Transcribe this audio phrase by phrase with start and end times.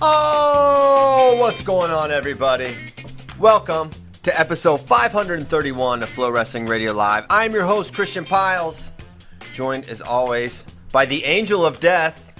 [0.00, 2.72] Oh, what's going on, everybody?
[3.38, 3.90] Welcome
[4.22, 7.26] to episode 531 of Flow Wrestling Radio Live.
[7.28, 8.92] I'm your host, Christian Pyles,
[9.54, 12.32] joined as always by the Angel of Death,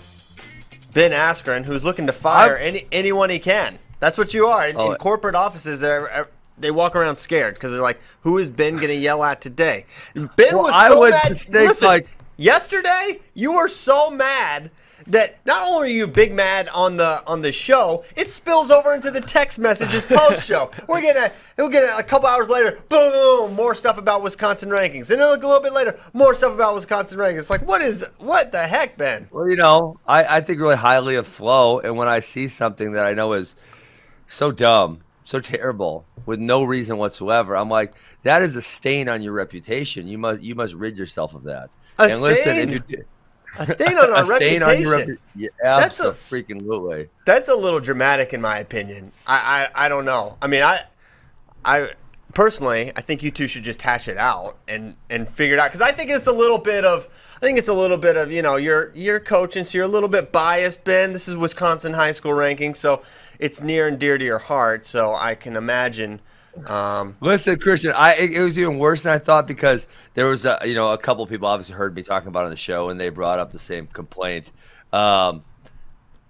[0.93, 3.79] Ben Askren, who's looking to fire any, anyone he can.
[3.99, 4.69] That's what you are.
[4.69, 4.93] In, Oh.
[4.93, 6.25] in corporate offices, they're, uh,
[6.59, 9.85] they walk around scared because they're like, "Who is Ben going to yell at today?"
[10.15, 11.31] Ben Well, was I so would mad.
[11.51, 14.71] Listen, like- yesterday you were so mad
[15.09, 18.95] that not only are you big mad on the on the show, it spills over
[18.95, 20.71] into the text messages post show.
[20.89, 25.11] We're gonna we'll get a couple hours later, boom, boom, more stuff about Wisconsin rankings,
[25.11, 27.39] and then a little bit later, more stuff about Wisconsin rankings.
[27.39, 29.29] It's like, what is what the heck, Ben?
[29.31, 32.93] Well, you know, I, I think really highly of Flow, and when I see something
[32.93, 33.57] that I know is
[34.27, 39.23] so dumb, so terrible, with no reason whatsoever, I'm like, that is a stain on
[39.23, 40.07] your reputation.
[40.07, 41.71] You must you must rid yourself of that.
[41.99, 42.69] A and listen, stain?
[42.71, 43.05] if you
[43.59, 44.63] A stain on our a stain reputation.
[44.63, 47.05] on your reputation, yeah, That's a- freaking little.
[47.25, 49.13] That's a little dramatic, in my opinion.
[49.27, 50.37] I, I, I don't know.
[50.41, 50.81] I mean, I,
[51.65, 51.91] I
[52.35, 55.69] personally, I think you two should just hash it out and and figure it out
[55.71, 58.31] because I think it's a little bit of, I think it's a little bit of,
[58.31, 61.13] you know, you're you're coaching, so you're a little bit biased, Ben.
[61.13, 63.03] This is Wisconsin high school ranking, so
[63.39, 64.87] it's near and dear to your heart.
[64.87, 66.21] So I can imagine.
[66.67, 70.45] Um, Listen, Christian, I it, it was even worse than I thought because there was
[70.45, 72.89] a you know a couple people obviously heard me talking about it on the show
[72.89, 74.51] and they brought up the same complaint.
[74.93, 75.45] Um,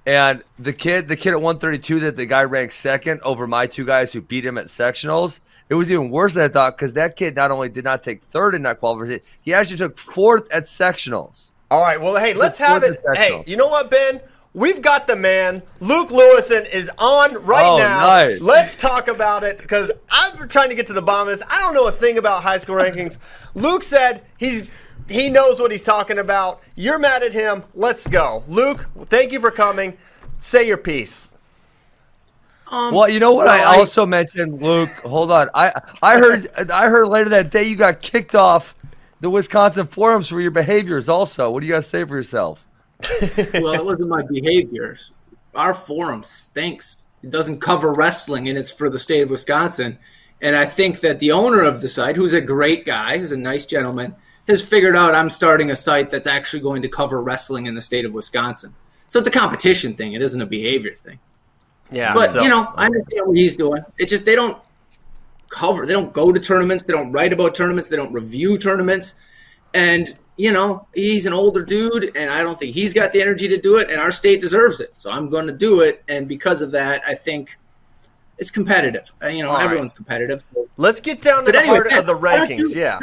[0.06, 3.84] and the kid, the kid at 132 that the guy ranked second over my two
[3.84, 5.41] guys who beat him at sectionals.
[5.69, 8.23] It was even worse than I thought because that kid not only did not take
[8.23, 11.53] third in that qualification, he actually took fourth at sectionals.
[11.71, 12.99] all right, well, hey, Let's have it.
[13.15, 14.21] Hey, you know what, Ben?
[14.55, 15.63] We've got the man.
[15.81, 18.01] Luke Lewison is on right Oh, now.
[18.01, 18.41] nice.
[18.41, 21.47] Let's talk about it because I'm trying to get to the bottom of this.
[21.51, 23.19] I don't know a thing about high school rankings.
[23.55, 24.71] Luke said he's
[25.09, 26.61] he knows what he's talking about.
[26.75, 27.63] You're mad at him.
[27.75, 28.43] Let's go.
[28.49, 29.97] Luke, thank you for coming.
[30.39, 31.34] Say your piece.
[32.71, 34.91] Um, Well, you know what well, I also mentioned, Luke.
[35.03, 35.72] Hold on, I
[36.03, 38.75] I heard I heard later that day you got kicked off
[39.21, 41.09] the Wisconsin forums for your behaviors.
[41.09, 42.67] Also, what do you guys say for yourself?
[43.54, 45.12] well, it wasn't my behaviors.
[45.54, 47.04] Our forum stinks.
[47.22, 49.98] It doesn't cover wrestling, and it's for the state of Wisconsin.
[50.41, 53.36] And I think that the owner of the site, who's a great guy, who's a
[53.36, 54.14] nice gentleman,
[54.47, 57.82] has figured out I'm starting a site that's actually going to cover wrestling in the
[57.82, 58.75] state of Wisconsin.
[59.09, 60.12] So it's a competition thing.
[60.12, 61.19] It isn't a behavior thing.
[61.91, 63.82] Yeah, But so- you know, I understand what he's doing.
[63.98, 64.59] It just they don't
[65.48, 65.86] cover.
[65.86, 66.84] They don't go to tournaments.
[66.84, 67.88] They don't write about tournaments.
[67.88, 69.15] They don't review tournaments.
[69.75, 73.49] And you know, he's an older dude, and I don't think he's got the energy
[73.49, 73.91] to do it.
[73.91, 76.03] And our state deserves it, so I'm going to do it.
[76.09, 77.59] And because of that, I think
[78.38, 79.12] it's competitive.
[79.22, 79.65] Uh, You know, All right.
[79.65, 80.44] everyone's competitive.
[80.77, 82.75] let's get down to But the anyway, heart of the why rankings.
[82.75, 82.98] Yeah.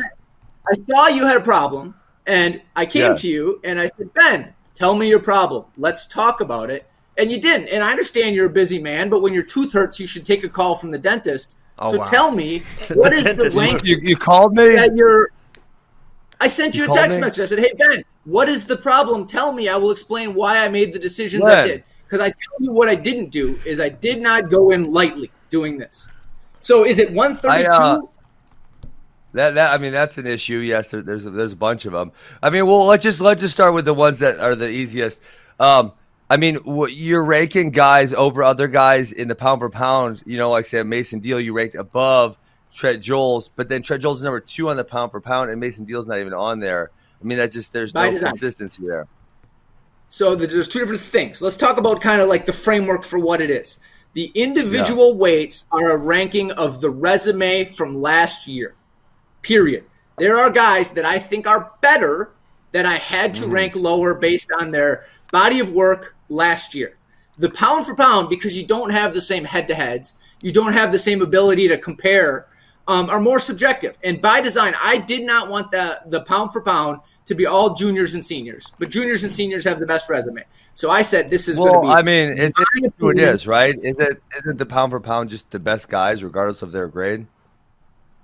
[0.68, 1.94] I saw you had a problem,
[2.26, 3.18] and I came Yeah.
[3.18, 5.66] to you and I said, Ben, tell me your problem.
[5.78, 6.88] Let's talk about it.
[7.18, 7.68] And you didn't.
[7.68, 10.44] And I understand you're a busy man, but when your tooth hurts, you should take
[10.44, 11.56] a call from the dentist.
[11.80, 12.06] Oh, so wow.
[12.10, 12.60] tell me,
[12.96, 13.58] what The is the dentist.
[13.60, 14.70] rank You, you called me.
[14.76, 15.32] that you're.
[16.40, 17.22] I sent you, You a text me?
[17.22, 17.44] message.
[17.44, 19.26] I said, hey, Ben, what is the problem?
[19.26, 19.70] Tell me.
[19.70, 21.84] I will explain why I made the decisions I did.
[22.06, 25.32] Because I tell you what I didn't do is I did not go in lightly
[25.50, 26.08] doing this.
[26.60, 27.48] So is it 132?
[27.72, 28.02] I, uh,
[29.34, 30.58] That, that I mean that's an issue.
[30.60, 32.12] Yes, there, there's a, there's a bunch of them.
[32.42, 35.20] I mean, well, let's just let's just start with the ones that are the easiest.
[35.60, 35.92] Um,
[36.30, 40.24] I mean, wh- you're ranking guys over other guys in the pound for pound.
[40.26, 42.38] You know, like say Mason Deal, you ranked above
[42.76, 45.60] Trent Joles, but then Trent Joles is number two on the pound for pound, and
[45.60, 46.92] Mason Deal's not even on there.
[47.22, 48.30] I mean, that's just there's By no design.
[48.30, 49.08] consistency there.
[50.10, 51.42] So th- there's two different things.
[51.42, 53.80] Let's talk about kind of like the framework for what it is.
[54.14, 58.76] The individual weights are a ranking of the resume from last year.
[59.42, 59.86] Period.
[60.18, 62.32] There are guys that I think are better
[62.72, 63.52] that I had to mm-hmm.
[63.52, 66.98] rank lower based on their body of work last year.
[67.38, 70.74] The pound for pound, because you don't have the same head to heads, you don't
[70.74, 72.48] have the same ability to compare,
[72.88, 73.98] um, are more subjective.
[74.04, 77.74] And by design, I did not want the, the pound for pound to be all
[77.74, 80.44] juniors and seniors, but juniors and seniors have the best resume.
[80.76, 82.00] So I said this is Well, going to be.
[82.00, 82.60] I mean, it's,
[83.00, 83.76] who it is, right?
[83.82, 87.26] Is it isn't the pound for pound just the best guys, regardless of their grade?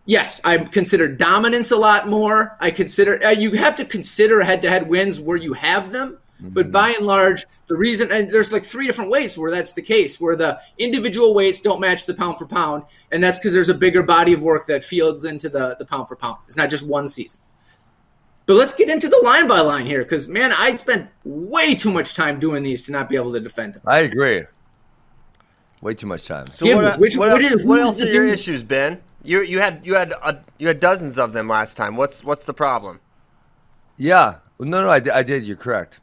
[0.05, 2.57] Yes, I consider dominance a lot more.
[2.59, 6.89] I consider uh, you have to consider head-to-head wins where you have them, but by
[6.89, 10.35] and large, the reason and there's like three different ways where that's the case, where
[10.35, 14.03] the individual weights don't match the pound for pound, and that's because there's a bigger
[14.03, 16.37] body of work that fields into the the pound for pound.
[16.47, 17.39] It's not just one season.
[18.47, 21.91] But let's get into the line by line here, because man, I spent way too
[21.91, 23.83] much time doing these to not be able to defend them.
[23.85, 24.43] I agree.
[25.81, 26.47] Way too much time.
[26.51, 28.33] So Give what, me- which- what, what else, is- what else are your dude?
[28.33, 29.01] issues, Ben?
[29.23, 31.95] You you had you had uh, you had dozens of them last time.
[31.95, 32.99] What's what's the problem?
[33.95, 34.35] Yeah.
[34.59, 35.01] No, no, I.
[35.13, 35.43] I did.
[35.45, 36.00] You're correct.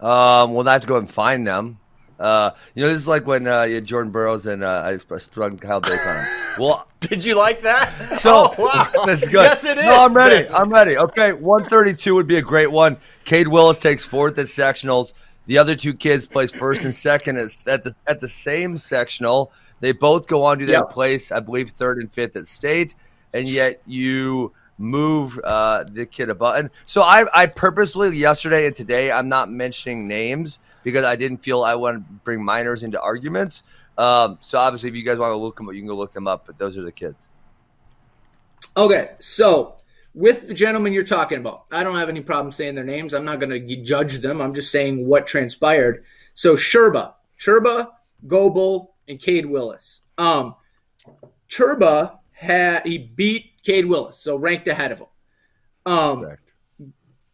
[0.00, 1.78] Um, well, I have to go and find them.
[2.18, 5.18] Uh, you know, this is like when uh, you had Jordan Burroughs and uh, I
[5.18, 6.26] sprung Kyle Dake on him.
[6.58, 8.18] Well, Did you like that?
[8.20, 8.90] so oh, wow.
[9.06, 9.42] that's good.
[9.42, 9.84] Yes, it is.
[9.84, 10.44] No, I'm ready.
[10.44, 10.54] Ben.
[10.54, 10.98] I'm ready.
[10.98, 12.98] Okay, 132 would be a great one.
[13.24, 15.14] Cade Willis takes fourth at sectionals.
[15.46, 19.50] The other two kids place first and second at at the at the same sectional.
[19.80, 20.90] They both go on to their Yep.
[20.90, 22.94] place, I believe, third and fifth at state,
[23.32, 26.70] and yet you move uh, the kid a button.
[26.86, 31.62] So I, I purposely yesterday and today I'm not mentioning names because I didn't feel
[31.62, 33.62] I want to bring minors into arguments.
[33.98, 36.12] Um, so obviously, if you guys want to look them up, you can go look
[36.12, 36.46] them up.
[36.46, 37.28] But those are the kids.
[38.76, 39.76] Okay, so
[40.14, 43.12] with the gentleman you're talking about, I don't have any problem saying their names.
[43.12, 44.40] I'm not going to judge them.
[44.40, 46.04] I'm just saying what transpired.
[46.32, 47.90] So Sherba, Sherba,
[48.26, 50.02] Goebel, and Cade Willis.
[50.16, 50.54] Um,
[51.50, 55.06] Sherba had he beat Cade Willis, so ranked ahead of him.
[55.86, 56.42] Um, Correct.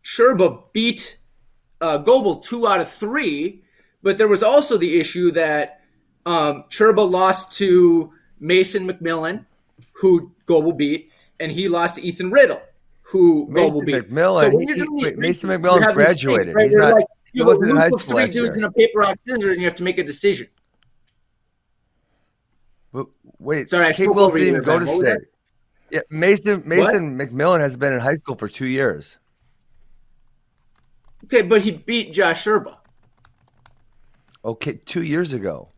[0.05, 1.19] Sherba beat
[1.81, 3.63] uh, Goebel two out of three,
[4.03, 5.81] but there was also the issue that
[6.25, 9.45] um, Sherba lost to Mason McMillan,
[9.93, 12.61] who Goebel beat, and he lost to Ethan Riddle,
[13.03, 13.95] who Mason Goebel beat.
[14.11, 16.55] McMillan, So when you're doing he- Mason McMillan graduated.
[16.55, 18.53] right, He's not- like, you have a wasn't in high group of three dudes year.
[18.59, 20.47] in a paper rock scissors, and you have to make a decision.
[22.93, 23.07] But
[23.39, 24.95] wait, Sorry, I Cade spoke Willis over didn't even go to Ben.
[24.95, 25.29] What was state.
[25.91, 29.19] Yeah, Mason Mason McMillan has been in high school for two years.
[31.25, 32.77] Okay, but he beat Josh Sherba.
[34.45, 35.71] Okay, two years ago.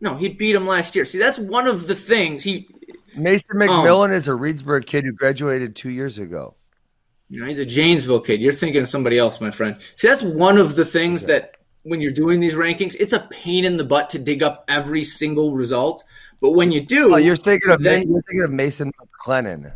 [0.00, 1.04] No, he beat him last year.
[1.04, 2.68] See, that's one of the things he.
[3.16, 6.54] Mason Um, McMillan is a Reedsburg kid who graduated two years ago.
[7.28, 8.40] You know, he's a Janesville kid.
[8.40, 9.76] You're thinking of somebody else, my friend.
[9.96, 13.64] See, that's one of the things that when you're doing these rankings, it's a pain
[13.64, 16.04] in the butt to dig up every single result.
[16.40, 18.92] But when you do, Oh, you're thinking of then- you're thinking of Mason
[19.22, 19.72] McLennan.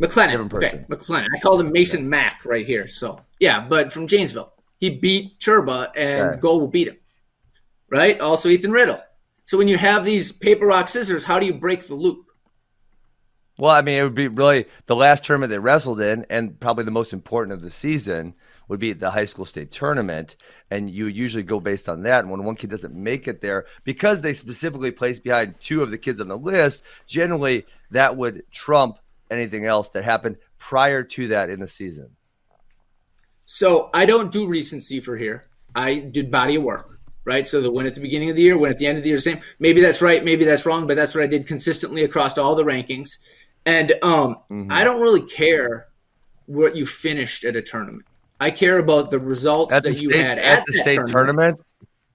[0.00, 0.30] McLennan.
[0.30, 0.86] different Okay, person.
[0.90, 1.28] McLennan.
[1.34, 2.86] I called him Mason Mack right here.
[2.88, 6.40] So yeah, but from Janesville, he beat Turba and Okay.
[6.42, 6.96] Will beat him.
[7.90, 8.20] Right.
[8.20, 8.98] Also Ethan Riddle.
[9.46, 12.26] So when you have these paper rock scissors, how do you break the loop?
[13.58, 16.84] Well, I mean, it would be really the last tournament they wrestled in, and probably
[16.84, 18.34] the most important of the season
[18.68, 20.36] would be the high school state tournament.
[20.70, 22.20] And you usually go based on that.
[22.20, 25.90] And when one kid doesn't make it there, because they specifically placed behind two of
[25.90, 28.98] the kids on the list, generally that would trump
[29.30, 32.10] anything else that happened prior to that in the season.
[33.44, 35.44] So I don't do recency for here.
[35.74, 37.46] I did body of work, right?
[37.46, 39.10] So the win at the beginning of the year, win at the end of the
[39.10, 39.40] year, same.
[39.60, 42.64] Maybe that's right, maybe that's wrong, but that's what I did consistently across all the
[42.64, 43.18] rankings.
[43.64, 44.72] And um, Mm-hmm.
[44.72, 45.88] I don't really care
[46.46, 48.06] what you finished at a tournament.
[48.40, 51.58] I care about the results At the that you had at at the state tournament,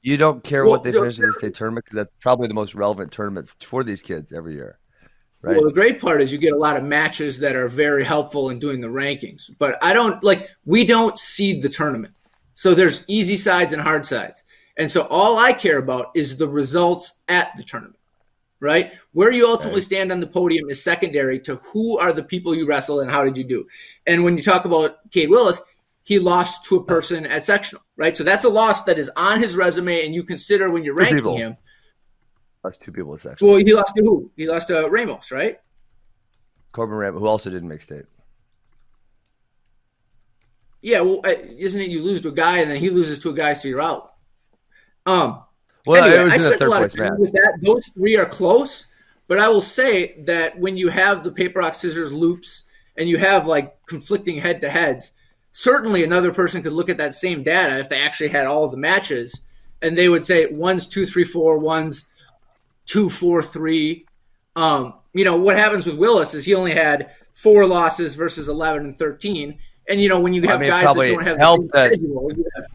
[0.01, 2.53] you don't care Well, what they finish in the state tournament because that's probably the
[2.53, 4.79] most relevant tournament for these kids every year.
[5.41, 5.56] Right?
[5.56, 8.50] Well, the great part is you get a lot of matches that are very helpful
[8.50, 9.50] in doing the rankings.
[9.57, 12.15] But I don't like we don't seed the tournament.
[12.53, 14.44] So there's easy sides and hard sides.
[14.77, 17.97] And so all I care about is the results at the tournament.
[18.59, 18.94] Right?
[19.13, 19.85] Where you ultimately Right.
[19.85, 23.23] stand on the podium is secondary to who are the people you wrestle and how
[23.23, 23.65] did you do.
[24.06, 25.59] And when you talk about Cade Willis,
[26.11, 28.17] he lost to a person at sectional, right?
[28.17, 30.99] So that's a loss that is on his resume and you consider when you're Two
[30.99, 31.37] ranking people.
[31.37, 31.55] him.
[32.65, 33.47] Lost two people at section.
[33.47, 34.29] Well, he lost to who?
[34.35, 35.57] He lost to Ramos, right?
[36.73, 38.03] Corbin Ram, who also didn't make state.
[40.81, 43.33] Yeah, well, isn't it you lose to a guy and then he loses to a
[43.33, 44.15] guy, so you're out.
[45.06, 45.44] Um,
[45.85, 47.57] Well, anyway, it was I spent a third lot of time with that.
[47.61, 48.87] Those three are close,
[49.30, 52.63] but I will say that when you have the paper rock scissors loops
[52.97, 55.13] and you have like conflicting head to heads,
[55.51, 58.77] certainly another person could look at that same data if they actually had all the
[58.77, 59.41] matches,
[59.81, 62.05] and they would say one's two three four, one's
[62.85, 64.05] two four three.
[64.55, 68.85] Um, you know what happens with Willis is he only had four losses versus eleven
[68.85, 69.59] and thirteen.
[69.89, 72.31] And you know when you I have mean, guys that don't have helped that- schedule,
[72.35, 72.65] you have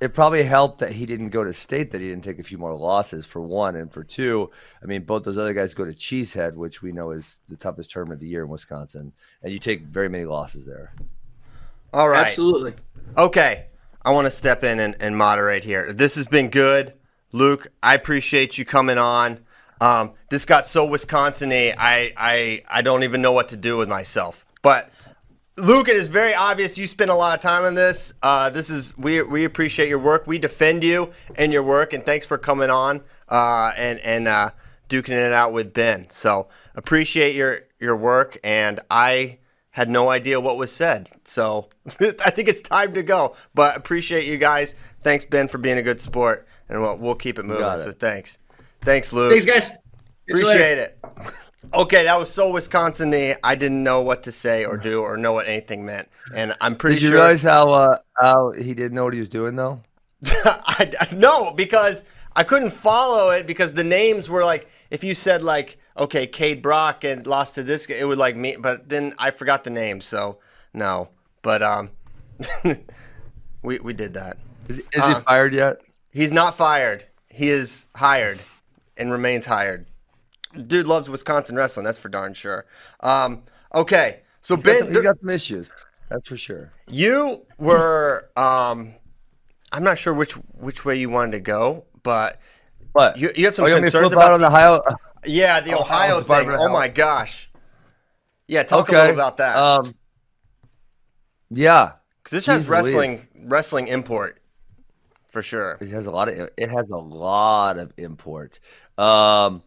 [0.00, 2.58] It probably helped that he didn't go to state, that he didn't take a few
[2.58, 4.50] more losses for one, and for two,
[4.82, 7.90] I mean, both those other guys go to Cheesehead, which we know is the toughest
[7.90, 9.12] tournament of the year in Wisconsin,
[9.42, 10.92] and you take very many losses there.
[11.92, 12.26] All right.
[12.26, 12.74] absolutely.
[13.16, 13.66] Okay.
[14.02, 15.92] I want to step in and, and moderate here.
[15.92, 16.94] This has been good.
[17.32, 19.40] Luke, I appreciate you coming on.
[19.80, 21.74] Um, this got so Wisconsin y.
[21.76, 24.46] I, I, I don't even know what to do with myself.
[24.62, 24.90] But
[25.58, 28.14] Luke, it is very obvious you spend a lot of time on this.
[28.22, 30.26] Uh, this is we we appreciate your work.
[30.26, 34.50] We defend you and your work, and thanks for coming on uh, and and uh,
[34.88, 36.08] duking it out with Ben.
[36.10, 39.38] So appreciate your your work, and I
[39.78, 41.08] had no idea what was said.
[41.24, 41.68] So
[42.00, 43.36] I think it's time to go.
[43.54, 44.74] But appreciate you guys.
[45.02, 47.64] Thanks Ben for being a good sport, and we'll, we'll keep it moving.
[47.64, 47.78] it.
[47.78, 48.38] So thanks,
[48.80, 49.30] thanks Lou.
[49.30, 49.68] Thanks, guys.
[49.68, 49.78] Catch
[50.26, 50.48] you later.
[50.50, 50.98] Appreciate it.
[51.72, 53.36] Okay, that was so Wisconsin y.
[53.44, 56.08] I didn't know what to say or do or know what anything meant.
[56.34, 59.20] And I'm pretty Did you sure realize how uh, how he didn't know what he
[59.20, 59.80] was doing though?
[60.26, 62.02] I, I- no, because
[62.34, 66.62] I couldn't follow it because the names were like if you said like okay, Cade
[66.62, 69.70] Brock and lost to this, guy, it would like me, but then I forgot the
[69.70, 70.38] name, so
[70.72, 71.10] no.
[71.42, 71.90] But um,
[73.62, 74.38] we we did that.
[74.68, 75.80] Is, is he fired yet?
[76.10, 77.04] He's not fired.
[77.30, 78.40] He is hired
[78.96, 79.86] and remains hired.
[80.66, 81.84] Dude loves Wisconsin wrestling.
[81.84, 82.64] That's for darn sure.
[83.00, 85.70] Um, okay, so He's got, Ben, some, he's got some issues.
[86.08, 86.72] That's for sure.
[86.90, 88.30] you were.
[88.36, 88.94] Um,
[89.72, 92.40] I'm not sure which which way you wanted to go, but
[92.92, 93.18] What?
[93.18, 94.46] You- you have some oh, you want me to concerns flip out about on the
[94.46, 94.82] Ohio?
[95.24, 96.50] Yeah, the Oh, Ohio thing.
[96.52, 97.50] Oh my gosh.
[98.46, 98.96] Yeah, talk okay.
[98.96, 99.94] a little about that Um,
[101.50, 103.26] yeah, because this has wrestling Louise.
[103.34, 104.40] wrestling import
[105.28, 105.78] for sure.
[105.80, 108.58] It has a lot of it has a lot of import.
[108.96, 109.62] Um,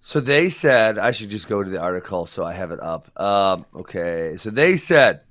[0.00, 3.10] so they said I should just go to the article so I have it up.
[3.20, 5.22] Um, okay, so they said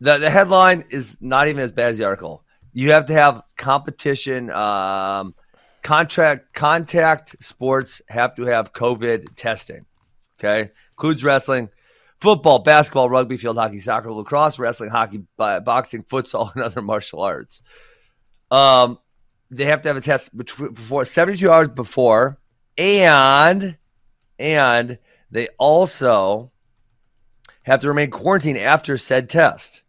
[0.00, 2.44] the the headline is not even as bad as the article.
[2.72, 4.50] You have to have competition.
[4.50, 5.34] Um,
[5.84, 9.86] contract contact sports have to have COVID testing.
[10.40, 11.68] Okay, includes wrestling,
[12.20, 17.20] football, basketball, rugby, field hockey, soccer, lacrosse, wrestling, hockey, bo- boxing, futsal, and other martial
[17.20, 17.62] arts.
[18.50, 18.98] Um,
[19.50, 22.38] they have to have a test before 72 hours before,
[22.76, 23.76] and
[24.38, 24.98] and
[25.30, 26.50] they also
[27.62, 29.82] have to remain quarantined after said test.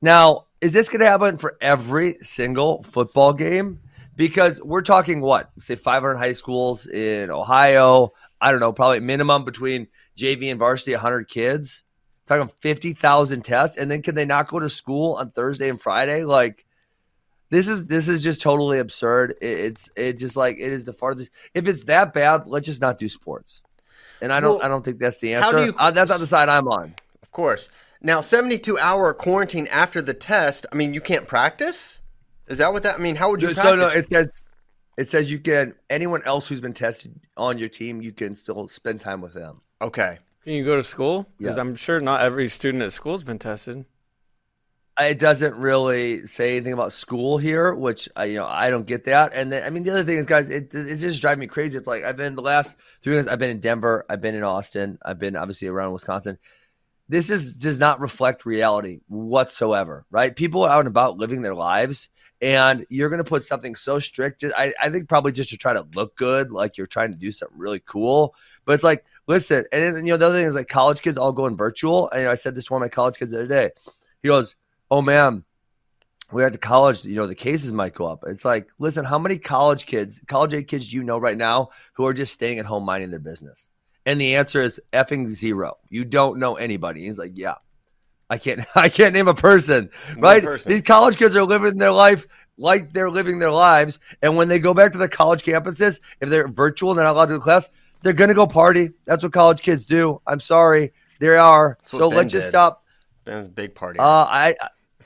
[0.00, 3.81] Now, is this going to happen for every single football game?
[4.14, 8.12] Because we're talking what, say, 500 high schools in Ohio.
[8.40, 11.82] I don't know, probably minimum between JV and varsity, 100 kids.
[12.26, 16.24] Talking 50,000 tests, and then can they not go to school on Thursday and Friday?
[16.24, 16.64] Like,
[17.50, 19.34] this is this is just totally absurd.
[19.42, 21.30] It, it's it just like it is the farthest.
[21.52, 23.62] If it's that bad, let's just not do sports.
[24.20, 25.66] And I don't Well, I don't think that's the answer.
[25.66, 26.94] you- Uh, that's not the side I'm on.
[27.22, 27.68] Of course.
[28.00, 30.64] Now, 72 hour quarantine after the test.
[30.72, 32.01] I mean, you can't practice.
[32.52, 32.96] Is that what that?
[32.96, 33.76] I mean, how would you So practice?
[33.80, 34.28] no, it says
[34.98, 38.68] it says you can anyone else who's been tested on your team, you can still
[38.68, 39.62] spend time with them.
[39.80, 40.18] okay.
[40.44, 41.28] Can you go to school?
[41.38, 41.64] Because Yes.
[41.64, 43.84] I'm sure not every student at school's been tested.
[45.00, 49.04] It doesn't really say anything about school here, which I, you know I don't get
[49.04, 49.32] that.
[49.34, 51.78] And then I mean the other thing is, guys, it it just drives me crazy.
[51.78, 53.26] It's like I've been the last three years.
[53.28, 54.04] I've been in Denver.
[54.10, 54.98] I've been in Austin.
[55.04, 56.38] I've been obviously around Wisconsin.
[57.08, 60.34] This is does not reflect reality whatsoever, right?
[60.36, 62.10] People are out and about living their lives,
[62.42, 64.44] and you're going to put something so strict.
[64.56, 67.30] I, I think probably just to try to look good, like you're trying to do
[67.30, 68.34] something really cool.
[68.64, 71.16] But it's like, listen, and then, you know the other thing is like college kids
[71.16, 72.10] all going virtual.
[72.10, 73.70] And you know, I said this to one of my college kids the other day.
[74.22, 74.56] He goes,
[74.90, 75.44] "Oh man,
[76.32, 77.04] we're at the college.
[77.04, 80.54] You know the cases might go up." It's like, listen, how many college kids, college
[80.54, 83.20] age kids, do you know right now who are just staying at home minding their
[83.20, 83.68] business?
[84.04, 85.78] And the answer is effing zero.
[85.88, 87.04] You don't know anybody.
[87.04, 87.54] He's like, yeah,
[88.32, 90.42] I can't, I can't name a person, right?
[90.42, 90.72] person.
[90.72, 94.58] These college kids are living their life like they're living their lives, and when they
[94.58, 97.40] go back to the college campuses, if they're virtual and they're not allowed to to
[97.40, 97.68] class,
[98.02, 98.90] they're gonna go party.
[99.04, 100.20] That's what college kids do.
[100.26, 101.78] I'm sorry, they are.
[101.82, 102.84] So let's just stop.
[103.24, 103.98] Ben's a big party.
[103.98, 104.54] Uh, I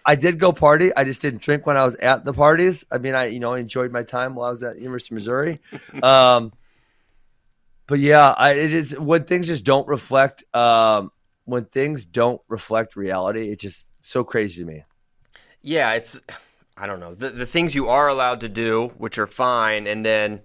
[0.04, 0.94] I did go party.
[0.94, 2.84] I just didn't drink when I was at the parties.
[2.92, 5.60] I mean, I you know enjoyed my time while I was at University of Missouri.
[6.02, 6.52] Um,
[7.88, 10.44] but yeah, I it is when things just don't reflect.
[10.54, 11.10] Um,
[11.46, 14.84] when things don't reflect reality, it's just so crazy to me.
[15.62, 16.20] yeah, it's
[16.76, 20.04] I don't know the the things you are allowed to do, which are fine, and
[20.04, 20.42] then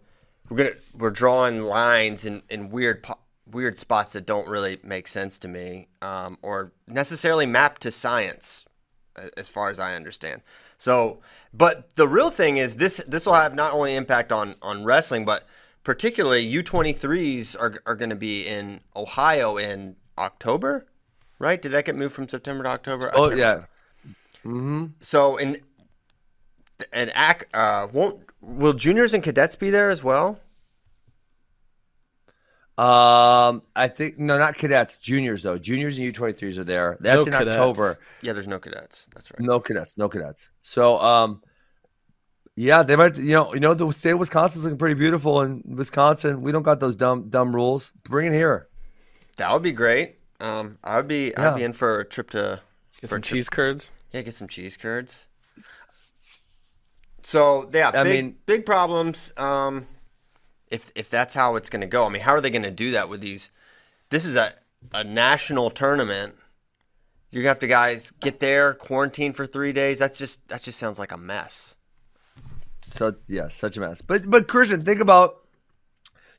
[0.50, 3.06] we're gonna we're drawing lines in in weird
[3.46, 8.66] weird spots that don't really make sense to me, um, or necessarily map to science,
[9.36, 10.42] as far as I understand.
[10.78, 11.20] So,
[11.54, 15.26] but the real thing is this this will have not only impact on on wrestling,
[15.26, 15.48] but
[15.84, 20.86] particularly U23s are are going to be in Ohio in October,
[21.42, 21.62] right?
[21.62, 23.12] Did that get moved from September to October?
[23.14, 23.56] Oh can't yeah,
[24.46, 24.86] mm-hmm.
[25.00, 25.62] so in
[26.94, 30.40] and ac uh, won't will juniors and cadets be there as well?
[32.78, 35.58] Um, I think no, not cadets, juniors though.
[35.58, 36.98] Juniors and U twenty threes are there.
[37.00, 37.58] That's No in cadets.
[37.58, 37.98] October.
[38.22, 39.08] Yeah, there's no cadets.
[39.14, 39.40] That's right.
[39.40, 40.50] No cadets, no cadets.
[40.62, 41.44] So, um,
[42.56, 43.18] yeah, they might.
[43.18, 45.42] You know, you know, the state of Wisconsin's looking pretty beautiful.
[45.42, 47.92] In Wisconsin, we don't got those dumb, dumb rules.
[48.04, 48.68] Bring it here.
[49.38, 50.16] That would be great.
[50.42, 51.52] Um, I would be Yeah.
[51.54, 52.62] I'd be in for a trip to
[53.00, 53.92] Get some trip- cheese curds.
[54.12, 55.28] Yeah, get some cheese curds.
[57.24, 59.32] So yeah, I big, mean- big problems.
[59.38, 59.88] Um,
[60.68, 62.72] if if that's how it's going to go, I mean, how are they going to
[62.72, 63.50] do that with these?
[64.10, 64.54] This is a
[64.94, 66.36] a national tournament.
[67.30, 70.00] You're gonna have to guys get there, quarantine for three days.
[70.00, 71.78] That's just that just sounds like a mess.
[72.86, 74.02] So yeah, such a mess.
[74.02, 75.41] But but Christian, think about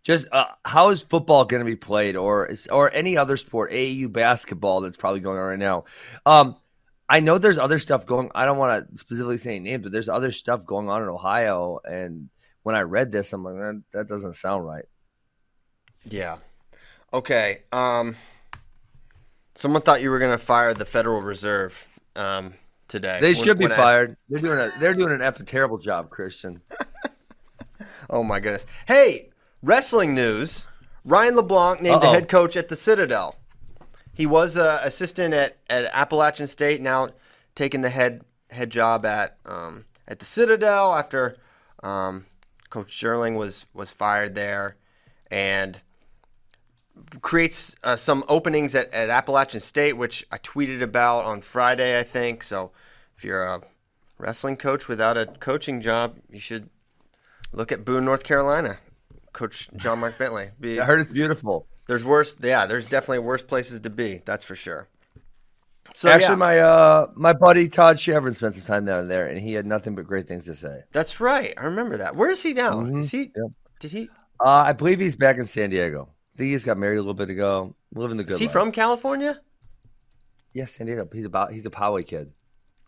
[0.03, 3.71] just uh, how is football going to be played, or is, or any other sport,
[3.73, 5.85] AAU basketball that's probably going on right now.
[6.27, 6.57] Um,
[7.09, 8.31] I know there's other stuff going.
[8.35, 11.79] I don't want to specifically say names, but there's other stuff going on in Ohio.
[11.85, 12.31] And
[12.63, 14.87] when I read this, I'm like, that, that doesn't sound right.
[16.05, 16.39] Yeah.
[17.13, 17.65] Okay.
[17.71, 18.17] Um,
[19.55, 22.55] someone thought you were going to fire the Federal Reserve um,
[22.89, 23.19] today.
[23.21, 24.17] They When- should be when I- fired.
[24.29, 26.63] They're doing a they're doing an F a terrible job, Christian.
[28.11, 28.65] oh my goodness.
[28.87, 29.32] Hey,
[29.63, 30.67] wrestling news.
[31.05, 33.37] Ryan LeBlanc named the head coach at the Citadel.
[34.13, 37.09] He was a assistant at, at Appalachian State, now
[37.55, 41.37] taking the head head job at um, at the Citadel after
[41.83, 42.27] um,
[42.71, 44.77] Coach Sherling was was fired there,
[45.31, 45.81] and
[47.21, 52.03] creates uh, some openings at, at Appalachian State, which I tweeted about on Friday, I
[52.03, 52.43] think.
[52.43, 52.71] So
[53.17, 53.63] if you're a
[54.19, 56.69] wrestling coach without a coaching job, you should
[57.53, 58.79] look at Boone, North Carolina.
[59.33, 60.51] Coach John Mark Bentley.
[60.61, 61.67] Be, I heard it's beautiful.
[61.87, 62.35] there's worse.
[62.43, 64.21] Yeah, there's definitely worse places to be.
[64.25, 64.89] That's for sure.
[65.95, 69.39] So Actually, yeah, my uh my buddy Todd Chevron spent some time down there, and
[69.39, 70.83] he had nothing but great things to say.
[70.93, 71.53] that's right.
[71.59, 72.17] I remember that.
[72.17, 72.81] Where is he now?
[72.87, 73.27] Is he?
[73.27, 73.43] Mm-hmm.
[73.43, 73.53] Yep.
[73.81, 74.09] Did he?
[74.41, 76.09] Uh, I believe he's back in San Diego.
[76.35, 77.75] I think he just got married a little bit ago.
[77.95, 78.53] Living the good Is he life.
[78.53, 79.41] from California?
[80.55, 81.09] Yes, San Diego.
[81.13, 82.33] He's about he's a Poway kid.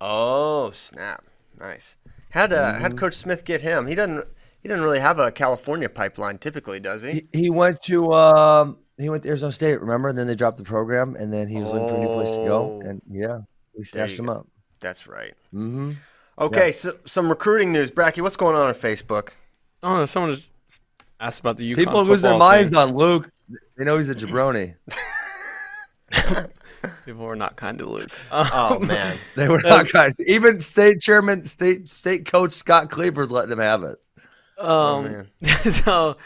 [0.00, 1.24] Oh snap!
[1.60, 1.96] Nice.
[2.30, 2.82] How'd uh, Mm-hmm.
[2.82, 3.86] how'd Coach Smith get him?
[3.86, 4.26] He doesn't.
[4.64, 7.28] He doesn't really have a California pipeline typically, does he?
[7.32, 10.08] He, he went to um he went to Arizona State, remember?
[10.08, 12.30] And then they dropped the program, and then he was looking for a new place
[12.30, 12.88] to go, Oh.
[12.88, 13.38] and yeah,
[13.76, 14.32] we snatched you him go.
[14.32, 14.46] up.
[14.80, 15.34] That's right.
[15.54, 15.92] Mm-hmm.
[16.38, 18.20] Okay, so some recruiting news, Bracky.
[18.22, 19.30] What's going on on Facebook?
[19.82, 20.50] Oh, no, someone just
[21.20, 22.78] asked about the UConn People lose their minds thing.
[22.78, 23.30] on Luke.
[23.76, 24.76] They know he's a jabroni.
[27.04, 28.10] People were not kind to Luke.
[28.30, 30.14] Um, Oh man, They were not kind.
[30.26, 33.98] Even state chairman, state state coach Scott Cleaver's letting them have it.
[34.58, 35.28] Um, man.
[35.72, 36.16] so,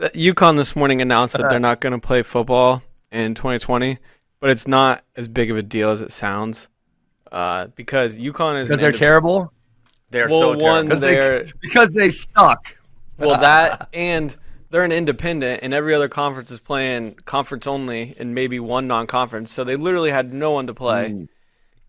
[0.00, 3.98] UConn this morning announced that they're not going to play football in 2020,
[4.40, 6.68] but it's not as big of a deal as it sounds.
[7.30, 9.52] Uh, because UConn is Because they're terrible.
[10.10, 10.84] they're Well, so one, terrible.
[10.88, 12.76] Because they, They're- because they suck.
[13.18, 14.36] Well, that and
[14.70, 19.52] they're an independent, and every other conference is playing conference only, and maybe one non-conference.
[19.52, 21.28] So they literally had no one to play, Mm.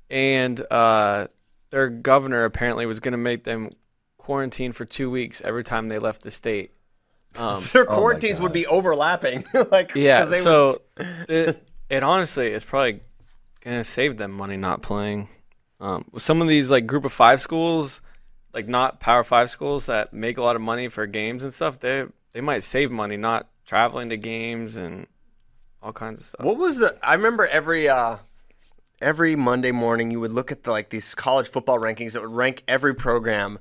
[0.10, 1.28] and uh,
[1.72, 3.72] their governor apparently was going to make them
[4.24, 6.72] quarantine for two weeks every time they left the state.
[7.36, 9.46] Um, Their my quarantines would be overlapping.
[9.72, 10.82] like yeah, 'cause they would- so
[11.28, 13.02] it, it honestly is probably
[13.62, 15.30] going to save them money not playing.
[15.80, 18.02] Um, some of these like group of five schools,
[18.54, 21.80] like not Power Five schools that make a lot of money for games and stuff,
[21.80, 25.08] they they might save money not traveling to games and
[25.82, 26.46] all kinds of stuff.
[26.46, 26.98] What was the?
[27.04, 28.18] I remember every uh,
[29.02, 32.32] every Monday morning you would look at the, like these college football rankings that would
[32.32, 33.60] rank every program.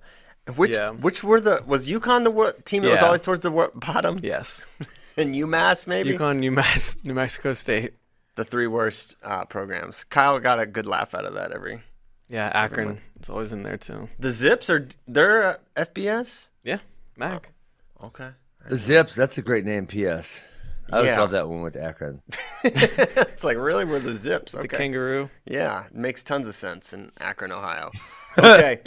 [0.57, 0.91] Which Yeah.
[0.91, 4.19] which were the was UConn the wo- team that was always towards the wo- bottom?
[4.23, 4.63] Yes,
[5.17, 7.93] And UMass maybe UConn, UMass, New Mexico State.
[8.35, 10.05] the three worst uh, programs.
[10.05, 11.83] Kyle got a good laugh out of that every.
[12.29, 14.09] Yeah, Akron is always in there too.
[14.19, 16.49] The Zips are they're uh, FBS.
[16.65, 16.79] Yeah,
[17.17, 17.53] MAC.
[18.03, 18.31] Okay.
[18.69, 19.15] The Zips.
[19.15, 19.87] That's a great name.
[19.87, 20.41] P.S.
[20.91, 21.21] I always Yeah.
[21.21, 22.21] love that one with Akron.
[22.65, 24.55] it's like really we're the Zips.
[24.55, 24.63] Okay.
[24.63, 25.31] The kangaroo.
[25.45, 27.91] Yeah, it makes tons of sense in Akron, Ohio.
[28.39, 28.81] Okay.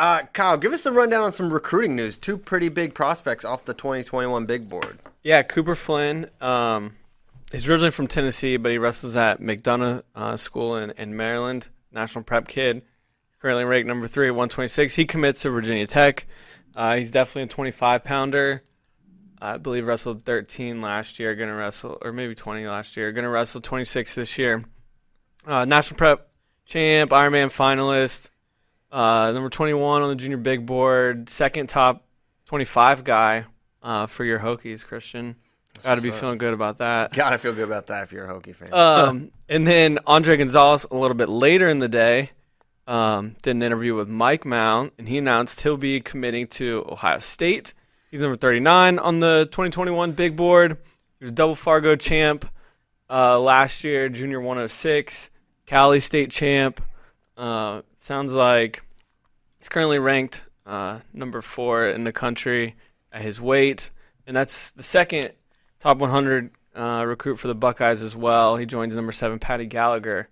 [0.00, 2.16] Uh, Kyle, give us a rundown on some recruiting news.
[2.16, 4.98] Two pretty big prospects off the 2021 big board.
[5.22, 6.30] Yeah, Cooper Flynn.
[6.40, 6.96] Um,
[7.52, 11.68] he's originally from Tennessee, but he wrestles at McDonogh uh, School in, in Maryland.
[11.92, 12.80] National prep kid.
[13.40, 14.94] Currently ranked number three at 126.
[14.94, 16.26] He commits to Virginia Tech.
[16.74, 18.62] Uh, he's definitely a 25 pounder.
[19.38, 21.34] I believe wrestled 13 last year.
[21.34, 23.12] Going to wrestle, or maybe 20 last year.
[23.12, 24.64] Going to wrestle 26 this year.
[25.46, 26.30] Uh, national prep
[26.64, 28.30] champ, Ironman finalist.
[28.90, 31.28] Uh, number 21 on the junior big board.
[31.30, 32.04] Second top
[32.46, 33.44] 25 guy
[33.82, 35.36] uh, for your Hokies, Christian.
[35.82, 37.12] Got to be feeling good about that.
[37.14, 38.74] Gotta feel good about that if you're a Hokie fan.
[38.74, 42.30] Um, and then Andre Gonzalez a little bit later in the day
[42.86, 47.20] um, did an interview with Mike Mount, and he announced he'll be committing to Ohio
[47.20, 47.72] State.
[48.10, 50.76] He's number 39 on the 2021 big board.
[51.18, 52.50] He was double Fargo champ
[53.08, 55.30] uh, last year, junior 106,
[55.66, 56.82] Cali State champ.
[57.36, 58.82] Uh, sounds like
[59.58, 62.74] he's currently ranked uh, number four in the country
[63.12, 63.90] at his weight,
[64.26, 65.30] and that's the second
[65.78, 68.56] top 100 uh, recruit for the Buckeyes as well.
[68.56, 70.28] He joins number seven, Paddy Gallagher.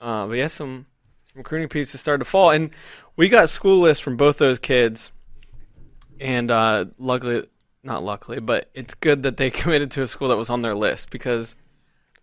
[0.00, 0.86] Uh, but he has some,
[1.24, 2.70] some recruiting pieces start to fall, and
[3.16, 5.12] we got school lists from both those kids.
[6.20, 7.46] And uh, luckily,
[7.82, 10.74] not luckily, but it's good that they committed to a school that was on their
[10.74, 11.54] list because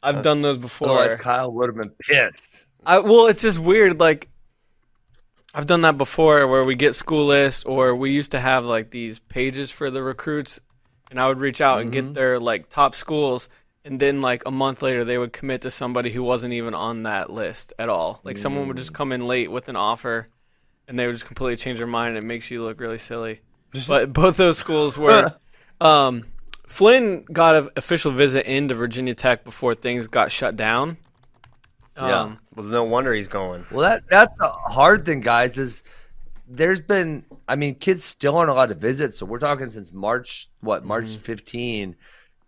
[0.01, 0.89] I've done those before.
[0.89, 2.63] Otherwise, Kyle would have been pissed.
[2.85, 3.99] I, well, it's just weird.
[3.99, 4.29] Like,
[5.53, 8.91] I've done that before where we get school lists, or we used to have like
[8.91, 10.59] these pages for the recruits,
[11.09, 13.49] and I would reach out and get their like top schools,
[13.83, 17.03] and then like a month later they would commit to somebody who wasn't even on
[17.03, 18.21] that list at all.
[18.23, 20.27] Like someone would just come in late with an offer,
[20.87, 22.09] and they would just completely change their mind.
[22.09, 23.41] and It makes you look really silly.
[23.87, 25.35] But both those schools were.
[25.81, 26.25] Um,
[26.67, 30.97] Flynn got an official visit into Virginia Tech before things got shut down.
[31.99, 32.19] Yeah.
[32.21, 33.65] Um, Well, no wonder he's going.
[33.71, 35.57] Well, that that's the hard thing, guys.
[35.57, 35.83] Is
[36.47, 39.13] there's been, I mean, kids still aren't allowed to visit.
[39.13, 41.21] So we're talking since March, what March Mm-hmm.
[41.21, 41.95] 15.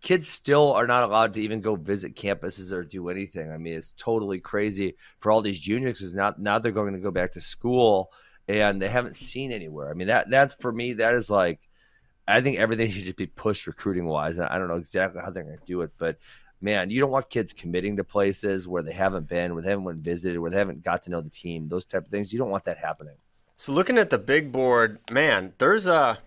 [0.02, 3.52] Kids still are not allowed to even go visit campuses or do anything.
[3.52, 7.00] I mean, it's totally crazy for all these juniors because now now they're going to
[7.00, 8.12] go back to school
[8.48, 9.92] and they haven't seen anywhere.
[9.92, 10.94] I mean, that that's for me.
[10.94, 11.60] That is like,
[12.28, 14.38] I think everything should just be pushed recruiting wise.
[14.38, 16.18] And I don't know exactly how they're going to do it, but
[16.62, 19.86] man, you don't want kids committing to places where they haven't been, where they haven't
[19.86, 22.32] went visited, where they haven't got to know the team, those type of things.
[22.32, 23.16] You don't want that happening.
[23.58, 26.20] So looking at the big board, man, there's a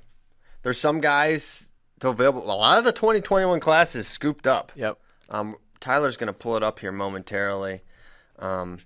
[0.63, 2.45] there's some guys still available.
[2.45, 4.73] A lot of the 2021 class is scooped up.
[4.75, 4.99] yep.
[5.31, 7.81] Um, Tyler's gonna pull it up here momentarily.
[8.39, 8.79] Um,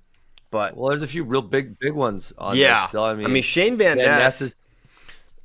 [0.51, 3.05] but Well, there's a few real big, big ones on yeah, there still.
[3.05, 4.55] I mean, Shane Van Van Ness, Ness is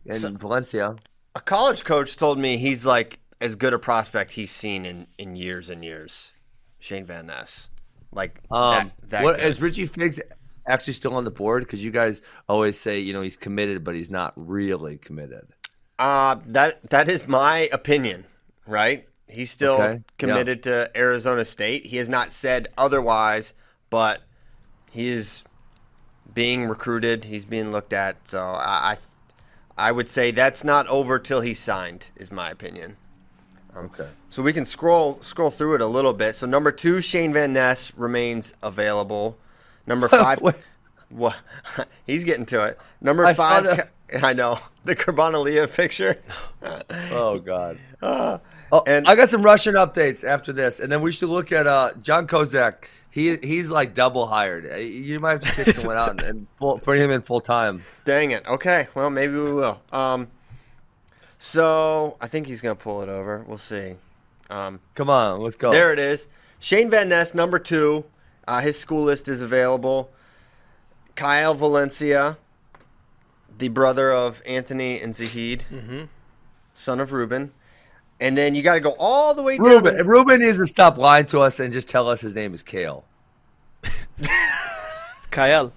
[0.06, 0.96] and So- Valencia.
[1.36, 5.36] a college coach told me he's like as good a prospect he's seen in in
[5.36, 6.34] years and years.
[6.80, 7.70] Shane Van Ness,
[8.12, 9.10] like Um, that.
[9.10, 10.20] that what is Richie Figs
[10.68, 11.64] actually still on the board?
[11.64, 15.48] Because you guys always say you know he's committed, but he's not really committed.
[16.00, 18.26] Uh, that that is my opinion,
[18.66, 19.08] right?
[19.28, 20.00] He's still Okay, yeah.
[20.18, 21.86] committed to Arizona State.
[21.88, 23.54] He has not said otherwise,
[23.90, 24.22] but
[24.92, 25.44] he is
[26.34, 27.26] being recruited.
[27.26, 28.28] He's being looked at.
[28.28, 28.96] So I,
[29.78, 32.12] I, I would say that's not over till he's signed.
[32.16, 32.98] Is my opinion.
[33.76, 34.08] Okay.
[34.30, 36.36] So we can scroll scroll through it a little bit.
[36.36, 39.38] So number two, Shane Van Ness remains available.
[39.88, 40.40] Number five,
[41.10, 41.36] what?
[42.08, 42.80] He's getting to it.
[43.02, 43.88] Number I five, the-
[44.24, 46.20] I know the Carbonalia picture.
[47.12, 47.78] Oh God.
[48.02, 48.38] Uh,
[48.72, 51.68] Oh, And- I got some Russian updates after this, and then we should look at
[51.68, 52.86] uh, John Kozak.
[53.12, 54.66] He he's like double hired.
[54.72, 57.40] Uh, You might have to kick someone out and, and full, bring him in full
[57.42, 57.84] time.
[58.06, 58.48] Dang it.
[58.48, 58.88] Okay.
[58.96, 59.80] Well, maybe we will.
[59.92, 60.28] Um,
[61.44, 63.44] so I think he's gonna pull it over.
[63.46, 63.96] We'll see.
[64.50, 65.72] Um, Come on, let's go.
[65.72, 66.28] there it is.
[66.58, 68.06] Shane Van Ness, number two.
[68.48, 70.10] Uh, his school list is available.
[71.18, 72.38] Kyle Valencia,
[73.58, 75.66] the brother of Anthony and Zahid,
[76.76, 77.52] son of Ruben.
[78.22, 79.66] And then you got to go all the way down.
[79.66, 82.54] Ruben, to- Ruben needs to stop lying to us and just tell us his name
[82.54, 83.04] is Kale.
[84.18, 85.74] It's Kyle.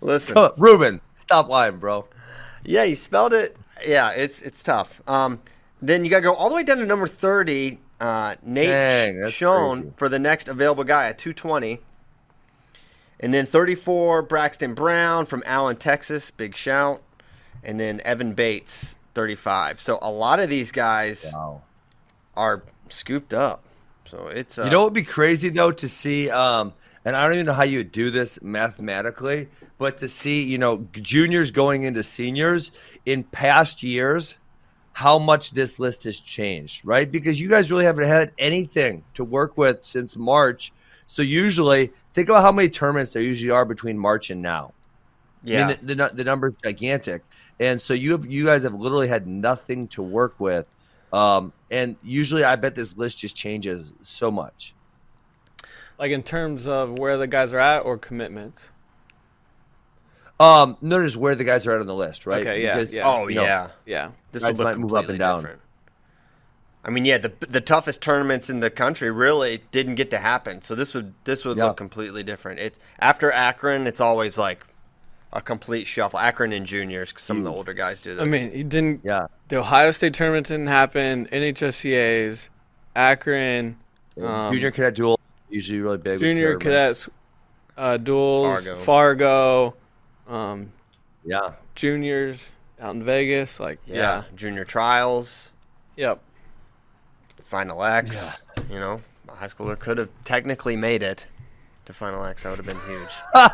[0.00, 2.06] Listen, Huh, Ruben, stop lying, bro.
[2.64, 3.56] Yeah, you spelled it.
[3.86, 5.00] Yeah, it's it's tough.
[5.08, 5.40] Um,
[5.82, 7.80] then you got to go all the way down to number thirty.
[7.98, 9.30] Uh, Nate Dang,
[9.80, 9.92] crazy.
[9.96, 11.80] for the next available guy at two twenty.
[13.18, 17.00] And then thirty-four, Braxton Brown from Allen, Texas, big shout.
[17.64, 19.80] And then Evan Bates, thirty-five.
[19.80, 21.62] So a lot of these guys Wow.
[22.36, 23.62] are scooped up.
[24.04, 27.24] So it's uh, You know what would be crazy though to see, um, and I
[27.24, 31.50] don't even know how you would do this mathematically, but to see, you know, juniors
[31.50, 32.70] going into seniors
[33.06, 34.36] in past years,
[34.92, 37.10] how much this list has changed, right?
[37.10, 40.72] Because you guys really haven't had anything to work with since March.
[41.06, 44.72] So usually, think about how many tournaments there usually are between March and now.
[45.42, 45.64] yeah.
[45.64, 47.22] I mean, the, the, the number is gigantic,
[47.60, 50.66] and so you have you guys have literally had nothing to work with,
[51.12, 54.74] um, and usually I bet this list just changes so much.
[55.98, 58.72] Like in terms of where the guys are at or commitments.
[60.38, 62.42] Um, notice where the guys are at on the list, right?
[62.42, 63.02] Okay, yeah, yeah.
[63.08, 63.68] oh you know, yeah.
[63.86, 64.10] Yeah.
[64.32, 65.40] This Guys would look might move up and down.
[65.40, 65.60] different.
[66.84, 70.62] I mean, yeah, the the toughest tournaments in the country really didn't get to happen.
[70.62, 71.64] So this would this would Yeah.
[71.68, 72.60] look completely different.
[72.60, 74.64] It's after Akron, it's always like
[75.32, 76.18] a complete shuffle.
[76.18, 78.22] Akron and juniors, 'cause some of the older guys do that.
[78.22, 79.00] I mean, he didn't.
[79.04, 81.26] Yeah, The Ohio State tournament didn't happen.
[81.32, 82.50] NHSCA's,
[82.94, 83.76] Akron,
[84.22, 85.18] um, junior cadet duel
[85.48, 86.18] usually really big.
[86.20, 87.06] junior tournaments.
[87.06, 87.08] cadets,
[87.76, 88.80] uh, duels, Fargo.
[88.80, 89.74] Fargo,
[90.28, 90.72] um,
[91.24, 93.58] Yeah, juniors out in Vegas.
[93.60, 93.94] Like, yeah.
[93.94, 94.22] yeah.
[94.34, 95.52] junior trials,
[95.96, 96.20] Yep.
[97.44, 98.40] final X.
[98.70, 101.26] You know, a high schooler could have technically made it
[101.84, 102.42] to final X.
[102.42, 103.08] That would have been huge.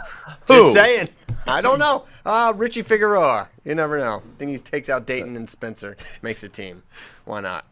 [0.49, 0.55] Who?
[0.55, 1.09] Just saying.
[1.47, 2.05] I don't know.
[2.25, 3.49] Uh, Richie Figueroa.
[3.65, 4.23] You never know.
[4.25, 6.83] I think he takes out Daton and Spencer, makes a team.
[7.25, 7.67] Why not?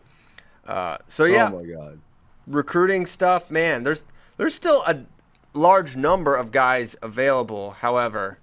[0.66, 2.00] Uh, so yeah, Oh my god.
[2.46, 3.82] recruiting stuff, man.
[3.84, 4.04] There's
[4.36, 5.00] there's still a
[5.54, 7.72] large number of guys available.
[7.72, 8.38] However,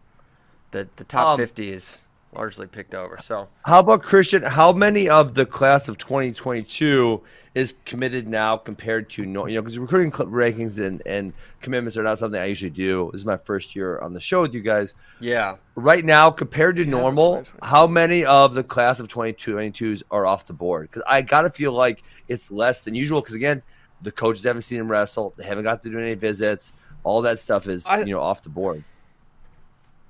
[0.71, 2.01] the the top Um, 50 is
[2.34, 3.17] largely picked over.
[3.21, 4.43] So How about Christian?
[4.43, 7.21] How many of the class of 2022
[7.56, 9.47] is committed now compared to no?
[9.47, 13.10] You know, because recruiting cl- rankings and, and commitments are not something I usually do.
[13.12, 14.93] This is my first year on the show with you guys.
[15.19, 20.45] yeah, Right now, compared to normal, how many of the class of 2022s are off
[20.45, 20.89] the board?
[20.89, 23.21] Because I gotta feel like it's less than usual.
[23.21, 23.63] Because again,
[24.01, 25.34] the coaches haven't seen him wrestle.
[25.38, 26.71] They haven't got to do any visits.
[27.03, 28.84] All that stuff is I- you know off the board.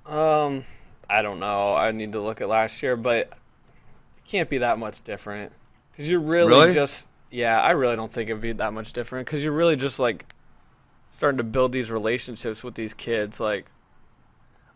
[0.08, 0.63] Um,
[1.10, 1.76] I don't know.
[1.76, 3.34] I need to look at last year, but it
[4.26, 5.52] can't be that much different
[5.91, 6.74] because you're really, Really?
[6.74, 7.60] just yeah.
[7.62, 10.26] I really don't think it'd be that much different because you're really just like
[11.12, 13.39] starting to build these relationships with these kids.
[13.39, 13.65] Like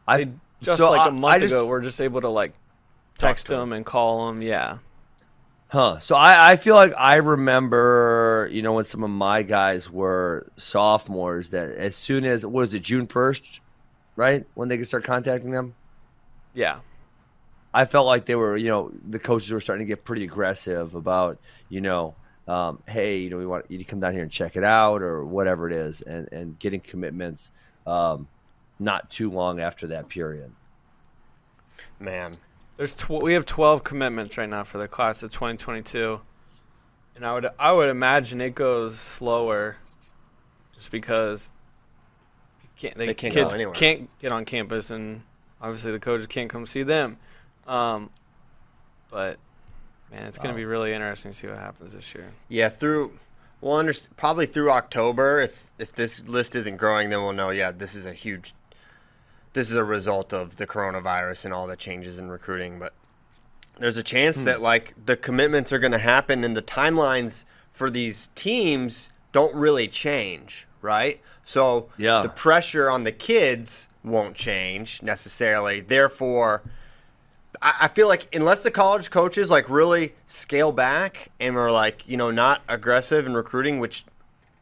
[0.07, 0.29] I
[0.61, 2.53] just so like I- a month I just- ago, we're just able to like
[3.17, 3.59] text to 'em.
[3.69, 4.41] them and call them.
[4.41, 4.77] Yeah,
[5.69, 5.99] Huh.
[5.99, 10.47] So I, I feel like I remember, you know, when some of my guys were
[10.57, 13.60] sophomores that as soon as what was it, June first,
[14.15, 14.45] right?
[14.53, 15.75] When they could start contacting them?
[16.53, 16.79] yeah.
[17.73, 20.93] I felt like they were, you know, the coaches were starting to get pretty aggressive
[20.93, 22.15] about, you know,
[22.47, 25.01] um, hey, you know, we want you to come down here and check it out
[25.01, 27.51] or whatever it is, and, and getting commitments
[27.87, 28.27] um,
[28.79, 30.51] not too long after that period.
[31.99, 32.35] Man,
[32.77, 36.19] There's tw- we have 12 commitments right now for the class of 2022,
[37.15, 39.77] and I would I would imagine it goes slower,
[40.73, 41.60] just because you
[42.77, 43.73] can't they, They can't go kids anywhere.
[43.75, 45.21] can't get on campus, and
[45.61, 47.17] obviously the coaches can't come see them.
[47.67, 48.09] Um,
[49.09, 49.37] but
[50.11, 50.57] man, it's gonna Wow.
[50.57, 52.31] be really interesting to see what happens this year.
[52.49, 53.19] yeah, through
[53.61, 55.39] we'll under, probably through October.
[55.41, 57.49] If if this list isn't growing, then we'll know.
[57.51, 58.53] Yeah, this is a huge.
[59.53, 62.93] This is a result of the coronavirus and all the changes in recruiting, but
[63.77, 64.45] there's a chance Hmm.
[64.45, 69.53] that like the commitments are going to happen and the timelines for these teams don't
[69.55, 71.21] really change, right?
[71.43, 72.21] So Yeah.
[72.21, 75.79] the pressure on the kids won't change necessarily.
[75.81, 76.61] Therefore,
[77.61, 82.07] I, I feel like unless the college coaches like really scale back and are like
[82.07, 84.05] you know not aggressive in recruiting, which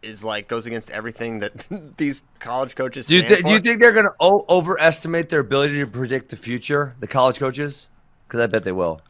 [0.02, 3.08] is like goes against everything that these college coaches.
[3.08, 6.30] Do you, th- do you think they're going to o- overestimate their ability to predict
[6.30, 7.88] the future, the college coaches?
[8.28, 9.02] Because I bet they will.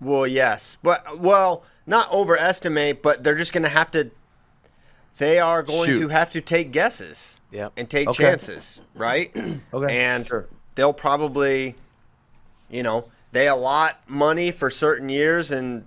[0.00, 4.10] Well, yes, but well, not overestimate, but they're just going to have to.
[5.18, 6.00] They are going Shoot.
[6.00, 7.72] to have to take guesses Yep.
[7.76, 8.22] and take Okay.
[8.24, 9.34] chances, right?
[9.72, 10.46] Okay, and sure.
[10.74, 11.74] they'll probably,
[12.68, 15.86] you know, they allot money for certain years, and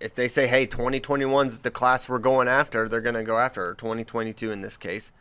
[0.00, 3.74] if they say, "Hey, 2021's the class we're going after," they're going to go after,
[3.74, 5.12] 2022 in this case.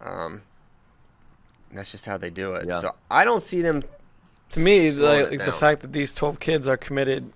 [0.00, 0.42] Um,
[1.72, 2.66] that's just how they do it.
[2.66, 2.80] Yeah.
[2.80, 3.82] So I don't see them.
[4.50, 7.32] To me, slowing like, it the fact that these 12 kids are committed,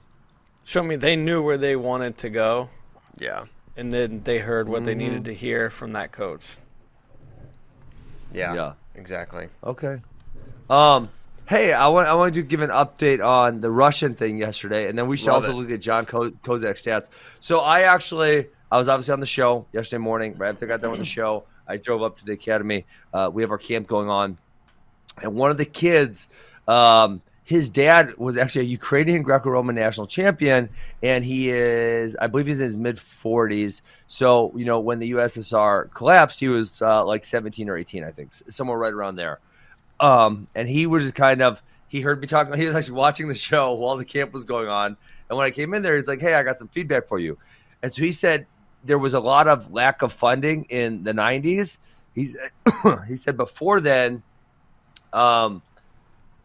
[0.64, 2.71] show me they knew where they wanted to go,
[3.19, 3.45] Yeah,
[3.77, 4.99] and then they heard what they Mm-hmm.
[4.99, 6.57] needed to hear from that coach.
[8.33, 8.73] yeah, Yeah.
[8.95, 9.49] exactly.
[9.63, 9.99] Okay.
[10.71, 11.11] Um.
[11.47, 14.97] Hey, I want I wanted to give an update on the Russian thing yesterday, and
[14.99, 15.55] then we should Love also it.
[15.57, 17.09] look at John Ko- Kozak's stats.
[17.41, 20.35] So I actually I was obviously on the show yesterday morning.
[20.39, 22.87] Right after I got done with the show, I drove up to the academy.
[23.13, 24.39] Uh, we have our camp going on,
[25.21, 26.29] and one of the kids,
[26.67, 30.70] um, his dad was actually a Ukrainian Greco-Roman national champion,
[31.02, 33.83] and he is, I believe, he's in his mid forties.
[34.07, 38.11] So you know, when the USSR collapsed, he was uh, like seventeen or eighteen, I
[38.11, 39.40] think, somewhere right around there.
[40.00, 42.54] Um, and he was just kind of he heard me talking.
[42.59, 44.96] He was actually watching the show while the camp was going on.
[45.28, 47.37] And when I came in there, he's like, "Hey, I got some feedback for you."
[47.83, 48.46] And so he said
[48.85, 51.76] there was a lot of lack of funding in the '90s.
[52.14, 52.38] He's
[53.07, 54.22] he said before then,
[55.12, 55.61] um,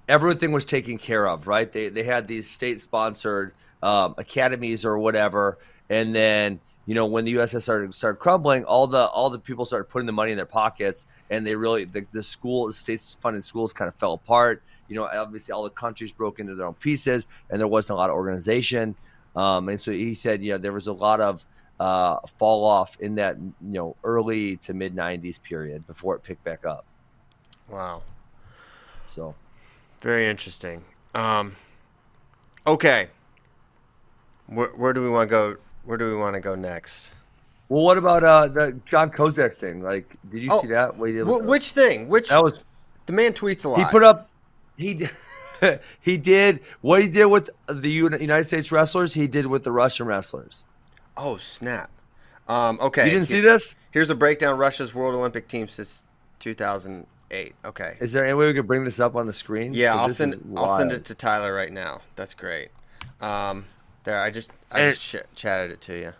[0.09, 1.47] everything was taken care of.
[1.47, 1.71] Right?
[1.71, 5.57] They they had these state sponsored um, academies or whatever,
[5.89, 9.65] and then you know when the USSR started, started crumbling, all the all the people
[9.65, 13.01] started putting the money in their pockets, and they really the, the school the state
[13.21, 14.63] funded schools kind of fell apart.
[14.89, 17.97] You know, obviously all the countries broke into their own pieces, and there wasn't a
[17.97, 18.95] lot of organization.
[19.35, 21.45] Um, and so he said, yeah, there was a lot of
[21.79, 26.43] uh, fall off in that you know early to mid '90s period before it picked
[26.43, 26.85] back up.
[27.69, 28.01] Wow.
[29.07, 29.35] So
[30.01, 30.83] Very interesting.
[31.13, 31.55] Um,
[32.65, 33.09] okay.
[34.47, 35.57] Where, where do we want to go?
[35.83, 37.13] Where do we want to go next?
[37.67, 39.81] Well, what about uh, the John Kozak thing?
[39.81, 40.97] Like, did you Oh, see that?
[40.99, 42.07] Did Wh- which thing?
[42.07, 42.63] Which that was
[43.05, 43.79] the man tweets a lot.
[43.79, 44.29] he put up
[44.77, 45.07] he
[46.01, 49.13] he did what he did with the United States wrestlers.
[49.13, 50.63] He did with the Russian wrestlers.
[51.17, 51.91] Oh snap!
[52.47, 53.75] Um, okay, You didn't see this?
[53.91, 56.05] Here's a breakdown: Russia's World Olympic team since
[57.29, 57.55] 2008.
[57.65, 57.97] Okay.
[57.99, 59.73] Is there any way we could bring this up on the screen?
[59.73, 62.01] Yeah, I'll send I'll send it to Tyler right now.
[62.15, 62.69] That's great.
[63.21, 63.65] Um,
[64.03, 66.13] there, I just I And- just ch- chatted it to you.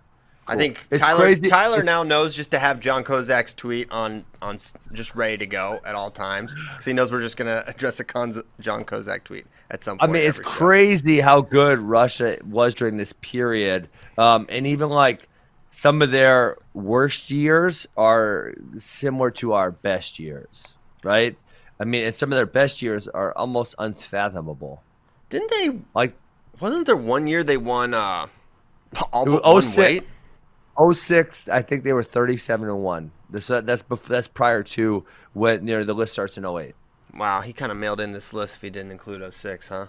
[0.48, 4.26] I think It's Tyler crazy- Tyler now knows just to have John Kozak's tweet on
[4.42, 4.58] on
[4.94, 8.04] just ready to go at all times because he knows we're just gonna address a
[8.04, 10.10] Konz- John Kozak tweet at some point.
[10.10, 10.50] I mean, it's every show.
[10.58, 15.28] crazy how good Russia was during this period, um, and even like
[15.70, 21.38] some of their worst years are similar to our best years, right?
[21.80, 24.84] I mean, and some of their best years are almost unfathomable.
[25.30, 25.80] Didn't they?
[25.96, 26.16] Like
[26.60, 28.28] Wasn't there one year they won uh,
[29.14, 30.04] all but one 06 weight?
[30.94, 33.12] 06, I think they were 37 and one.
[33.30, 36.74] This uh, that's that's prior to when you know the list starts in 08.
[37.16, 39.88] Wow, he kind of mailed in this list if he didn't include 06, huh?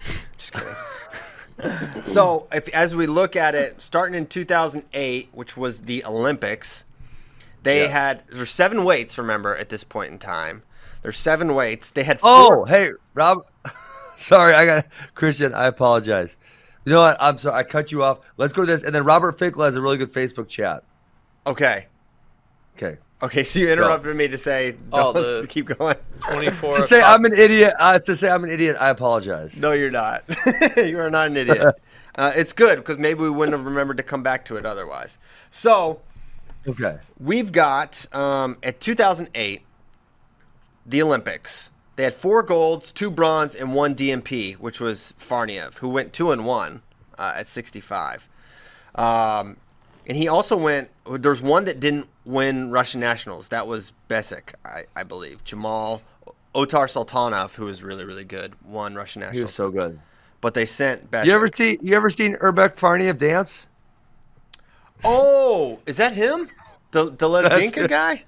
[0.38, 2.02] Just kidding.
[2.02, 6.84] so, if as we look at it, starting in 2008, which was the Olympics,
[7.62, 7.88] they Yeah.
[7.88, 9.18] had there's seven weights.
[9.18, 10.62] Remember, at this point in time,
[11.02, 11.90] there's seven weights.
[11.90, 12.66] They had Oh, four.
[12.68, 13.46] hey, Rob.
[14.16, 15.54] sorry, I got Christian.
[15.54, 16.36] I apologize.
[16.84, 17.16] You know what?
[17.20, 17.56] I'm sorry.
[17.56, 18.20] I cut you off.
[18.36, 20.82] Let's go to this, and then Robert Finkel has a really good Facebook chat.
[21.46, 21.86] Okay,
[22.76, 22.98] Okay.
[23.22, 23.42] okay.
[23.44, 25.96] So you interrupted me to say, Oh, don't the- keep going.
[26.30, 26.78] 24.
[26.78, 27.14] To say o'clock.
[27.20, 27.74] I'm an idiot.
[27.78, 28.76] Uh, to say I'm an idiot.
[28.80, 29.60] I apologize.
[29.60, 30.24] No, you're not.
[30.76, 31.74] you are not an idiot.
[32.16, 35.18] uh, it's good because maybe we wouldn't have remembered to come back to it otherwise.
[35.50, 36.00] So.
[36.66, 36.98] Okay.
[37.18, 39.62] We've got um, at 2008,
[40.86, 41.70] the Olympics.
[41.96, 46.30] They had four golds, two bronze, and one DMP, which was Farniev, who went two
[46.32, 46.82] and one
[47.18, 48.28] uh, at 65.
[48.94, 49.56] Um,
[50.06, 50.90] and he also went.
[51.10, 53.48] There's one that didn't win Russian nationals.
[53.48, 55.44] That was Besik, I, I believe.
[55.44, 56.02] Jamal
[56.54, 59.36] Otarsultanov, who was really really good, won Russian nationals.
[59.36, 59.98] He was so good.
[60.40, 61.26] but they sent Besik.
[61.26, 61.78] You ever see?
[61.82, 63.66] You ever seen Urbek Farniev dance?
[65.04, 66.48] Oh, is that him?
[66.92, 67.90] The the Lezginka it.
[67.90, 68.24] guy?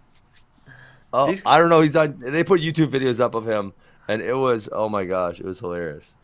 [1.13, 1.81] Oh, These- I don't know.
[1.81, 2.19] He's on.
[2.19, 3.73] They put YouTube videos up of him,
[4.09, 4.69] and it was.
[4.73, 6.15] Oh my gosh, it was hilarious.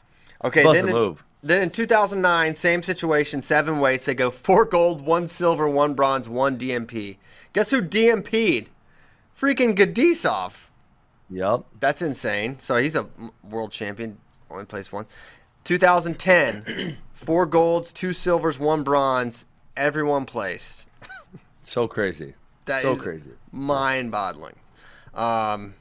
[0.42, 1.22] Okay, then in, move.
[1.42, 4.06] then in 2009, same situation, seven weights.
[4.06, 7.18] They go four gold, one silver, one bronze, one DMP.
[7.52, 8.68] Guess who DMP'd?
[9.38, 10.68] Freaking Gadisov.
[11.30, 11.66] Yep.
[11.78, 12.58] That's insane.
[12.58, 13.06] So he's a
[13.48, 14.18] world champion,
[14.50, 15.06] only placed one.
[15.64, 19.46] 2010, four golds, two silvers, one bronze.
[19.76, 20.86] Everyone placed.
[21.62, 22.34] So crazy.
[22.66, 23.30] That so crazy.
[23.52, 24.56] mind-boggling.
[25.14, 25.74] Um,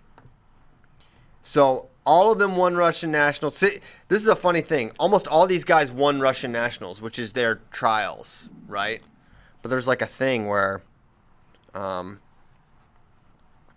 [1.42, 3.58] so all of them won Russian nationals.
[3.58, 4.92] See, this is a funny thing.
[5.00, 9.02] Almost all these guys won Russian nationals, which is their trials, right?
[9.62, 10.82] But there's like a thing where,
[11.74, 12.20] um,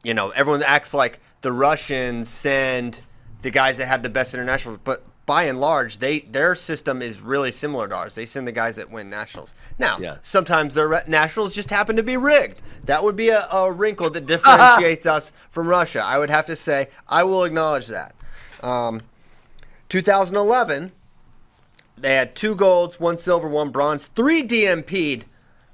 [0.03, 3.03] you know, everyone acts like the Russians send
[3.43, 7.21] the guys that have the best internationals, but by and large, they their system is
[7.21, 8.15] really similar to ours.
[8.17, 9.55] They send the guys that win nationals.
[9.79, 10.19] Now, Yes.
[10.23, 12.61] sometimes their re- nationals just happen to be rigged.
[12.85, 16.03] That would be a, a wrinkle that differentiates us from Russia.
[16.05, 18.15] I would have to say, I will acknowledge that.
[18.63, 19.03] Um,
[19.89, 20.93] 2011,
[21.97, 25.25] they had two golds, one silver, one bronze, three DMP'd.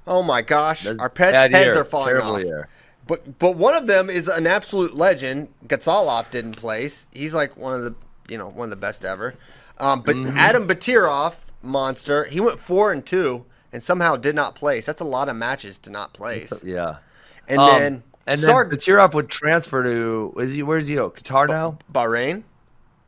[0.05, 1.79] Oh my gosh, That's our pets' heads year.
[1.79, 2.41] are falling Terrible off.
[2.43, 2.67] year.
[3.07, 5.47] But but one of them is an absolute legend.
[5.67, 7.07] Gatsalov didn't place.
[7.11, 7.95] He's like one of the
[8.29, 9.35] you know one of the best ever.
[9.77, 10.37] Um, but Mm-hmm.
[10.37, 14.85] Adam Batirov, monster, he went four and two and somehow did not place.
[14.85, 16.63] That's a lot of matches to not place.
[16.63, 16.97] Yeah.
[17.47, 20.33] And Um, then and Sarg- then Batirov would transfer to.
[20.39, 20.63] Is he?
[20.63, 20.95] Where's he?
[20.95, 21.09] Go?
[21.11, 21.77] Qatar now?
[21.91, 22.43] Bahrain,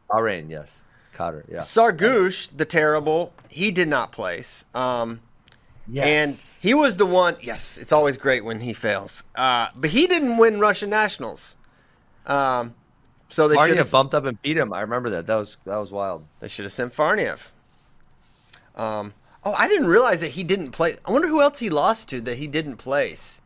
[0.09, 0.49] Bahrain.
[0.49, 0.81] Yes.
[1.13, 1.43] Qatar.
[1.49, 1.59] Yeah.
[1.59, 4.65] Sargush, the terrible, he did not place.
[4.73, 5.19] Um,
[5.87, 6.05] Yes.
[6.07, 7.35] And he was the one.
[7.41, 9.23] Yes, it's always great when he fails.
[9.35, 11.57] Uh, but he didn't win Russian nationals.
[12.25, 12.75] Um,
[13.31, 14.71] so they should have bumped up and beat him.
[14.73, 15.25] I remember that.
[15.27, 16.25] That was that was wild.
[16.39, 17.51] They should have sent Farniev.
[18.75, 19.13] Um,
[19.43, 20.95] oh, I didn't realize that he didn't play.
[21.05, 23.41] I wonder who else he lost to that he didn't place.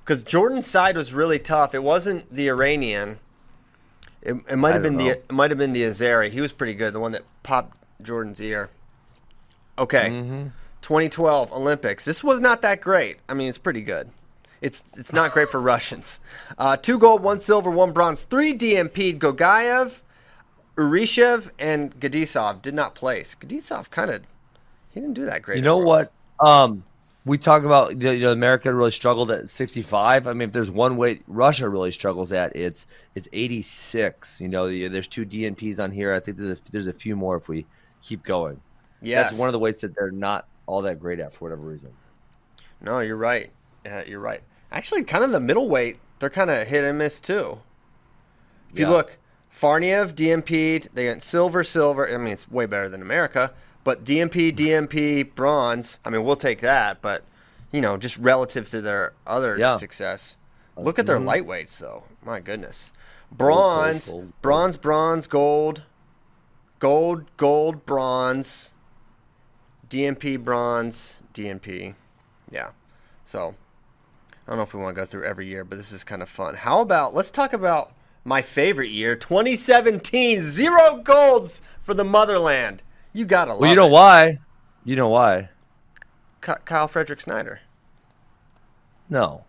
[0.00, 1.74] Because Jordan's side was really tough.
[1.74, 3.18] It wasn't the Iranian.
[4.22, 6.30] It, it might have been don't the it might have been the Azari.
[6.30, 6.92] He was pretty good.
[6.92, 8.70] The one that popped Jordan's ear.
[9.78, 10.48] Okay, Mm-hmm.
[10.82, 12.04] 2012 Olympics.
[12.04, 13.18] This was not that great.
[13.28, 14.10] I mean, it's pretty good.
[14.60, 16.20] It's it's not great for Russians.
[16.58, 19.18] Uh, two gold, one silver, one bronze, three DMP'd.
[19.18, 20.00] Gogayev,
[20.76, 23.34] Urishev, and Gadisov did not place.
[23.34, 24.22] Gadisov kind of
[24.90, 25.56] he didn't do that great.
[25.56, 26.12] You know what?
[26.40, 26.84] Um,
[27.24, 30.26] we talk about you know America really struggled at 65.
[30.26, 34.40] I mean, if there's one weight Russia really struggles at, it's it's 86.
[34.40, 36.14] You know, there's two DNPs on here.
[36.14, 37.66] I think there's a, there's a few more if we
[38.02, 38.60] keep going.
[39.02, 39.30] Yes.
[39.30, 41.90] That's one of the weights that they're not all that great at for whatever reason.
[42.80, 43.50] No, you're right.
[43.90, 44.42] Uh, you're right.
[44.72, 47.60] Actually, kind of the middleweight, they're kind of hit and miss too.
[48.72, 48.92] If you Yeah.
[48.92, 49.16] look,
[49.52, 50.88] Farniev DMP'd.
[50.94, 52.08] They got silver, silver.
[52.08, 53.52] I mean, it's way better than America.
[53.82, 55.98] But DMP, DMP, bronze.
[56.04, 57.02] I mean, we'll take that.
[57.02, 57.24] But
[57.72, 59.76] you know, just relative to their other Yeah.
[59.76, 60.36] success.
[60.76, 61.28] Look at their mm-hmm.
[61.48, 62.04] lightweights, though.
[62.24, 62.92] My goodness.
[63.30, 64.42] gold, Bronze, gold, gold.
[64.42, 65.82] bronze, bronze, gold,
[66.80, 68.72] gold, gold, bronze,
[69.88, 71.94] DMP, bronze, DMP.
[72.50, 72.70] Yeah.
[73.24, 73.54] So
[74.50, 76.22] I don't know if we want to go through every year, but this is kind
[76.22, 76.56] of fun.
[76.56, 77.92] How about let's talk about
[78.24, 82.82] my favorite year, 2017, zero golds for the motherland.
[83.12, 83.92] You gotta love Well, you know it.
[83.92, 84.38] why?
[84.84, 85.50] You know why?
[86.42, 87.60] Ky- Kyle Frederick Snyder.
[89.08, 89.44] No.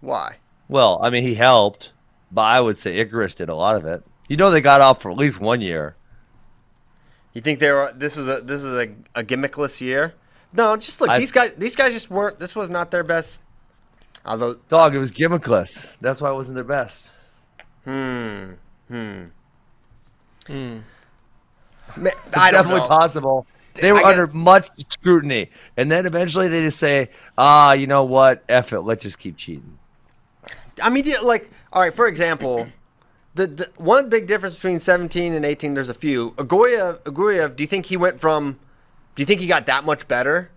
[0.00, 0.36] Why?
[0.68, 1.92] Well, I mean, he helped,
[2.30, 4.04] but I would say Icarus did a lot of it.
[4.28, 5.96] You know, they got off for at least one year.
[7.32, 7.92] You think they were?
[7.94, 10.14] This is a this is a, a gimmickless year.
[10.52, 11.10] No, just look.
[11.10, 11.52] I- these guys.
[11.58, 12.38] These guys just weren't.
[12.38, 13.42] This was not their best.
[14.26, 15.86] Although, Dog, it was gimmickless.
[16.00, 17.10] That's why it wasn't their best.
[17.84, 18.52] hmm,
[18.88, 19.24] hmm.
[20.46, 20.78] Hmm.
[21.96, 22.88] Ma- It's I definitely know.
[22.88, 23.46] possible.
[23.74, 28.04] They were get- under much scrutiny, and then eventually they just say, "Ah, you know
[28.04, 28.44] what?
[28.48, 28.80] F it.
[28.80, 29.78] Let's just keep cheating."
[30.82, 31.92] I mean, like, all right.
[31.94, 32.66] For example,
[33.34, 35.74] the, the one big difference between 17 and 18.
[35.74, 36.32] There's a few.
[36.32, 37.56] Uguev, Uguev.
[37.56, 38.58] Do you think he went from?
[39.14, 40.50] Do you think he got that much better?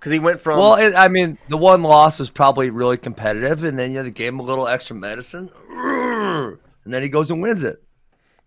[0.00, 0.58] Because he went from.
[0.58, 4.04] Well, it, I mean, the one loss was probably really competitive, and then you know,
[4.04, 7.82] they gave him a little extra medicine, and then he goes and wins it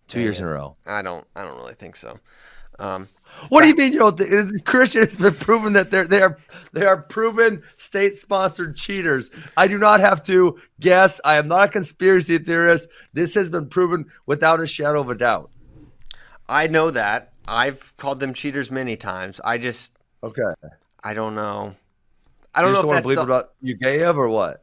[0.08, 0.76] two years in a row.
[0.88, 1.26] I don't.
[1.36, 2.18] I don't really think so.
[2.80, 3.08] Um,
[3.49, 3.93] What do you mean?
[3.93, 6.38] You know, the, the Christian has been proven that they're they are
[6.72, 9.30] they are proven state sponsored cheaters.
[9.56, 11.22] I do not have to guess.
[11.24, 12.89] I am not a conspiracy theorist.
[13.14, 15.51] This has been proven without a shadow of a doubt.
[16.49, 17.34] I know that.
[17.47, 19.39] I've called them cheaters many times.
[19.43, 19.93] I just.
[20.24, 20.41] Okay.
[21.04, 21.76] I don't know.
[22.56, 24.62] I don't just know if that's believe the, about Uguev or what?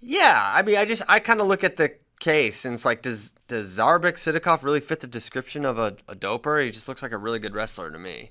[0.00, 3.02] Yeah, I mean, I just I kind of look at the case and it's like,
[3.02, 6.64] does does Zaurbek Sidakov really fit the description of a, a doper?
[6.64, 8.30] He just looks like a really good wrestler to me.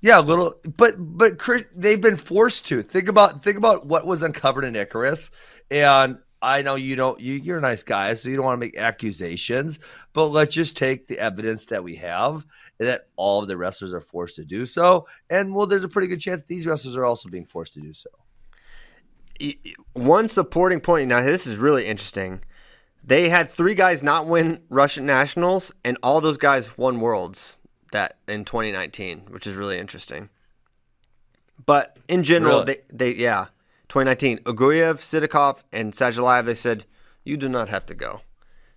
[0.00, 1.38] Yeah, a little, but but
[1.76, 5.30] they've been forced to think about think about what was uncovered in Icarus,
[5.70, 8.66] and I know you don't you you're a nice guy, so you don't want to
[8.66, 9.78] make accusations,
[10.12, 12.46] but let's just take the evidence that we have
[12.78, 16.08] that all of the wrestlers are forced to do so, and well, there's a pretty
[16.08, 18.08] good chance these wrestlers are also being forced to do so.
[19.94, 21.08] One supporting point.
[21.08, 22.42] Now this is really interesting.
[23.02, 27.60] They had three guys not win Russian nationals, and all those guys won worlds
[27.92, 30.28] that in 2019, which is really interesting.
[31.64, 32.80] But in general, Really?
[32.90, 33.46] they, they yeah,
[33.90, 36.84] 2019, Uguev, Sidakov, and Sadulaev, they said
[37.24, 38.22] you do not have to go.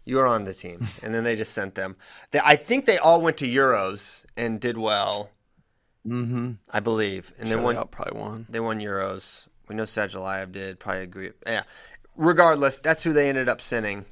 [0.04, 1.96] You are on the team, and then they just sent them.
[2.32, 5.30] They, I think they all went to Euros and did well.
[6.06, 6.54] Mm-hmm.
[6.70, 7.88] I believe, and Sure, they won.
[7.90, 8.46] probably won.
[8.50, 9.48] They won Euros.
[9.70, 10.78] We know Sadulaev did.
[10.80, 11.30] Probably agree.
[11.48, 11.64] Yeah.
[12.18, 14.06] Regardless, that's who they ended up sending.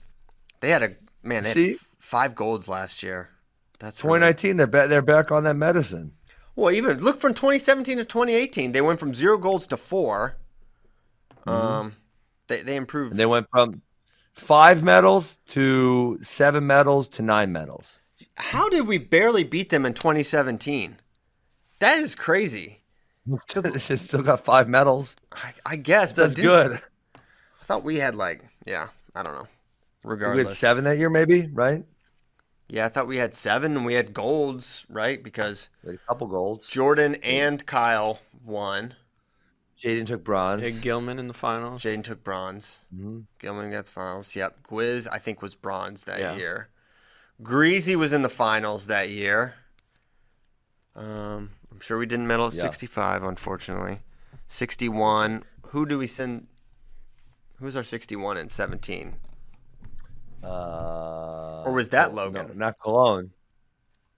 [0.61, 0.89] They had a
[1.21, 1.43] man.
[1.43, 1.71] They had See?
[1.73, 3.31] f- five golds last year.
[3.79, 4.87] That's really- 2019, they're back.
[4.89, 6.13] They're back on that medicine.
[6.55, 9.77] Well, even look from 2017 to 2018, they went from zero golds to
[11.45, 11.95] 4 Um,
[12.47, 13.07] they they improved.
[13.07, 13.11] Mm-hmm.
[13.13, 13.81] And they went from
[14.33, 17.99] five medals to seven medals to nine medals.
[18.35, 20.99] How did we barely beat them in 2017?
[21.79, 22.81] That is crazy.
[23.55, 25.15] They still got five medals.
[25.31, 26.81] I, I guess, That's dude, good.
[27.61, 29.47] I thought we had like, yeah, I don't know.
[30.03, 31.85] Regardless, We had seven that year, maybe, right?
[32.69, 35.21] yeah, I thought we had seven and we had golds, right?
[35.21, 36.67] Because a couple golds.
[36.67, 38.95] Jordan and Kyle won.
[39.81, 40.61] Jaden took bronze.
[40.61, 41.81] Big Gilman in the finals.
[41.81, 42.79] Jaden took bronze.
[42.95, 43.25] Mhm.
[43.39, 44.35] Gilman got the finals.
[44.35, 44.63] Yep.
[44.63, 46.35] Gwiz, I think, was bronze that Yeah.
[46.35, 46.69] year.
[47.41, 49.55] Greasy was in the finals that year.
[50.95, 52.61] Um, I'm sure we didn't medal at Yeah.
[52.61, 54.01] 65, unfortunately.
[54.47, 55.43] 61.
[55.67, 56.47] Who do we send?
[57.57, 59.15] Who's our 61 and 17?
[60.43, 62.47] Uh, Or was that no, Logan?
[62.49, 63.31] No, not Cologne.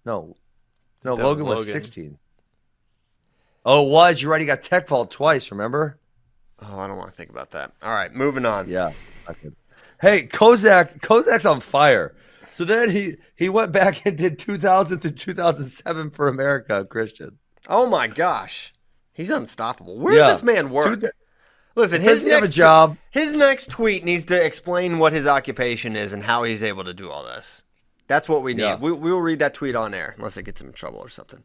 [0.05, 0.35] No.
[1.03, 2.17] No, That was Logan was, 16.
[3.65, 4.21] Oh, it was.
[4.21, 5.97] You already got tech fault twice, remember?
[6.61, 7.71] Oh, I don't want to think about that.
[7.81, 8.69] All right, moving on.
[8.69, 8.91] Yeah.
[10.01, 10.99] Hey, Kozak.
[11.01, 12.13] Kozak's on fire.
[12.49, 17.39] So then he he went back and did 2000 to 2007 for America, Christian.
[17.67, 18.73] Oh my gosh,
[19.11, 19.97] he's unstoppable.
[19.97, 20.27] Where Yeah.
[20.27, 21.01] does this man work?
[21.75, 22.97] Listen, his doesn't have a next job.
[23.09, 26.93] His next tweet needs to explain what his occupation is and how he's able to
[26.93, 27.63] do all this.
[28.07, 28.61] That's what we need.
[28.63, 28.75] Yeah.
[28.75, 31.09] We, we will read that tweet on air, unless it gets him in trouble or
[31.09, 31.43] something.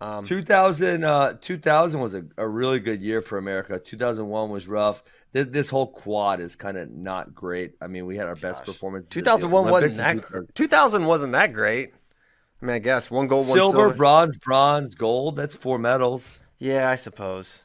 [0.00, 3.78] Um, 2000, uh, 2000 was a, a really good year for America.
[3.78, 5.02] 2001 was rough.
[5.32, 7.74] This, this whole quad is kind of not great.
[7.80, 9.08] I mean, we had our best performance.
[9.10, 10.22] 2001 wasn't that.
[10.22, 11.92] gr- 2000 wasn't that great.
[12.60, 13.94] I mean, I guess one gold, one silver, silver.
[13.94, 15.36] bronze, bronze, gold.
[15.36, 16.40] That's four medals.
[16.58, 17.64] Yeah, I suppose.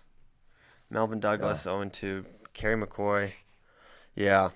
[0.90, 2.26] Melvin Douglas, 0 2.
[2.54, 3.32] Kerry McCoy.
[4.16, 4.52] Yeah.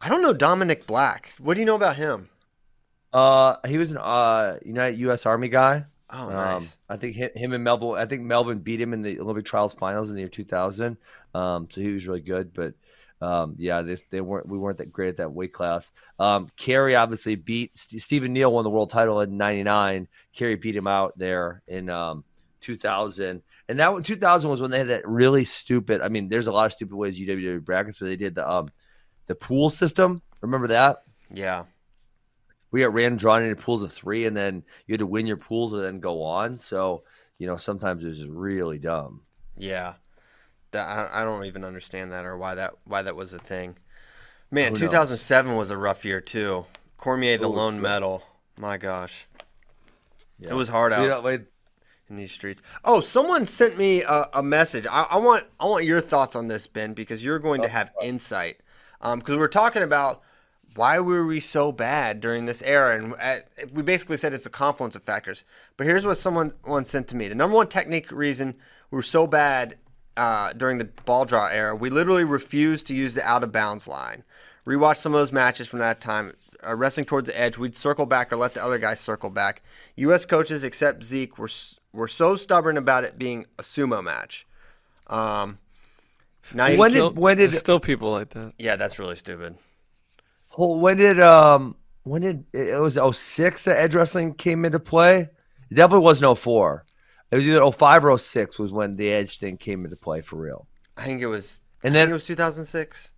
[0.00, 1.34] I don't know Dominic Black.
[1.38, 2.30] What do you know about him?
[3.12, 5.26] Uh, he was an uh United U.S.
[5.26, 5.84] Army guy.
[6.10, 6.76] Oh, Um, nice.
[6.88, 7.96] I think him, him and Melvin.
[7.96, 10.96] I think Melvin beat him in the Olympic trials finals in the year 2000.
[11.34, 12.54] Um, so he was really good.
[12.54, 12.74] But
[13.20, 14.48] um, yeah, they, they weren't.
[14.48, 15.92] We weren't that great at that weight class.
[16.18, 20.08] Um, Kerry obviously beat St- Stephen Neal won the world title in '99.
[20.34, 22.24] Kerry beat him out there in um,
[22.60, 23.42] 2000.
[23.68, 26.00] And that 2000 was when they had that really stupid.
[26.00, 28.70] I mean, there's a lot of stupid ways UWW brackets, but they did the um,
[29.26, 30.22] the pool system.
[30.40, 31.02] Remember that?
[31.30, 31.64] Yeah.
[32.70, 35.36] We got ran drawn into pools of three, and then you had to win your
[35.36, 36.58] pool to then go on.
[36.58, 37.02] So
[37.38, 39.22] you know sometimes it was just really dumb.
[39.56, 39.94] Yeah,
[40.70, 43.76] that I, don't even understand that or why that why that was a thing.
[44.50, 44.80] Man, Who knows?
[44.80, 46.66] 2007 was a rough year too.
[46.96, 48.22] Cormier the Oh, lone medal.
[48.56, 49.26] My gosh,
[50.38, 50.50] Yeah.
[50.50, 51.02] it was hard out.
[51.02, 51.46] You know, like,
[52.08, 52.62] in these streets.
[52.84, 54.86] Oh, someone sent me a, a message.
[54.86, 57.70] I, I want I want your thoughts on this, Ben, because you're going to oh.
[57.70, 58.58] have insight.
[59.00, 60.22] Um, because we're talking about
[60.74, 63.36] why were we so bad during this era, and uh,
[63.72, 65.44] we basically said it's a confluence of factors.
[65.76, 68.54] But here's what someone once sent to me: the number one technique reason
[68.90, 69.76] we were so bad
[70.16, 73.86] uh, during the ball draw era, we literally refused to use the out of bounds
[73.88, 74.24] line.
[74.66, 76.32] Rewatch some of those matches from that time.
[76.66, 79.62] Uh, wrestling towards the edge, we'd circle back or let the other guy circle back.
[79.94, 80.26] U.S.
[80.26, 81.48] coaches, except Zeke, were
[81.92, 84.44] were so stubborn about it being a sumo match.
[85.06, 85.58] Um,
[86.54, 88.54] now When see- did- Still, when did- still people like that.
[88.58, 89.56] yeah, that's really stupid.
[90.58, 95.28] Well, when did um when did it was 06 that edge wrestling came into play?
[95.70, 96.84] It definitely wasn't 04.
[97.30, 100.34] It was either 05 or 06 was when the edge thing came into play for
[100.34, 100.66] real.
[100.96, 101.60] I think it was.
[101.84, 103.10] And then it was 2006.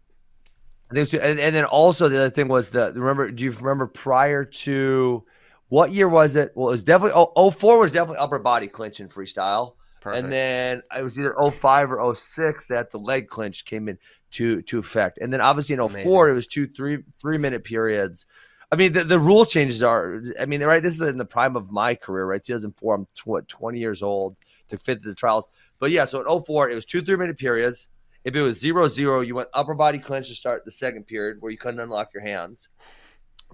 [0.90, 3.42] I think it was, and, and then also the other thing was the remember do
[3.42, 5.24] you remember prior to
[5.68, 6.52] what year was it?
[6.54, 9.76] Well, it was definitely oh, 04 was definitely upper body clinch and freestyle.
[10.02, 10.24] Perfect.
[10.24, 13.98] And then it was either 05 or 06 that the leg clinch came in
[14.32, 15.18] to to effect.
[15.20, 18.26] And then obviously in 04 it was two three three minute periods.
[18.72, 21.56] I mean the, the rule changes are I mean right this is in the prime
[21.56, 24.36] of my career right 2004 I'm tw- what, 20 years old
[24.68, 25.48] to fit the trials.
[25.78, 27.88] But yeah, so in 04 it was two three minute periods.
[28.22, 31.38] If it was zero zero, you went upper body clinch to start the second period
[31.40, 32.68] where you couldn't unlock your hands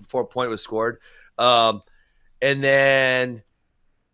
[0.01, 0.99] before a point was scored.
[1.39, 1.83] Um,
[2.43, 3.43] and then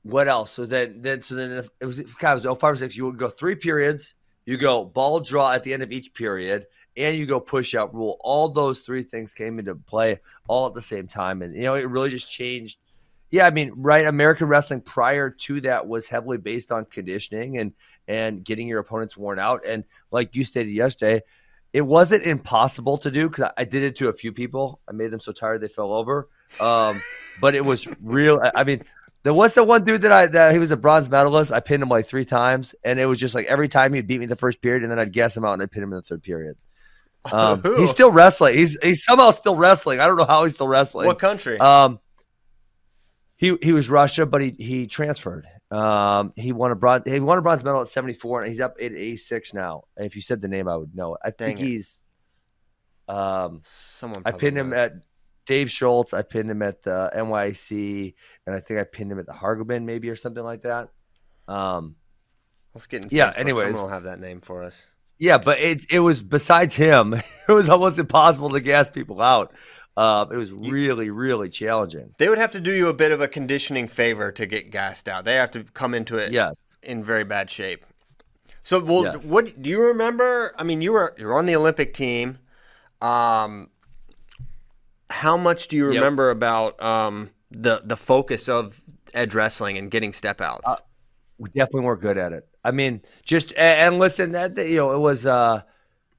[0.03, 0.51] what else?
[0.53, 2.97] So then, then so then it was kind of it was 05 or six.
[2.97, 4.15] You would go three periods.
[4.45, 6.67] You go ball draw at the end of each period,
[6.97, 8.17] and you go push out rule.
[8.21, 11.75] All those three things came into play all at the same time, and you know
[11.75, 12.79] it really just changed.
[13.31, 14.07] Yeah, I mean, right?
[14.07, 17.73] American wrestling prior to that was heavily based on conditioning and
[18.09, 19.65] and getting your opponents worn out.
[19.67, 21.23] And like you stated yesterday,
[21.73, 24.81] it wasn't impossible to do because I, did it to a few people.
[24.89, 26.29] I made them so tired they fell over.
[26.61, 27.03] Um,
[27.41, 28.43] but it was real.
[28.55, 28.83] I mean,
[29.23, 31.53] there was the one dude that I that he was a bronze medalist.
[31.53, 34.21] I pinned him like three times, and it was just like every time he'd beat
[34.21, 35.97] me the first period, and then I'd guess him out and I'd pin him in
[35.97, 36.57] the third period.
[37.31, 38.57] Um, he's still wrestling.
[38.57, 40.01] He's he's somehow still wrestling.
[40.01, 41.07] I don't know how he's still wrestling.
[41.07, 41.57] What country?
[41.61, 42.01] Um,
[43.37, 45.47] he he was Russia, but he he transferred.
[45.71, 47.05] Um, he won a bronze.
[47.07, 49.85] He won a bronze medal at seventy four, and he's up at eighty six now.
[49.97, 51.21] And if you said the name, I would know it.
[51.25, 51.71] I think Dang it.
[51.71, 52.01] he's.
[53.07, 54.23] Um, Someone.
[54.25, 54.95] I pinned him at
[55.47, 56.13] Dave Schultz.
[56.13, 58.15] I pinned him at the NYC,
[58.47, 60.89] and I think I pinned him at the Hargoben, maybe or something like that.
[61.49, 61.97] Um,
[62.75, 63.09] Let's get in.
[63.11, 63.39] Yeah, Facebook.
[63.39, 63.63] anyways.
[63.65, 64.87] someone will have that name for us.
[65.19, 67.13] yeah, but it it was besides him,
[67.49, 69.53] it was almost impossible to gas people out.
[69.95, 72.15] Um, it was really really challenging.
[72.19, 75.07] They would have to do you a bit of a conditioning favor to get gassed
[75.09, 75.27] out.
[75.27, 77.85] They have to come into it Yeah, in very bad shape.
[78.63, 79.27] So, well, Yes.
[79.27, 80.55] what do you remember?
[80.57, 82.39] I mean, you were you're on the Olympic team.
[83.03, 83.69] Um,
[85.13, 85.95] how much do you Yep.
[85.95, 88.81] remember about um, the the focus of
[89.15, 90.69] edge wrestling and getting step outs?
[90.69, 90.77] Uh,
[91.39, 92.49] we definitely weren't good at it.
[92.65, 95.27] I mean, just and, and listen, that you know, it was.
[95.27, 95.63] uh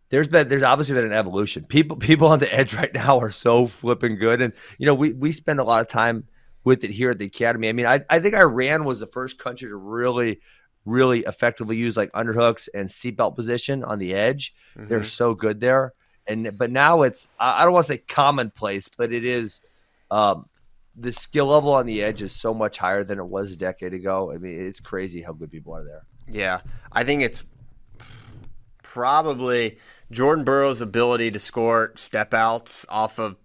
[0.09, 1.65] There's been, there's obviously been an evolution.
[1.65, 5.13] People, people on the edge right now are so flipping good, and you know, we
[5.13, 6.25] we spend a lot of time
[6.63, 7.67] with it here at the academy.
[7.69, 10.39] I mean, I I think Iran was the first country to really,
[10.85, 14.53] really effectively use like underhooks and seatbelt position on the edge.
[14.87, 15.05] They're Mhm.
[15.05, 15.93] so good there,
[16.27, 19.61] and but now it's I don't want to say commonplace, but it is.
[20.11, 20.47] Um,
[20.95, 23.95] the skill level on the edge is so much higher than it was a decade
[23.95, 24.31] ago.
[24.31, 26.05] I mean, it's crazy how good people are there.
[26.27, 26.59] Yeah,
[26.91, 27.45] I think it's
[28.83, 29.79] probably
[30.11, 33.37] Jordan Burroughs' ability to score step outs off of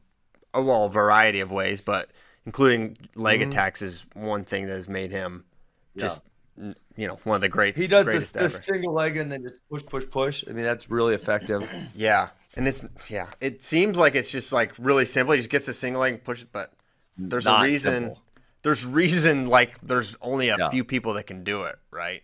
[0.54, 2.10] oh, well, a variety of ways, but
[2.44, 3.50] including leg Mm-hmm.
[3.50, 5.44] attacks is one thing that has made him
[5.96, 6.22] just
[6.58, 9.42] n- you know one of the great He does this, this single leg and then
[9.42, 10.44] just push, push, push.
[10.48, 11.68] I mean, that's really effective.
[11.94, 15.32] Yeah, and it's yeah, it seems like it's just like really simple.
[15.34, 16.72] He just gets a single leg and pushes, but
[17.16, 17.92] there's Not a reason.
[18.04, 18.22] simple.
[18.62, 20.68] There's reason like there's only a Yeah.
[20.68, 22.22] few people that can do it, right?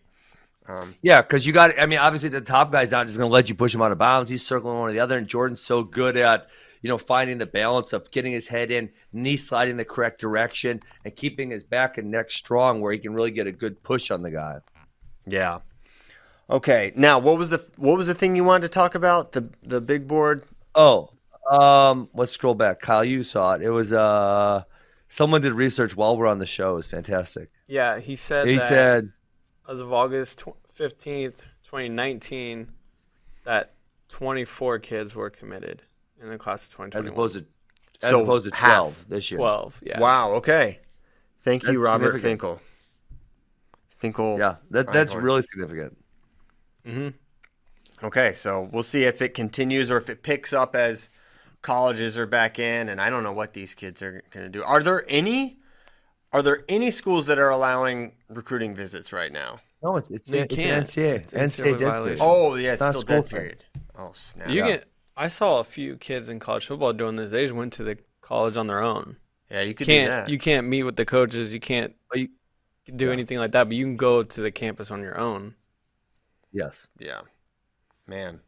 [0.67, 1.79] Um, yeah, because you got.
[1.79, 3.93] I mean, obviously the top guy's not just going to let you push him out
[3.93, 4.31] of bounds.
[4.31, 6.47] He's circling one or the other, and Jordan's so good at
[6.81, 10.81] you know finding the balance of getting his head in, knee sliding the correct direction,
[11.05, 14.11] and keeping his back and neck strong, where he can really get a good push
[14.11, 14.59] on the guy.
[15.27, 15.59] Yeah.
[16.51, 16.93] Okay.
[16.95, 19.33] Now, what was the what was the thing you wanted to talk about?
[19.33, 20.45] The the big board.
[20.75, 21.11] Oh,
[21.51, 22.81] um, let's scroll back.
[22.81, 23.63] Kyle, you saw it.
[23.63, 24.65] It was uh,
[25.09, 26.73] someone did research while we're on the show.
[26.73, 27.51] It was fantastic.
[27.67, 29.13] Yeah, he said He that said,
[29.69, 30.45] as of August
[30.79, 32.69] 15th, 2019,
[33.45, 33.73] that
[34.11, 35.83] 24 kids were committed
[36.21, 37.07] in the class of twenty twenty.
[37.07, 37.47] as opposed to
[38.03, 38.69] as So opposed to half.
[38.71, 39.39] twelve this year.
[39.39, 40.01] 12, yeah.
[40.01, 40.33] Wow.
[40.35, 40.81] Okay.
[41.43, 42.23] Thank you, Robert significant.
[42.31, 42.61] Finkel.
[43.97, 44.39] Finkel.
[44.39, 45.23] Yeah, that that's Einhorn.
[45.23, 45.97] really significant.
[46.87, 47.09] Hmm
[48.03, 51.11] Okay, so we'll see if it continues or if it picks up as
[51.63, 54.63] colleges are back in, and I don't know what these kids are going to do.
[54.65, 55.59] Are there any?
[56.33, 59.61] Are there any schools that are allowing recruiting visits right now?
[59.83, 60.79] No, it's it's, You it's can't.
[60.97, 61.15] an NCAA.
[61.15, 61.43] It's NCAA,
[61.75, 62.17] NCAA dead violation.
[62.19, 62.21] period.
[62.21, 63.39] Oh, yeah, it's not still school dead time.
[63.39, 63.65] period.
[63.97, 64.49] Oh, snap.
[64.49, 64.67] You Yeah.
[64.67, 64.85] get.
[65.17, 67.31] I saw a few kids in college football doing this.
[67.31, 69.17] They just went to the college on their own.
[69.49, 70.29] yeah, you could Can't that.
[70.29, 71.55] you can't meet with the coaches.
[71.55, 72.31] You can't you-
[72.97, 73.69] do anything like that.
[73.69, 75.55] But you can go to the campus on your own.
[76.55, 76.87] Yes.
[76.99, 77.21] Yeah.
[78.07, 78.41] Man.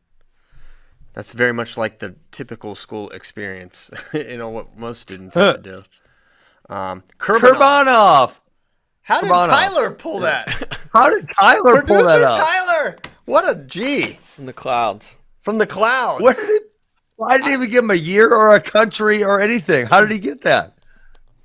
[1.13, 3.91] That's very much like the typical school experience.
[4.15, 5.63] you know what most students have to
[6.69, 6.75] do.
[6.75, 7.49] Um, Kurbanov.
[7.51, 8.41] Kurbanov.
[9.03, 9.47] How did Kurbanov.
[9.51, 10.79] Tyler pull that?
[10.93, 12.47] How did Tyler pull Producer that up?
[12.47, 12.97] Tyler.
[13.25, 15.19] What a G From the clouds.
[15.41, 16.23] from the clouds.
[16.23, 16.63] Where did
[17.17, 19.87] why didn't he even give him a year or a country or anything?
[19.87, 20.77] How did he get that?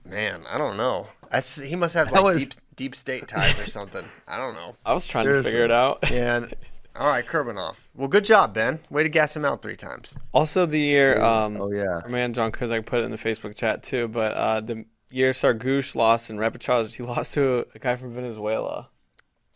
[0.06, 1.08] Man, I don't know.
[1.30, 4.04] That's, he must have like was- deep deep state ties or something.
[4.28, 4.76] I don't know.
[4.84, 5.44] I was trying Seriously.
[5.44, 6.00] to figure it out.
[6.12, 6.48] Yeah.
[6.96, 7.80] All right, Kurbanov.
[7.96, 8.80] Well, good job, Ben.
[8.90, 10.18] Way to gas him out three times.
[10.34, 11.22] Also, the year.
[11.22, 12.02] Um, Oh yeah.
[12.04, 14.08] Our man John Kozak put it in the Facebook chat too.
[14.08, 18.90] But uh, the year Sargouche lost in repechage, he lost to a, guy from Venezuela.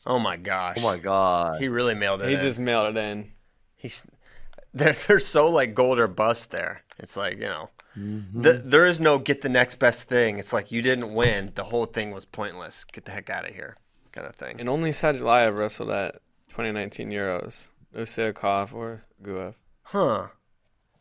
[0.05, 0.77] Oh my gosh.
[0.79, 1.59] Oh my god.
[1.59, 2.25] He really mailed it.
[2.25, 2.41] In He in.
[2.41, 3.31] just mailed it in.
[3.75, 4.05] he's
[4.73, 6.83] they're, they're so like gold or bust there.
[6.99, 8.41] It's like you know, Mm-hmm.
[8.41, 10.37] the, there is no get the next best thing.
[10.39, 11.51] It's like you didn't win.
[11.55, 12.83] The whole thing was pointless.
[12.85, 13.77] Get the heck out of here,
[14.11, 14.59] kind of thing.
[14.59, 16.15] And only Sadulayev wrestled at
[16.49, 17.69] 2019 Euros.
[17.93, 19.53] No Siakov or Guev.
[19.83, 20.27] Huh?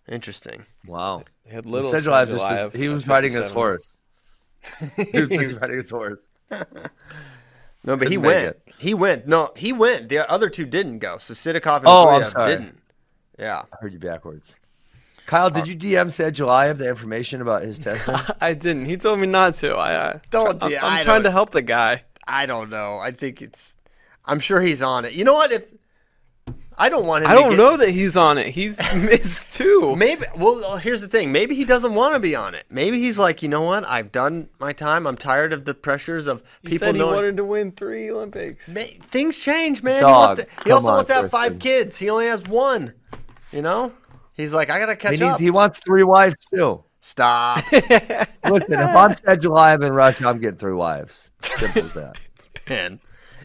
[0.08, 0.66] Interesting.
[0.86, 1.24] Wow.
[1.46, 3.96] They had little Sedgwick just Sadulayev he was riding his horse.
[4.96, 6.30] he was riding his horse.
[6.50, 8.44] No, but he Couldn't make went.
[8.46, 8.62] it.
[8.78, 9.26] He went.
[9.26, 10.08] No, he went.
[10.08, 11.18] The other two didn't go.
[11.18, 12.78] So Sidakov and Oh, Guev didn't.
[13.38, 13.62] Yeah.
[13.72, 14.54] I heard you backwards.
[15.26, 18.16] Kyle, did uh, you DM Sadulaev the information about his testing?
[18.40, 18.84] I didn't.
[18.86, 19.74] He told me not to.
[19.74, 22.04] I, I Don't I'm, I'm I trying don't- to help the guy.
[22.26, 22.98] I don't know.
[22.98, 23.74] I think it's.
[24.24, 25.12] I'm sure he's on it.
[25.12, 25.52] You know what?
[25.52, 25.64] If
[26.76, 27.28] I don't want him.
[27.30, 28.48] To I don't get- know that he's on it.
[28.48, 29.94] He's missed too.
[29.94, 30.24] Maybe.
[30.36, 31.30] Well, here's the thing.
[31.32, 32.64] Maybe he doesn't want to be on it.
[32.70, 33.88] Maybe he's like, you know what?
[33.88, 35.06] I've done my time.
[35.06, 37.14] I'm tired of the pressures of He people said he knowing.
[37.14, 38.68] wanted to win three Olympics.
[38.68, 39.96] Ma- things change, man.
[39.96, 41.60] he Dog, wants to, he also on, wants to have five Kristen.
[41.60, 41.98] kids.
[41.98, 42.94] He only has one.
[43.52, 43.92] You know.
[44.34, 45.40] He's like, I gotta he, catch needs, up.
[45.40, 46.82] he wants three wives too.
[47.00, 47.60] Stop.
[47.72, 51.30] Listen, if I'm Sadulaev in Russia, I'm getting three wives.
[51.42, 52.16] Simple as that.
[52.68, 53.00] man.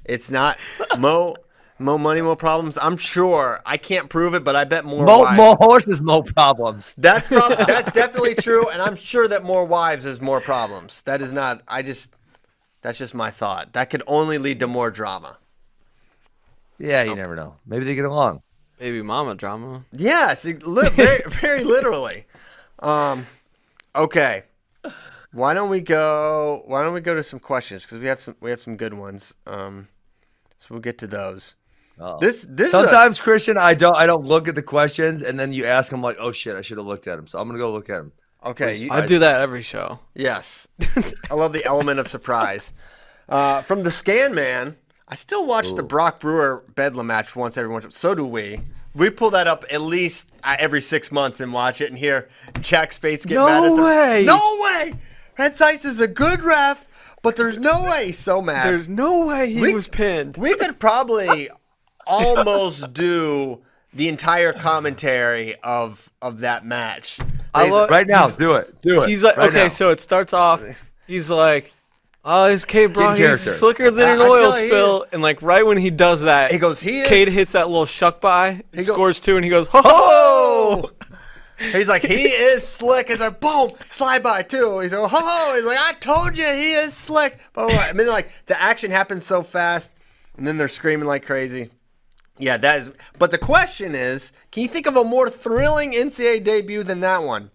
[0.06, 0.58] It's not
[0.98, 1.36] mo
[1.78, 2.78] mo money, mo problems.
[2.78, 3.62] I'm sure.
[3.66, 5.06] I can't prove it, but I bet more.
[5.06, 5.38] Mo, wives.
[5.38, 6.96] more horses, mo problems.
[6.98, 11.04] That's prob- that's definitely true, and I'm sure that more wives is more problems.
[11.04, 11.62] That is not.
[11.68, 12.14] I just.
[12.82, 13.74] That's just my thought.
[13.74, 15.38] That could only lead to more drama.
[16.78, 17.56] Yeah, you never know.
[17.68, 18.42] Maybe they get along.
[18.80, 19.86] Baby mama drama.
[19.92, 22.26] Yes, it- li- very, very literally.
[22.80, 23.28] Um,
[23.96, 24.44] okay.
[25.32, 26.64] Why don't we go?
[26.66, 28.94] Why don't we go to some questions because we have some we have some good
[28.96, 29.36] ones.
[29.46, 29.88] Um,
[30.60, 31.56] so we'll get to those.
[32.00, 32.18] Uh-oh.
[32.20, 35.40] This this is a- Sometimes Christian, I don't I don't look at the questions, and
[35.40, 37.48] then you ask them like, "Oh shit, I should have looked at them." So I'm
[37.48, 38.12] gonna go look at them.
[38.46, 38.76] okay.
[38.78, 40.00] You, I do that every show.
[40.16, 40.68] Yes.
[41.30, 42.72] I love the element of surprise.
[43.28, 44.78] Uh, from the Scan Man,
[45.10, 47.98] I still watch the Brock Brewer Bedlam match once every once.
[47.98, 48.62] So do we.
[48.96, 52.28] We pull that up at least uh, every six months and watch it and hear
[52.62, 54.24] Jack Spates get No mad at the way!
[54.26, 54.94] No way!
[55.38, 56.88] Red Sites is a good ref,
[57.22, 58.68] but there's no way he's so mad.
[58.68, 60.38] There's no way he We- was pinned.
[60.38, 61.50] we could probably
[62.08, 63.62] almost do
[63.94, 67.20] the entire commentary of of that match.
[67.54, 68.82] I love- Right now, do it.
[68.82, 69.10] Do it.
[69.10, 69.70] He's like, right okay, now.
[69.70, 70.64] so it starts off.
[71.08, 71.74] He's like,
[72.32, 73.50] oh, this Kaid Brock, he's character.
[73.52, 75.06] slicker than an I- I oil tell you, spill.
[75.12, 77.86] And like right when he does that, He goes, he is- Kaid hits that little
[77.86, 80.90] shuck by, he go- scores two, and he goes, ho ho!
[81.74, 83.10] He's like, he is slick.
[83.10, 84.80] It's like, boom, slide by too.
[84.80, 85.56] He's like, ho ho.
[85.56, 87.38] he's like, I told you he is slick.
[87.52, 89.92] But I mean, like, the action happens so fast,
[90.38, 91.70] and then they're screaming like crazy.
[92.38, 92.92] Yeah, that is.
[93.18, 97.24] But the question is, can you think of a more thrilling NCAA debut than that
[97.24, 97.52] one?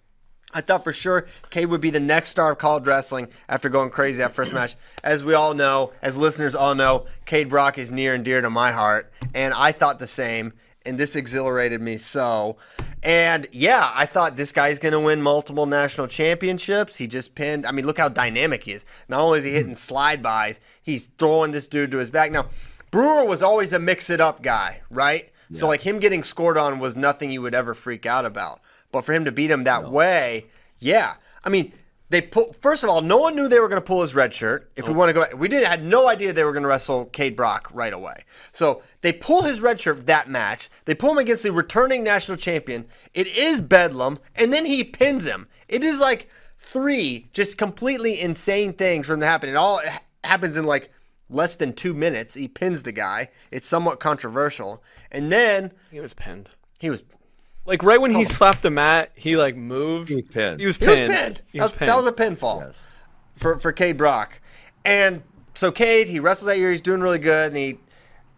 [0.55, 3.91] I thought for sure Kaid would be the next star of college wrestling after going
[3.91, 4.77] crazy that first match.
[5.03, 8.49] As we all know, as listeners all know, Kaid Brock is near and dear to
[8.49, 10.53] my heart, and I thought the same.
[10.87, 12.59] And this exhilarated me so.
[13.03, 16.97] And yeah, I thought this guy's going to win multiple national championships.
[16.97, 17.65] He just pinned.
[17.65, 18.85] I mean, look how dynamic he is.
[19.09, 22.31] Not only is he hitting slide bys, he's throwing this dude to his back.
[22.31, 22.51] Now,
[22.91, 25.31] Brewer was always a mix it up guy, right?
[25.53, 28.61] So like him getting scored on was nothing you would ever freak out about.
[28.95, 30.47] But for him to beat him that way,
[30.79, 31.15] yeah.
[31.43, 31.73] I mean,
[32.11, 32.53] they pull.
[32.53, 34.71] First of all, no one knew they were going to pull his red shirt.
[34.77, 37.07] If we want to go, we did had no idea they were going to wrestle
[37.07, 38.23] Kaid Brock right away.
[38.53, 40.71] So they pull his red shirt that match.
[40.85, 42.87] They pull him against the returning national champion.
[43.15, 45.49] It is Bedlam, and then he pins him.
[45.69, 49.49] It is like three just completely insane things from to happen.
[49.49, 49.81] It all
[50.23, 50.91] happens in like
[51.29, 52.35] less than two minutes.
[52.35, 53.31] He pins the guy.
[53.51, 56.51] It's somewhat controversial, and then He was pinned.
[56.79, 57.03] he was
[57.67, 60.09] Like right when he slapped the mat, he like moved.
[60.11, 60.61] He was pinned.
[60.61, 61.13] He was he was pinned.
[61.13, 61.43] pinned.
[61.53, 61.89] He that, was was, pinned.
[61.89, 62.87] that was a pinfall Yes.
[63.37, 64.41] for for Kaid Brock.
[64.85, 65.23] And
[65.55, 66.71] so Kaid, he wrestles that year.
[66.71, 67.79] He's doing really good, and he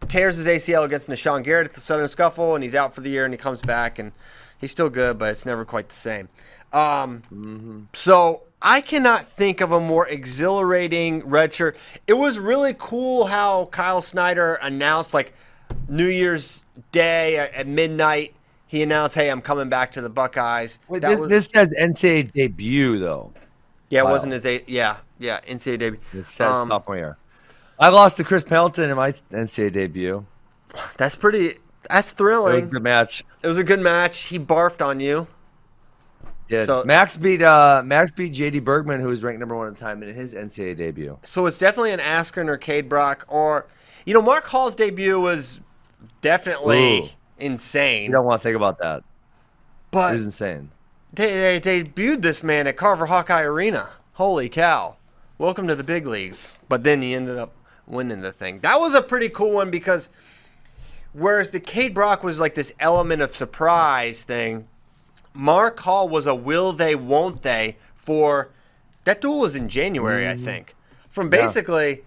[0.06, 3.10] tears his ACL against Nahshon Garrett at the Southern Scuffle, and he's out for the
[3.10, 3.24] year.
[3.24, 4.12] And he comes back, and
[4.58, 6.28] he's still good, but it's never quite the same.
[6.72, 11.76] Um, So I cannot think of a more exhilarating red shirt.
[12.06, 15.32] It was really cool how Kyle Snyder announced, like
[15.88, 18.34] New Year's Day at, at midnight.
[18.66, 21.68] He announced, "Hey, I'm coming back to the Buckeyes." Wait, That this, was- this says
[21.78, 23.32] NCAA debut though.
[23.90, 24.68] yeah, it wasn't his eight.
[24.68, 26.00] Yeah, yeah, NCAA debut.
[26.12, 27.16] It says Um, sophomore year.
[27.78, 30.24] I lost to Chris Pendleton in my NCAA debut.
[30.96, 31.54] That's pretty.
[31.88, 32.68] That's It was a thrilling.
[32.70, 33.24] good match.
[33.42, 34.24] It was a good match.
[34.24, 35.28] He barfed on you.
[36.48, 39.74] Yeah, So- Max beat uh, Max beat JD Bergman, who was ranked number one at
[39.74, 41.18] the time in his NCAA debut.
[41.24, 43.66] So it's definitely an Askren or Kaid Brock, or
[44.04, 45.60] you know, Mark Hall's debut was
[46.20, 47.08] definitely Ooh.
[47.38, 48.06] Insane.
[48.06, 48.98] You don't want to think about that.
[48.98, 49.04] It
[49.90, 50.70] but was insane.
[51.12, 53.90] they, they debuted this man at Carver Hawkeye Arena.
[54.14, 54.96] Holy cow!
[55.38, 56.58] Welcome to the big leagues.
[56.68, 57.52] But then he ended up
[57.86, 58.60] winning the thing.
[58.60, 60.10] That was a pretty cool one because
[61.12, 64.68] whereas the Kaid Brock was like this element of surprise thing,
[65.34, 68.50] Mark Hall was a will they, won't they for
[69.04, 70.44] that duel was in January, I mm-hmm.
[70.44, 70.74] think.
[71.08, 72.04] From Yeah.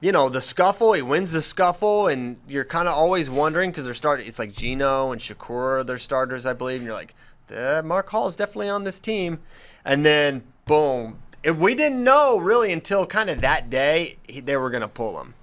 [0.00, 3.70] Basically, you know, the scuffle, he wins the scuffle, and you're kind of always wondering
[3.70, 4.26] because they're starting.
[4.26, 7.14] It's like Gino and Shakur are their starters, I believe, and you're like,
[7.54, 9.40] uh, Mark Hall is definitely on this team,
[9.84, 14.56] and then boom, it, we didn't know really until kind of that day he, they
[14.56, 15.34] were gonna pull him.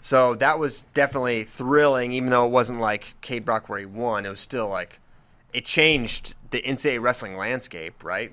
[0.00, 4.26] So that was definitely thrilling, even though it wasn't like Kaid Brock where he won.
[4.26, 5.00] It was still like
[5.52, 8.32] it changed the NCAA wrestling landscape, right?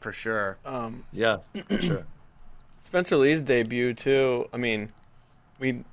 [0.00, 0.56] For sure.
[0.64, 1.38] Um, Yeah,
[1.68, 2.06] for sure.
[2.90, 4.48] Spencer Lee's debut too.
[4.52, 4.90] I mean,
[5.60, 5.84] we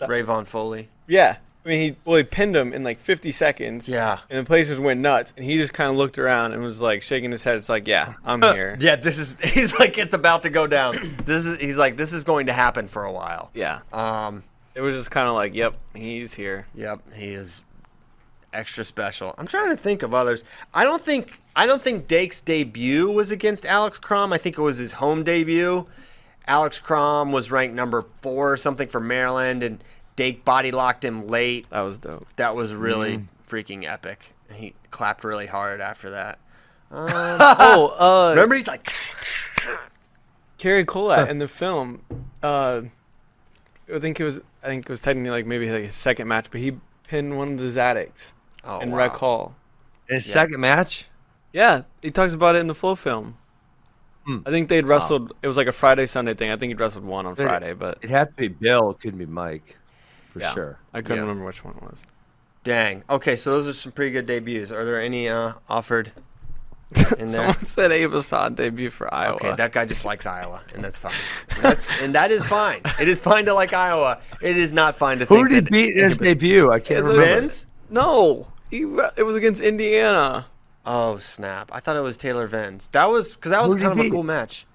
[0.00, 0.88] RayVon Foley.
[1.06, 1.36] yeah.
[1.64, 3.88] I mean, he well he pinned him in like 50 seconds.
[3.88, 4.18] Yeah.
[4.28, 6.80] And the place just went nuts, and he just kind of looked around and was
[6.80, 7.56] like shaking his head.
[7.56, 8.76] It's like, yeah, I'm here.
[8.80, 10.96] Yeah, this is he's like it's about to go down.
[11.24, 13.50] This is he's like this is going to happen for a while.
[13.54, 13.80] Yeah.
[13.92, 14.42] Um
[14.74, 16.66] It was just kind of like, yep, he's here.
[16.74, 17.62] Yep, he is
[18.52, 19.32] extra special.
[19.38, 20.42] I'm trying to think of others.
[20.74, 24.32] I don't think I don't think Dake's debut was against Alex Krom.
[24.32, 25.86] I think it was his home debut.
[26.46, 29.82] Alex Krom was ranked number four or something for Maryland, and
[30.16, 31.68] Dake body locked him late.
[31.70, 32.26] That was dope.
[32.36, 34.34] That was really freaking epic.
[34.52, 36.38] He clapped really hard after that.
[36.90, 38.92] oh, uh, Remember, he's like,
[40.58, 42.02] Cary Kolat in the film.
[42.42, 42.82] Uh,
[43.92, 44.40] I think it was.
[44.62, 46.74] I think it was technically like maybe like his second match, but he
[47.08, 48.32] pinned one of the Zadicks
[48.64, 48.98] oh, in wow.
[48.98, 49.56] Rec Hall.
[50.08, 51.08] In his second match,
[51.52, 53.38] Yeah, he talks about it in the Flow film.
[54.24, 54.38] Hmm.
[54.46, 55.32] I think they'd wrestled.
[55.42, 56.50] It was like a Friday Sunday thing.
[56.50, 58.90] I think he'd wrestled one on Friday, but it had to be Bill.
[58.90, 59.76] It couldn't be Mike,
[60.32, 60.78] for yeah, sure.
[60.94, 61.22] I couldn't Yeah.
[61.22, 62.06] remember which one it was.
[62.64, 63.02] Dang.
[63.10, 64.70] Okay, so those are some pretty good debuts.
[64.70, 66.12] Are there any uh, offered
[67.18, 67.28] in there?
[67.28, 69.34] Someone said Abe Assad debut for Iowa.
[69.34, 71.14] Okay, that guy just likes Iowa, and that's fine.
[71.60, 72.80] That's and that is fine.
[73.00, 74.20] It is fine to like Iowa.
[74.40, 76.70] It is not fine to Who think did that he beat in his debut?
[76.70, 77.24] I can't remember.
[77.24, 77.66] Vince?
[77.90, 78.82] no, he
[79.16, 80.46] it was against Indiana.
[80.84, 81.70] Oh snap!
[81.72, 82.88] I thought it was Taylor Vins.
[82.88, 84.66] That was because that was Who did kind of he a cool match.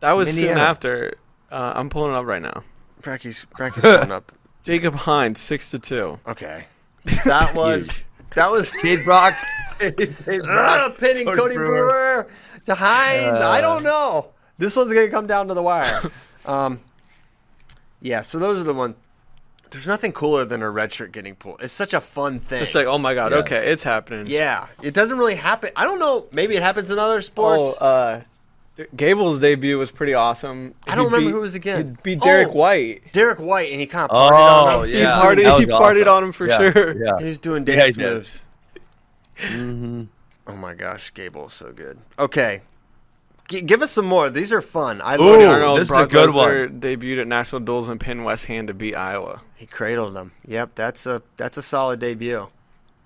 [0.00, 0.60] That was soon Indiana.
[0.60, 1.14] after.
[1.50, 2.64] Uh, I'm pulling it up right now.
[3.00, 4.32] Bracky's Bracky's pulling up.
[4.64, 6.18] Jacob Hines, six to two.
[6.26, 6.64] Okay,
[7.24, 8.02] that was
[8.34, 9.34] that was Kaid Brock.
[9.78, 10.98] Kaid Brock.
[10.98, 12.26] pinning Cody Cody Brewer
[12.64, 13.40] to Hines.
[13.40, 13.60] I Uh.
[13.60, 14.30] don't know.
[14.58, 16.10] This one's gonna come down to the wire.
[16.44, 16.80] um,
[18.00, 18.22] yeah.
[18.22, 18.96] So those are the ones.
[19.70, 21.60] There's nothing cooler than a red shirt getting pulled.
[21.62, 22.62] It's such a fun thing.
[22.62, 23.40] It's like, oh my god, Yes.
[23.40, 24.26] okay, it's happening.
[24.28, 25.70] Yeah, it doesn't really happen.
[25.76, 26.26] I don't know.
[26.32, 27.80] Maybe it happens in other Oh, sports.
[27.82, 28.22] uh,
[28.94, 30.74] Gable's debut was pretty awesome.
[30.86, 31.92] I don't He remember beat- who it was against.
[31.92, 32.52] He beat Derek Oh.
[32.52, 33.10] White.
[33.12, 34.90] Derek White, and he kind of Oh, partied on him.
[34.90, 34.96] yeah.
[34.96, 35.52] He That partied.
[35.52, 36.08] was He partied awesome.
[36.08, 37.02] on him for Yeah, sure.
[37.04, 37.18] Yeah.
[37.20, 38.12] He was doing Yeah, he dance did.
[38.12, 38.42] moves.
[39.40, 40.02] hmm
[40.48, 41.98] Oh my gosh, Gable's so good.
[42.18, 42.62] Okay,
[43.48, 44.30] G- give us some more.
[44.30, 45.00] These are fun.
[45.02, 45.18] I Ooh.
[45.18, 45.46] love it.
[45.46, 48.68] Arnold this is a Brock good Lesnar debuted at National Duels and pinned Wes Hand
[48.68, 49.40] to beat Iowa.
[49.56, 50.32] He cradled them.
[50.46, 52.48] Yep, that's a that's a solid debut.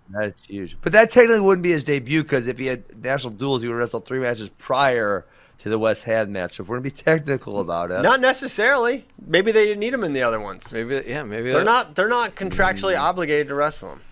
[0.09, 0.77] That's huge.
[0.81, 3.77] But that technically wouldn't be his debut because if he had national duels, he would
[3.77, 5.25] wrestle three matches prior
[5.61, 6.57] to the Wes Hand match.
[6.57, 9.07] So if we're gonna be technical about it, Not necessarily.
[9.25, 10.73] Maybe they didn't need him in the other ones.
[10.73, 11.95] Maybe, yeah, maybe They're that- not.
[11.95, 13.01] They're not contractually mm.
[13.01, 14.03] obligated to wrestle him.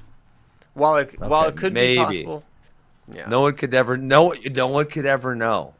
[0.74, 1.94] While it while it could maybe.
[1.94, 2.44] be possible.
[3.10, 3.26] Yeah.
[3.28, 4.34] no one could ever know.
[4.52, 5.74] No one could ever know.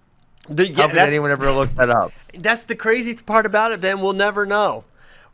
[0.49, 2.13] The- How could anyone ever look that up?
[2.35, 4.01] that's the crazy part about it, Ben.
[4.01, 4.85] We'll never know.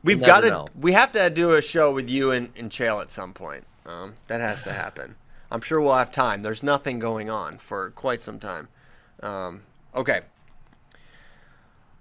[0.03, 0.51] We've got to.
[0.51, 0.69] know.
[0.79, 3.65] We have to do a show with you and, and Chael at some point.
[3.87, 5.17] Um, that has to happen.
[5.51, 6.43] I'm sure we'll have time.
[6.43, 8.69] There's nothing going on for quite some time.
[9.23, 9.63] Um,
[9.95, 10.21] okay.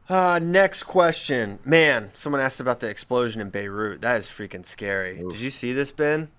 [0.10, 1.60] Uh, next question.
[1.64, 4.02] Man, someone asked about the explosion in Beirut.
[4.02, 5.20] That is freaking scary.
[5.22, 5.32] Oof.
[5.32, 6.30] Did you see this, Ben?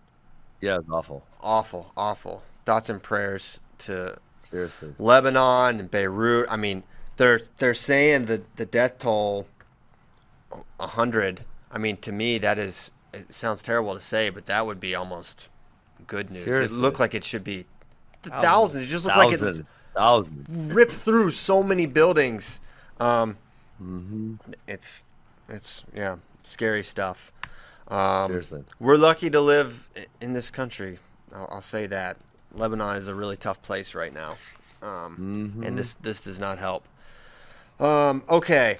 [0.61, 1.25] Yeah, it's awful.
[1.41, 2.43] Awful, awful.
[2.66, 4.16] Thoughts and prayers to
[4.55, 4.94] Seriously.
[4.98, 6.46] Lebanon and Beirut.
[6.48, 6.84] I mean,
[7.16, 9.46] they're they're saying the the death toll
[10.78, 11.44] a hundred.
[11.72, 14.94] I mean, to me, that is it sounds terrible to say, but that would be
[14.94, 15.48] almost
[16.07, 16.44] good news.
[16.44, 16.76] Seriously.
[16.76, 17.64] It looked like it should be
[18.22, 18.44] th- Thousands.
[18.44, 18.82] thousands.
[18.84, 20.72] It just looks like it Thousand, thousand.
[20.74, 22.61] ripped through so many buildings.
[23.00, 23.38] Um,
[23.82, 24.34] Mm-hmm.
[24.68, 25.02] It's
[25.48, 27.32] it's yeah, scary stuff.
[27.88, 28.64] Um, Seriously.
[28.78, 29.90] we're lucky to live
[30.20, 30.98] in this country.
[31.34, 32.16] I'll, I'll say that.
[32.57, 34.36] Lebanon is a really tough place right now,
[34.82, 35.62] um, Mm-hmm.
[35.64, 36.84] and this this does not help.
[37.80, 38.78] Um, okay,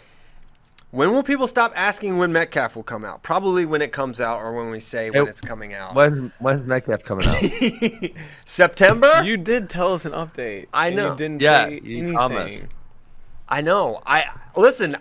[0.93, 3.23] when will people stop asking when Metcalf will come out?
[3.23, 5.95] Probably when it comes out, or when we say when Hey, it's coming out.
[5.95, 8.11] When when's Metcalf coming out?
[8.45, 9.23] September.
[9.25, 10.67] You did tell us an update.
[10.73, 11.11] I and know.
[11.13, 12.15] You didn't Yeah, say you anything.
[12.15, 12.67] promised.
[13.49, 14.01] I know.
[14.07, 14.25] I
[14.57, 14.97] listen.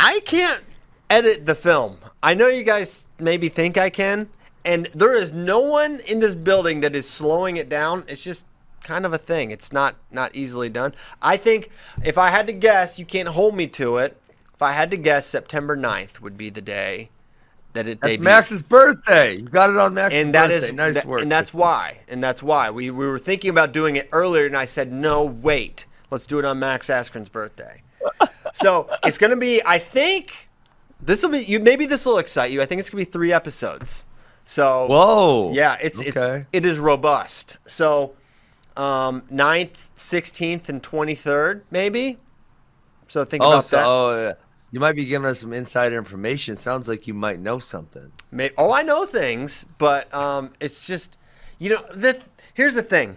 [0.00, 0.62] I can't
[1.10, 1.98] edit the film.
[2.22, 4.28] I know you guys maybe think I can,
[4.68, 8.04] and there is no one in this building that is slowing it down.
[8.06, 8.44] It's just
[8.82, 9.50] kind of a thing.
[9.50, 10.94] It's not not easily done.
[11.22, 11.70] I think
[12.04, 14.20] if I had to guess, you can't hold me to it.
[14.54, 17.08] If I had to guess, September 9th would be the day
[17.72, 18.20] that it That's debuted.
[18.20, 19.36] Max's birthday.
[19.36, 20.66] You got it on Max's and that birthday.
[20.66, 21.22] is nice that- work.
[21.22, 24.56] and that's why and that's why we, we were thinking about doing it earlier and
[24.56, 27.82] i said no wait let's do it on max askren's birthday
[28.52, 30.48] so it's going to be i think
[31.00, 33.12] this will be you maybe this will excite you i think it's going to be
[33.12, 34.06] three episodes
[34.48, 35.52] so Whoa.
[35.52, 36.08] yeah it's Okay.
[36.40, 38.14] it's it is robust so
[38.78, 42.16] um 9th 16th and 23rd maybe
[43.08, 44.32] so think Oh, about so that oh, yeah.
[44.70, 46.56] you might be giving us some insider information.
[46.58, 48.12] Sounds like you might know something.
[48.30, 51.16] May oh, I know things, but um, it's just,
[51.58, 52.20] you know, the,
[52.54, 53.16] here's the thing.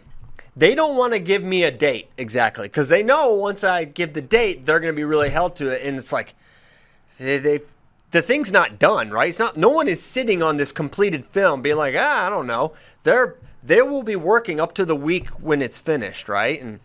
[0.56, 4.14] They don't want to give me a date exactly because they know once I give
[4.14, 5.82] the date, they're going to be really held to it.
[5.86, 6.36] And it's like,
[7.20, 7.60] they, they,
[8.12, 9.30] the thing's not done, right?
[9.30, 12.47] It's not, no one is sitting on this completed film being like, ah, I don't
[12.47, 12.74] know.
[13.03, 16.62] They're, they will be working up to the week when it's finished, right?
[16.62, 16.80] And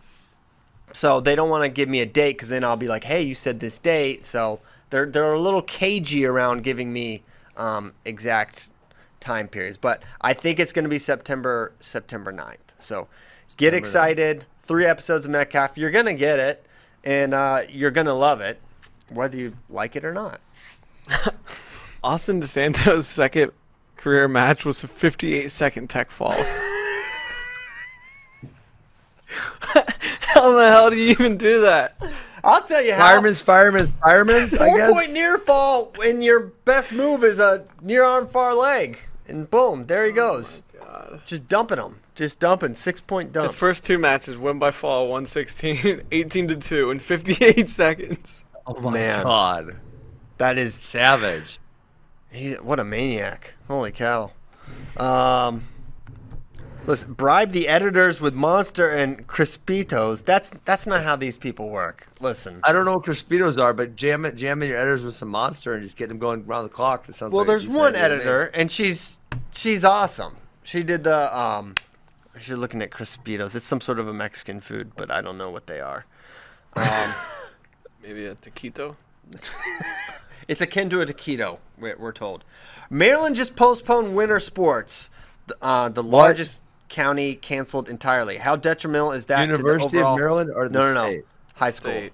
[0.93, 3.21] so they don't want to give me a date because then I'll be like, hey,
[3.21, 4.23] you said this date.
[4.23, 7.23] So they're they're a little cagey around giving me
[7.57, 8.69] um, exact
[9.19, 9.77] time periods.
[9.77, 12.57] But I think it's going to be September September 9th.
[12.77, 13.07] So
[13.57, 14.45] get excited.
[14.61, 15.77] Three episodes of Metcalf.
[15.77, 16.65] You're going to get it,
[17.03, 18.59] and uh, you're going to love it,
[19.09, 20.39] whether you like it or not.
[22.03, 23.51] Austin DeSanto's second
[23.95, 26.31] career match was a 58 second tech fall.
[29.29, 31.95] How the hell do you even do that?
[32.43, 32.99] I'll tell you how.
[32.99, 34.53] Fireman's, fireman's, fireman's.
[34.53, 34.91] I Four guess.
[34.91, 39.87] point near fall, and your best move is a near arm far leg, and boom,
[39.87, 40.63] there he oh goes.
[40.79, 41.21] God.
[41.25, 41.99] Just dumping him.
[42.15, 42.73] Just dumping.
[42.75, 43.53] Six point dumps.
[43.53, 48.45] His first two matches win by fall 116, 18 to 2 in 58 seconds.
[48.65, 49.23] Oh my Man.
[49.23, 49.75] god,
[50.37, 51.59] That is savage.
[52.31, 53.53] he, what a maniac.
[53.67, 54.31] Holy cow.
[54.97, 55.63] Um
[56.85, 60.23] Listen, bribe the editors with Monster and Crispitos.
[60.23, 62.07] That's that's not how these people work.
[62.21, 62.61] Listen.
[62.63, 65.27] I don't know what Crispitos are, but jam it, jam in your editors with some
[65.27, 67.05] monster and just get them going around the clock.
[67.07, 68.15] That sounds Well, like there's one idea me.
[68.15, 69.19] editor, and she's
[69.51, 70.37] she's awesome.
[70.63, 71.75] She did the um.
[72.45, 73.53] You're looking at Crispitos.
[73.55, 76.05] It's some sort of a Mexican food, but I don't know what they are.
[76.75, 77.13] Um,
[78.03, 78.95] Maybe a taquito?
[80.47, 82.45] It's akin to a taquito, we're, we're told.
[82.89, 85.09] Maryland just postponed winter sports.
[85.47, 88.37] The- Uh, the largest county canceled entirely.
[88.37, 90.13] How detrimental is that University to the overall...
[90.13, 91.17] of Maryland or the no, no, state?
[91.17, 91.23] no.
[91.55, 91.91] High school.
[91.91, 92.13] State.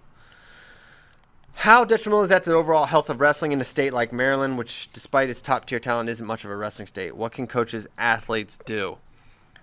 [1.54, 4.58] How detrimental is that to the overall health of wrestling in a state like Maryland,
[4.58, 7.16] which, despite its top tier talent, isn't much of a wrestling state?
[7.16, 8.98] What can coaches, athletes do?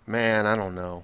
[0.07, 1.03] Man, I don't know.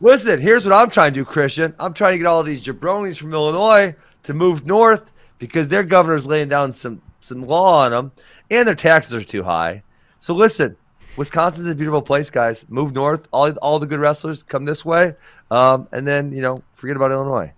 [0.00, 1.74] Listen, here's what I'm trying to do, Christian.
[1.80, 5.10] I'm trying to get all of these jabronis from Illinois to move north
[5.40, 8.12] because their governor's laying down some some law on them,
[8.50, 9.82] and their taxes are too high.
[10.20, 10.76] So listen,
[11.16, 12.64] Wisconsin's a beautiful place, guys.
[12.68, 13.26] Move north.
[13.32, 15.16] All all the good wrestlers come this way,
[15.50, 17.52] um, and then you know forget about Illinois.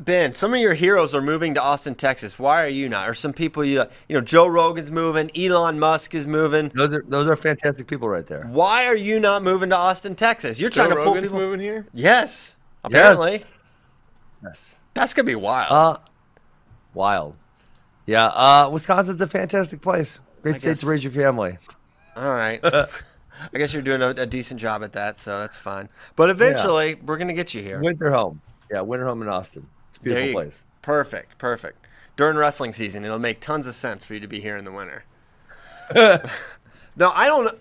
[0.00, 2.38] Ben, some of your heroes are moving to Austin, Texas.
[2.38, 3.08] Why are you not?
[3.08, 6.68] Or some people you you know, Joe Rogan's moving, Elon Musk is moving.
[6.68, 8.44] Those are those are fantastic people right there.
[8.44, 10.60] Why are you not moving to Austin, Texas?
[10.60, 11.40] You're Joe trying to pull Rogan's people.
[11.40, 11.86] moving here?
[11.92, 13.42] Yes, apparently.
[14.44, 14.76] Yes.
[14.94, 15.72] That's gonna be wild.
[15.72, 15.98] Uh,
[16.94, 17.34] wild.
[18.06, 18.26] Yeah.
[18.26, 20.20] Uh, Wisconsin's a fantastic place.
[20.42, 21.58] Great I state guess- to raise your family.
[22.16, 22.60] All right.
[22.64, 25.88] I guess you're doing a, a decent job at that, so that's fine.
[26.16, 27.80] But eventually, we're gonna get you here.
[27.80, 28.40] Winter home.
[28.70, 29.68] Yeah, winter home in Austin.
[29.90, 30.64] It's a beautiful you- place.
[30.82, 31.86] Perfect, perfect.
[32.16, 34.72] During wrestling season, it'll make tons of sense for you to be here in the
[34.72, 35.04] winter.
[35.94, 37.58] no, I don't.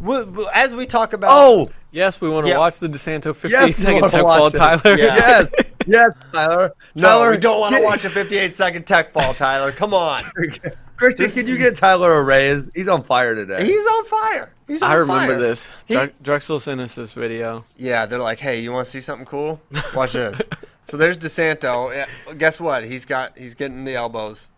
[0.00, 2.58] W- w- as we talk about, Oh, Yes, we want to Yeah.
[2.58, 4.50] watch the DeSanto 58 yes, second tech watch fall.
[4.50, 4.96] Tyler.
[4.98, 5.16] Yeah.
[5.16, 5.50] yes,
[5.92, 6.72] yes, Tyler.
[6.94, 9.72] no, Tyler, we don't want to watch a 58 second tech fall, Tyler.
[9.72, 10.22] Come on,
[10.96, 12.68] Christian, can you get Tyler a raise?
[12.74, 13.64] He's on fire today.
[13.64, 14.52] he's on fire.
[14.66, 15.38] He's on I remember fire.
[15.40, 15.70] this.
[15.86, 17.64] He- Dre- Drexel sent us this video.
[17.76, 19.60] Yeah, they're like, hey, you want to see something cool?
[19.94, 20.40] Watch this.
[20.88, 22.06] So there's DeSanto.
[22.38, 22.84] Guess what?
[22.84, 24.50] He's got he's getting the elbows,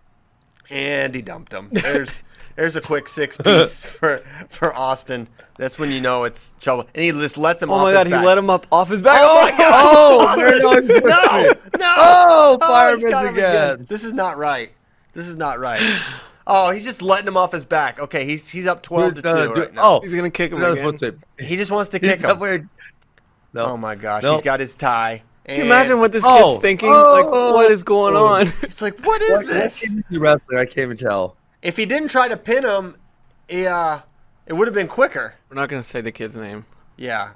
[0.71, 1.69] and he dumped him.
[1.73, 2.23] There's
[2.61, 4.19] there's a quick six piece for
[4.51, 5.29] for Austin.
[5.59, 6.87] That's when you know it's trouble.
[6.95, 7.71] And he just lets him.
[7.71, 7.75] Off.
[7.75, 8.25] Oh off my his god, he back.
[8.27, 9.21] let him up off his back.
[9.23, 9.73] Oh my god!
[9.75, 11.83] Oh, there it no, no!
[11.83, 13.87] Oh, he's fireman's got him again.
[13.89, 14.71] This is not right.
[15.15, 15.81] This is not right.
[16.47, 17.99] Oh, he's just letting him off his back.
[18.01, 19.83] Okay, he's he's up twelve to two Uh, do- right now.
[19.85, 21.19] Oh, He's gonna kick him another again.
[21.39, 22.29] he just wants to He's kick him.
[22.29, 22.69] definitely-
[23.53, 23.67] No.
[23.67, 24.33] Oh my gosh, No.
[24.35, 25.23] he's got his tie.
[25.47, 26.51] Can you imagine what this Oh.
[26.53, 26.91] kid's thinking?
[26.93, 27.21] Oh.
[27.21, 28.27] like, what is going Oh.
[28.27, 28.47] on?
[28.47, 29.83] He's like, what is What- this?
[29.91, 30.59] what is wrestling?
[30.59, 31.37] I can't even tell.
[31.63, 32.97] If he didn't try to pin him,
[33.49, 33.99] he, uh,
[34.47, 35.35] it would have been quicker.
[35.49, 36.65] We're not gonna say the kid's name.
[36.97, 37.33] Yeah.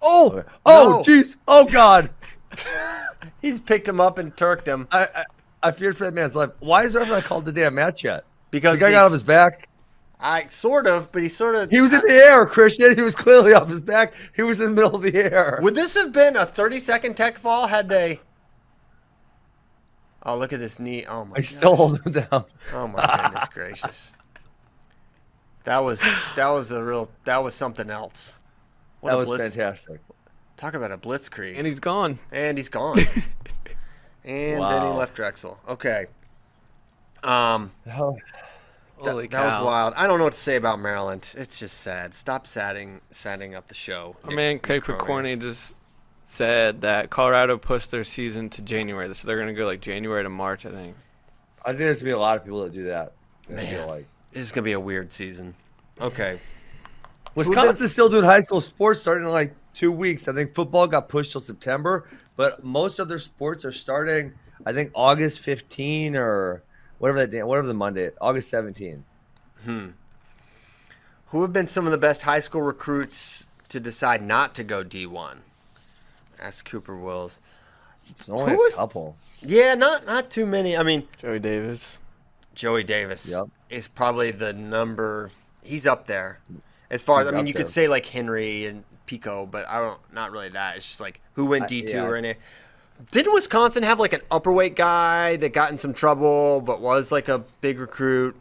[0.00, 0.98] Oh, oh, No.
[1.02, 2.10] jeez, oh God!
[3.40, 5.24] He's picked him up and turked him I, I
[5.64, 6.50] I feared for that man's life.
[6.58, 8.24] Why is there not called the damn match yet?
[8.50, 9.68] The because guy got he's- off his back.
[10.24, 11.68] I sort of, but he sort of.
[11.70, 12.94] He was in the air, Christian.
[12.94, 14.14] He was clearly off his back.
[14.36, 15.58] He was in the middle of the air.
[15.60, 18.20] Would this have been a 30 second tech fall had they?
[20.24, 21.04] Oh, look at this knee.
[21.06, 21.36] Oh my.
[21.38, 22.44] I still hold him down.
[22.72, 24.14] Oh my goodness gracious.
[25.64, 26.04] That was
[26.36, 28.38] that was a real that was something else.
[29.00, 30.00] What That was blitz- fantastic.
[30.56, 31.54] Talk about a blitzkrieg.
[31.56, 32.18] And he's gone.
[32.30, 32.98] and he's gone.
[34.24, 35.58] and then he left Drexel.
[35.68, 36.06] Okay.
[37.24, 38.16] Um, Oh,
[39.04, 39.94] that, Holy that was wild.
[39.96, 41.28] I don't know what to say about Maryland.
[41.36, 42.14] It's just sad.
[42.14, 44.14] Stop satting, satting up the show.
[44.22, 45.74] Our man Craig Nick McCorney just
[46.32, 50.30] said that Colorado pushed their season to January, so they're gonna go like January to
[50.30, 50.96] March, I think.
[51.62, 53.12] I think there's gonna be a lot of people that do that.
[53.50, 55.54] I feel like This is gonna be a weird season.
[56.00, 56.38] Okay.
[57.34, 60.26] Wisconsin's still doing high school sports starting in like two weeks.
[60.26, 64.32] I think football got pushed till September, but most of their sports are starting.
[64.64, 66.62] I think August 15 or
[66.96, 69.04] whatever that day, whatever the Monday, August 17.
[69.64, 69.88] Hmm.
[71.26, 74.82] Who have been some of the best high school recruits to decide not to go
[74.82, 75.38] D1?
[76.42, 77.40] Ask Cooper Wills.
[78.18, 79.16] There's only Who a was- couple.
[79.40, 80.76] Yeah, not not too many.
[80.76, 82.00] I mean, Joey Davis.
[82.54, 83.44] Joey Davis Yep.
[83.70, 85.30] is probably the number.
[85.62, 86.40] He's up there.
[86.90, 89.66] As far as He's I mean, up you could say like Henry and Pico, but
[89.68, 90.00] I don't.
[90.12, 90.76] Not really that.
[90.76, 92.04] It's just like who went D two yeah.
[92.04, 92.34] or any.
[93.10, 97.28] Didn't Wisconsin have like an upperweight guy that got in some trouble, but was like
[97.28, 98.36] a big recruit?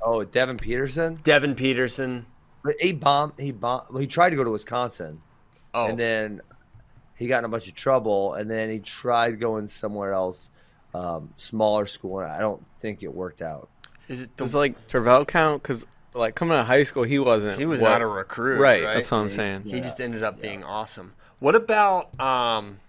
[0.00, 1.18] Oh, Devin Peterson.
[1.24, 2.26] Devin Peterson.
[2.62, 3.32] But he bombed.
[3.38, 3.86] He bombed.
[3.90, 5.20] Well, he tried to go to Wisconsin,
[5.74, 6.40] Oh, and then
[7.16, 10.50] he got in a bunch of trouble, and then he tried going somewhere else,
[10.94, 13.68] um, smaller school, and I don't think it worked out.
[14.08, 15.62] is it the, Does like Travell count?
[15.62, 17.58] Because like coming out of high school, he wasn't.
[17.58, 18.84] he was what- not a recruit, right.
[18.84, 18.94] right?
[18.94, 19.62] That's what I'm saying.
[19.64, 21.14] He just ended up being awesome.
[21.40, 22.80] What about um?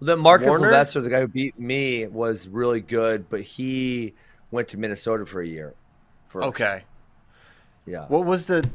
[0.00, 0.64] Well, then Marcus Warner?
[0.64, 4.12] Sylvester, the guy who beat me, was really good, but he
[4.50, 5.72] went to Minnesota for a year.
[6.28, 6.46] First.
[6.48, 6.82] Okay,
[7.86, 8.06] Yeah.
[8.08, 8.68] what was the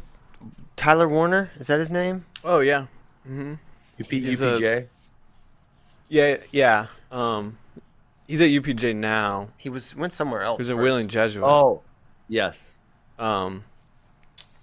[0.78, 1.52] Tyler Warner?
[1.60, 2.26] Is that his name?
[2.44, 2.86] Oh yeah.
[3.28, 3.56] hmm
[4.00, 4.88] UP, he's a- UPJ.
[6.08, 6.88] Yeah, yeah.
[7.12, 7.58] Um,
[8.28, 9.50] he's at UPJ now.
[9.58, 10.58] He was went somewhere else.
[10.58, 10.78] He was a.
[10.78, 11.44] Wheeling Jesuit.
[11.46, 11.82] oh,
[12.28, 12.74] yes.
[13.20, 13.64] Um,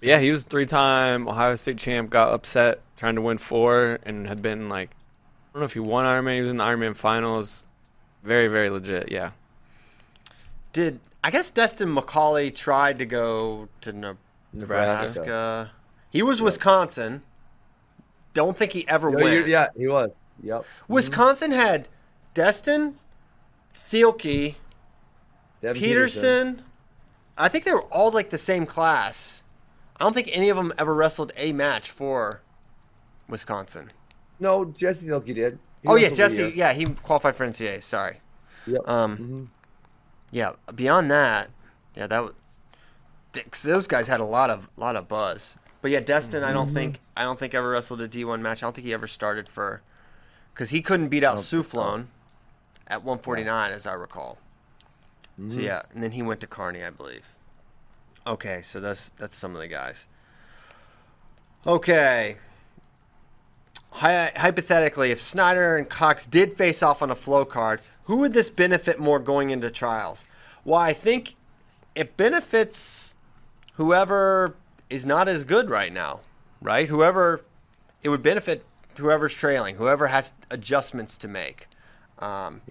[0.01, 2.09] yeah, he was three-time Ohio State champ.
[2.09, 5.79] Got upset trying to win four, and had been like, I don't know if he
[5.79, 6.35] won Ironman.
[6.35, 7.65] He was in the Ironman finals.
[8.23, 9.11] Very, very legit.
[9.11, 9.31] Yeah.
[10.73, 14.17] Did I guess Destin McCauley tried to go to Nebraska?
[14.53, 15.71] Nebraska.
[16.09, 17.23] He was Wisconsin.
[18.37, 19.47] Don't think he ever you- went.
[19.47, 20.11] yeah, he was.
[20.43, 20.63] Yep.
[20.87, 21.87] Wisconsin had
[22.35, 22.99] Destin,
[23.73, 24.57] Thielke,
[25.59, 26.61] Devin Peterson.
[27.35, 29.41] I think they were all like the same class.
[29.99, 32.41] I don't think any of them ever wrestled a match for
[33.27, 33.89] Wisconsin.
[34.39, 35.57] No, Jesse Thielke did.
[35.81, 36.53] He oh yeah, Jesse.
[36.55, 37.81] Yeah, he qualified for NCAA.
[37.81, 38.21] Sorry.
[38.67, 38.87] Yep.
[38.87, 39.47] Um, Mhm.
[40.29, 40.51] Yeah.
[40.75, 41.49] Beyond that,
[41.95, 42.33] yeah, that was.
[43.49, 45.57] 'cause Those guys had a lot of lot of buzz.
[45.81, 46.55] But yeah, Destin, I Mm-hmm.
[46.55, 48.63] don't think I don't think ever wrestled a D one match.
[48.63, 49.81] I don't think he ever started for,
[50.53, 51.77] because he couldn't beat out don't think so.
[51.79, 52.05] Sueflohn
[52.87, 54.37] at 149, as I recall.
[55.39, 55.51] Mm-hmm.
[55.51, 57.35] So yeah, and then he went to Kearney, I believe.
[58.25, 60.07] Okay, so that's that's some of the guys.
[61.65, 62.37] Okay.
[63.91, 68.33] Hy- hypothetically, if Snyder and Cox did face off on a flow card, who would
[68.33, 70.23] this benefit more going into trials?
[70.63, 71.35] Well, I think
[71.95, 73.15] it benefits
[73.73, 74.55] whoever
[74.89, 76.21] is not as good right now,
[76.61, 76.87] right?
[76.87, 77.43] Whoever
[78.03, 78.63] it would benefit
[78.97, 81.67] whoever's trailing, whoever has adjustments to make,
[82.19, 82.61] um,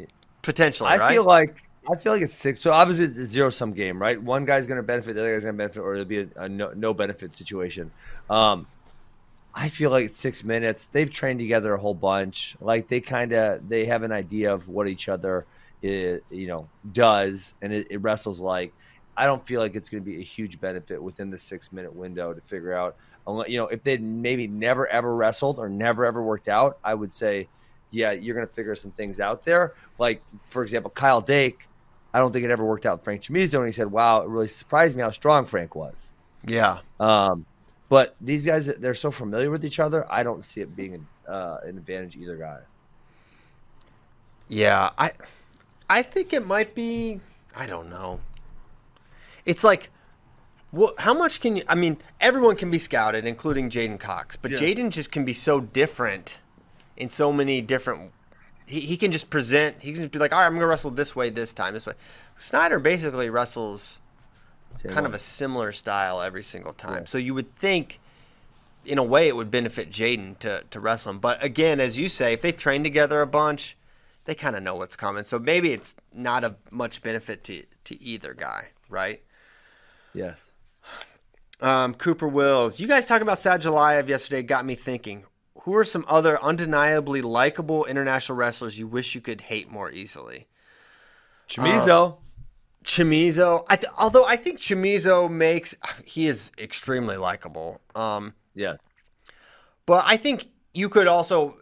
[0.42, 0.90] potentially.
[0.90, 1.12] I right?
[1.12, 2.60] feel like I feel like it's six.
[2.60, 4.20] So obviously it's a zero sum game, right?
[4.20, 6.28] One guy's going to benefit, the other guy's going to benefit, or it'll be a,
[6.36, 7.90] a no, no benefit situation.
[8.28, 8.66] Um,
[9.54, 10.88] I feel like it's six minutes.
[10.88, 12.56] They've trained together a whole bunch.
[12.60, 15.46] Like they kind of they have an idea of what each other,
[15.82, 18.72] i you know, does and it, it wrestles like.
[19.16, 21.94] I don't feel like it's going to be a huge benefit within the six minute
[21.94, 22.96] window to figure out.
[23.26, 26.94] unless- You know, if they'd maybe never ever wrestled or never ever worked out, I
[26.94, 27.48] would say
[27.90, 29.74] yeah, you're gonna figure some things out there.
[29.98, 31.68] Like for example, Kyle Dake.
[32.12, 34.48] I don't think it ever worked out Frank Chamizo, and he said, "Wow, it really
[34.48, 36.12] surprised me how strong Frank was."
[36.46, 36.78] Yeah.
[36.98, 37.46] Um,
[37.88, 40.04] but these guys, they're so familiar with each other.
[40.10, 42.60] I don't see it being an, uh, an advantage either guy.
[44.48, 45.12] Yeah, I
[45.90, 47.20] I think it might be
[47.54, 48.20] I don't know.
[49.46, 49.90] It's like
[50.72, 54.50] well, how much can you I mean, everyone can be scouted including J'den Cox, but
[54.50, 54.60] Yes.
[54.60, 56.40] J'den just can be so different
[56.96, 58.12] in so many different
[58.66, 60.66] he, he can just present he can just be like, "All right, I'm going to
[60.66, 61.94] wrestle this way this time, this way."
[62.36, 64.00] Snyder basically wrestles
[64.76, 65.12] Same kind one.
[65.12, 67.06] of a similar style every single time.
[67.06, 68.00] So you would think,
[68.84, 71.18] in a way, it would benefit J'den to to wrestle him.
[71.20, 73.76] But again, as you say, if they've trained together a bunch,
[74.24, 75.22] they kind of know what's coming.
[75.22, 79.22] So maybe it's not of much benefit to to either guy, right?
[80.16, 80.52] Yes.
[81.60, 85.24] Um, Cooper Wills, you guys talking about Sadulaev yesterday got me thinking.
[85.62, 90.46] Who are some other undeniably likable international wrestlers you wish you could hate more easily?
[91.48, 92.18] Chamizo.
[92.84, 97.80] Chimizo, I th- although I think Chamizo makes he is extremely likable.
[97.96, 98.78] Um, yes.
[99.86, 101.56] But I think you could also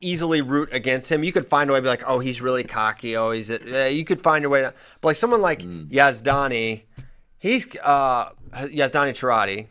[0.00, 1.22] easily root against him.
[1.24, 3.16] You could find a way to be like, oh, he's really cocky.
[3.16, 6.82] Oh, he's uh, you could find a way to, but like someone like Yazdani,
[7.38, 9.66] he's uh, Yazdani Charati.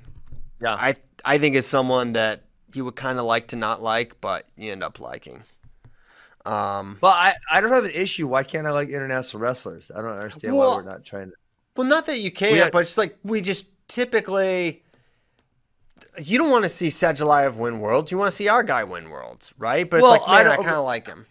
[0.62, 0.76] Yeah.
[0.76, 4.46] I I think is someone that you would kind of like to not like, but
[4.56, 5.44] you end up liking.
[6.46, 8.28] Um, But I, I don't have an issue.
[8.28, 9.92] Why can't I like international wrestlers?
[9.94, 11.36] I don't understand Well- why we're not trying to.
[11.76, 14.84] Well, not that you can't, had- but it's like we just typically.
[16.18, 18.12] You don't want to see Sadulaev win worlds.
[18.12, 19.90] You want to see our guy win worlds, right?
[19.90, 21.26] But it's like, I man, I, don't- kind of like him.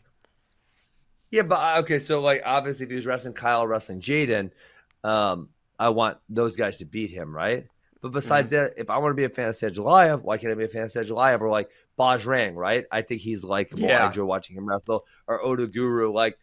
[1.30, 4.50] Yeah, but uh, okay, so like obviously if he was wrestling Kyle, wrestling J'den,
[5.04, 7.66] um, I want those guys to beat him, right?
[8.00, 8.64] But besides Mm-hmm.
[8.64, 10.68] that, if I want to be a fan of Sadulaev, why can't I be a
[10.68, 11.68] fan of Sadulaev or like
[11.98, 12.86] Bajrang, right?
[12.90, 13.82] I think he's likable.
[13.82, 14.04] Yeah.
[14.04, 15.04] I enjoy watching him wrestle.
[15.26, 16.38] Or Otoguro, like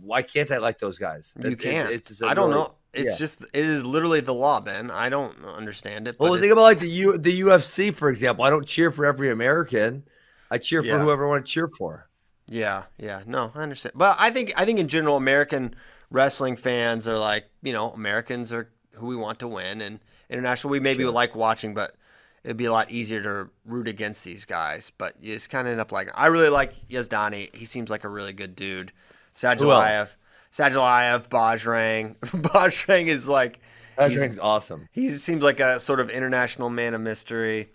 [0.00, 1.32] why can't I like those guys?
[1.42, 1.90] You It- can't.
[1.90, 2.74] It's, I don't really- know.
[2.92, 3.16] It's yeah.
[3.16, 4.90] just it is literally the law, man.
[4.90, 6.16] I don't understand it.
[6.18, 8.44] Well, think about like the U, the UFC, for example.
[8.44, 10.04] I don't cheer for every American.
[10.50, 10.98] I cheer Yeah.
[10.98, 12.08] for whoever I want to cheer for.
[12.48, 13.22] Yeah, yeah.
[13.26, 13.92] No, I understand.
[13.96, 15.74] But I think I think in general American
[16.10, 20.72] wrestling fans are like, you know, Americans are who we want to win and international
[20.72, 21.12] we maybe Sure.
[21.12, 21.94] like watching, but
[22.42, 24.90] it'd be a lot easier to root against these guys.
[24.98, 27.54] But you just kind of end up like I really like Yazdani.
[27.54, 28.90] He seems like a really good dude.
[29.36, 30.10] Sadulaev.
[30.52, 32.16] Sadulaev, Bajrang.
[32.18, 33.60] Bajrang is like
[33.98, 34.88] Bajrang's awesome.
[34.92, 37.70] he seems like a sort of international man of mystery.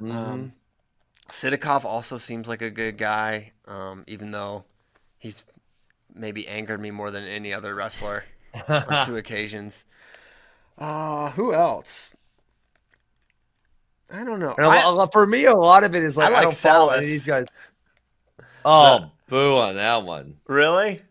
[0.00, 0.16] Mm-hmm.
[0.16, 0.52] Um,
[1.30, 4.64] Sidakov also seems like a good guy, um, even though
[5.18, 5.44] he's
[6.12, 8.24] maybe angered me more than any other wrestler
[8.68, 9.84] on two occasions.
[10.78, 12.16] Uh, who else?
[14.12, 14.54] I don't know.
[14.58, 17.00] I- for me, a lot of it is like I I, like don't follow Salas.
[17.00, 17.46] of these guys.
[18.64, 20.38] Oh, boo on that one.
[20.48, 21.02] really?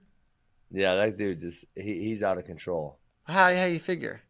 [0.71, 2.99] Yeah, that dude just he, he's out of control.
[3.23, 4.21] How how you figure?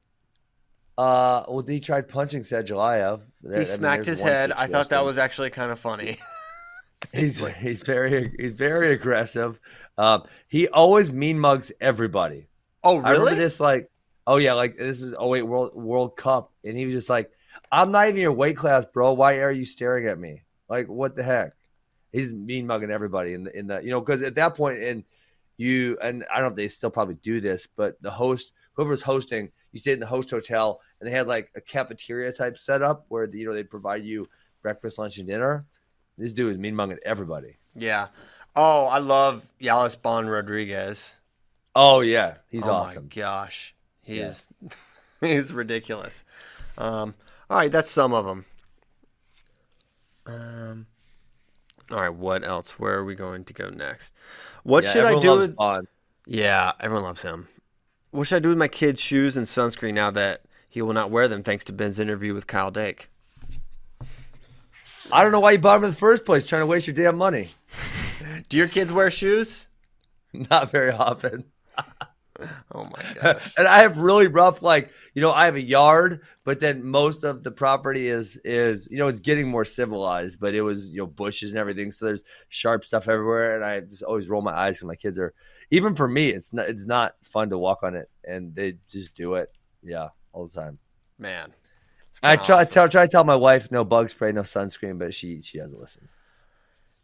[0.98, 3.22] Uh, well, he tried punching Sadulaev.
[3.42, 4.52] He smacked his head.
[4.52, 6.18] I thought that was actually kind of funny.
[7.14, 9.60] he's he's very he's very aggressive.
[9.98, 12.48] Um, he always mean mugs everybody.
[12.84, 13.06] oh, really?
[13.06, 13.90] I remember this like,
[14.28, 17.32] oh yeah, like this is oh wait World World Cup, and he was just like,
[17.72, 19.14] I'm not even your weight class, bro.
[19.14, 20.44] Why are you staring at me?
[20.68, 21.54] Like what the heck?
[22.12, 25.04] He's mean mugging everybody in the in the you know because at that point and
[25.60, 29.02] you and I don't know if they still probably do this, but the host whoever's
[29.02, 33.06] hosting, you stayed in the host hotel and they had like a cafeteria type setup
[33.10, 34.30] where you know they provide you
[34.62, 35.66] breakfast, lunch, and dinner.
[36.18, 37.58] This dude is mean mugging everybody.
[37.76, 38.08] Yeah.
[38.56, 41.16] Oh, I love Yowlys Bonne Rodriguez.
[41.76, 43.04] Oh yeah, he's oh awesome.
[43.04, 44.30] my gosh, he Yeah.
[44.30, 44.48] is
[45.22, 46.24] he's ridiculous.
[46.78, 47.16] Um,
[47.50, 48.46] all right, that's some of them.
[50.26, 50.88] Um,
[51.92, 52.80] all right, what else?
[52.80, 54.14] Where are we going to go next?
[54.64, 55.56] What Yeah, should I do loves with?
[55.56, 55.88] Bonne.
[56.28, 57.48] Yeah, everyone loves him.
[58.12, 61.12] What should I do with my kid's shoes and sunscreen now that he will not
[61.12, 63.10] wear them thanks to Ben's interview with Kyle Dake?
[65.12, 66.96] I don't know why you bought him in the first place, trying to waste your
[66.96, 67.50] damn money.
[68.50, 69.68] Do your kids wear shoes?
[70.34, 71.46] Not very often.
[72.76, 73.54] Oh my gosh.
[73.58, 77.24] and I have really rough, like, you know, I have a yard, but then most
[77.24, 80.98] of the property is, is, you know, it's getting more civilized, but it was, you
[80.98, 81.92] know, bushes and everything.
[81.92, 83.56] So there's sharp stuff everywhere.
[83.56, 85.34] And I just always roll my eyes because my kids are,
[85.72, 88.10] even for me, it's not, it's not fun to walk on it.
[88.24, 89.52] And they just do it.
[89.84, 90.10] Yeah.
[90.32, 90.78] All the time.
[91.18, 91.54] Man.
[92.22, 95.14] I try, I tell, try to tell my wife no bug spray, no sunscreen, but
[95.14, 96.10] she, she doesn't listen.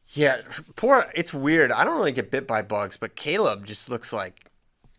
[0.09, 0.41] Yeah,
[0.75, 1.05] poor.
[1.15, 1.71] It's weird.
[1.71, 4.45] I don't really get bit by bugs, but Caleb just looks like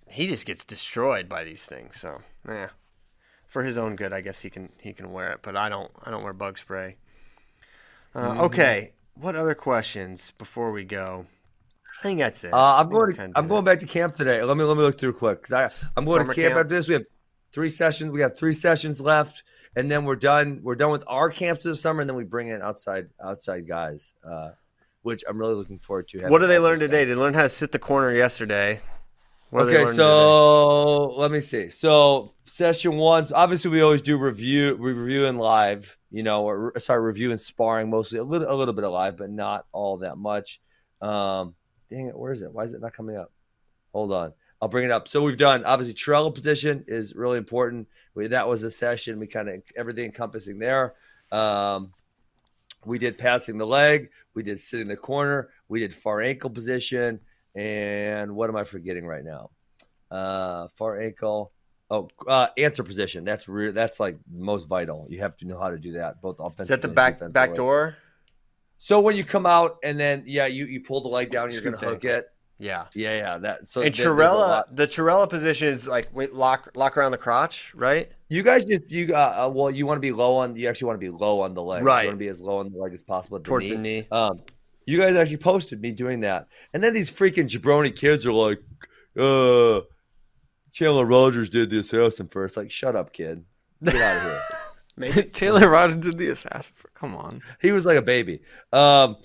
[0.09, 2.01] he just gets destroyed by these things.
[2.01, 2.69] So, yeah,
[3.47, 5.41] for his own good, I guess he can he can wear it.
[5.43, 5.91] But I don't.
[6.05, 6.97] I don't wear bug spray.
[8.15, 11.27] Uh, Okay, what other questions before we go?
[12.01, 12.53] I think that's it.
[12.53, 13.33] Uh, I'm I think we going.
[13.33, 14.43] To, I'm going back to camp today.
[14.43, 16.65] Let me let me look through quick because I'm going Summer to camp, camp.
[16.65, 16.89] after this.
[16.89, 17.05] We have
[17.53, 18.11] three sessions.
[18.11, 19.43] We got three sessions left,
[19.75, 20.61] and then we're done.
[20.63, 23.67] We're done with our camps for the summer, and then we bring in outside outside
[23.67, 24.51] guys, uh,
[25.03, 26.27] which I'm really looking forward to.
[26.29, 27.01] What did they learn today?
[27.01, 27.09] guys.
[27.09, 28.81] They learned how to sit the corner yesterday.
[29.53, 31.71] Okay, so let me see.
[31.71, 33.27] So session one.
[33.27, 35.97] So obviously, we always do review, we review in live.
[36.11, 39.17] You know, or sorry, review and sparring mostly a little, a little bit of live,
[39.17, 40.61] but not all that much.
[41.03, 41.55] Um,
[41.91, 42.53] dang it, where is it?
[42.53, 43.33] Why is it not coming up?
[43.93, 45.09] Hold on, I'll bring it up.
[45.09, 47.89] So we've done obviously Chirella position is really important.
[48.15, 49.19] We, that was a session.
[49.19, 50.95] We kind of everything encompassing there.
[51.31, 51.93] Um,
[52.85, 54.11] we did passing the leg.
[54.35, 55.51] We did sitting the corner.
[55.69, 57.21] We did far ankle position.
[57.57, 59.51] And what am I forgetting right now?
[60.11, 61.53] Uh, far ankle.
[61.89, 63.25] Oh, uh, answer position.
[63.25, 65.07] That's re- that's like most vital.
[65.09, 66.63] You have to know how to do that, both offensive.
[66.63, 67.97] Is that the back back door?
[68.79, 71.63] So when you come out and then yeah, you you pull the leg down, you're
[71.63, 72.29] gonna hook it.
[72.59, 72.87] Yeah.
[72.95, 73.39] Yeah, yeah.
[73.39, 77.75] That so And Chirella, the Chirella position is like wait, lock lock around the crotch,
[77.75, 78.11] right?
[78.29, 80.57] You guys just you uh, uh well, you want to be low on.
[80.57, 81.85] You actually want to be low on the leg.
[81.85, 82.03] Right.
[82.03, 83.77] You want to be as low on the leg as possible at the Towards knee.
[83.77, 84.07] the knee.
[84.11, 84.41] Um,
[84.87, 88.63] you guys actually posted me doing that, and then these freaking jabroni kids are like,
[89.19, 89.81] uh,
[90.73, 92.57] Chandler Rogers did the assassin first.
[92.57, 93.45] Like, shut up, kid.
[93.83, 94.41] Get out of here.
[94.97, 95.23] Maybe.
[95.25, 96.73] Taylor Rogers did the assassin.
[96.75, 97.43] For, come on.
[97.61, 98.41] he was like a baby.
[98.73, 99.17] Um,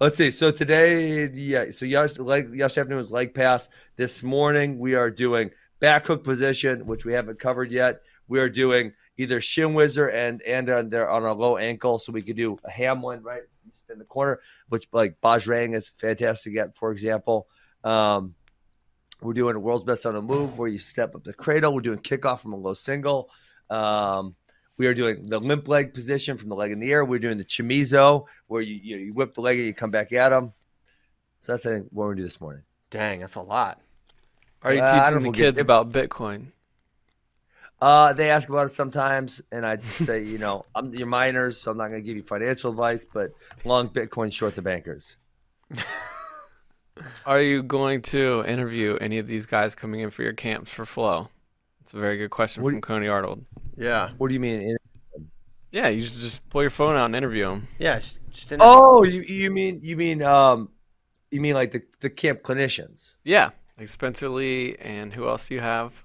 [0.00, 0.30] let's see.
[0.30, 1.70] So today, yeah.
[1.70, 3.68] So yes, leg, yesterday afternoon was leg pass.
[3.96, 5.50] This morning we are doing
[5.80, 8.02] back hook position, which we haven't covered yet.
[8.26, 12.12] We are doing either shin whizzer and and on there on a low ankle, so
[12.12, 13.42] we could do a Hamlin right
[13.90, 17.48] in the corner, which like Bajrang is fantastic at, for example.
[17.84, 18.34] Um,
[19.20, 21.74] we're doing a world's best on a move where you step up the cradle.
[21.74, 23.30] We're doing kickoff from a low single.
[23.68, 24.36] Um,
[24.76, 27.04] we are doing the limp leg position from the leg in the air.
[27.04, 30.12] We're doing the chamizo where you, you, you whip the leg and you come back
[30.12, 30.52] at them.
[31.40, 32.62] So that's I think what we're gonna do this morning.
[32.90, 33.80] Dang, that's a lot.
[34.62, 36.46] Are you Uh, teaching the we'll get- kids about Bitcoin?
[37.80, 41.60] Uh, they ask about it sometimes, and I just say, you know, I'm you're minors,
[41.60, 43.32] so I'm not gonna give you financial advice, but
[43.64, 45.16] long Bitcoin, short the bankers.
[47.26, 50.84] Are you going to interview any of these guys coming in for your camps for
[50.84, 51.28] Flow?
[51.82, 53.44] It's a very good question What do from Coney Arnold.
[53.76, 54.10] Yeah.
[54.18, 54.76] What do you mean?
[55.70, 57.68] Yeah, you should just pull your phone out and interview them.
[57.78, 57.98] Yeah.
[57.98, 60.70] Just, just in Oh, you you mean you mean um,
[61.30, 63.14] you mean like the the camp clinicians?
[63.24, 66.04] Yeah, like Spencer Lee and who else do you have?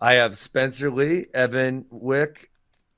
[0.00, 2.50] I have Spencer Lee, Evan Wick,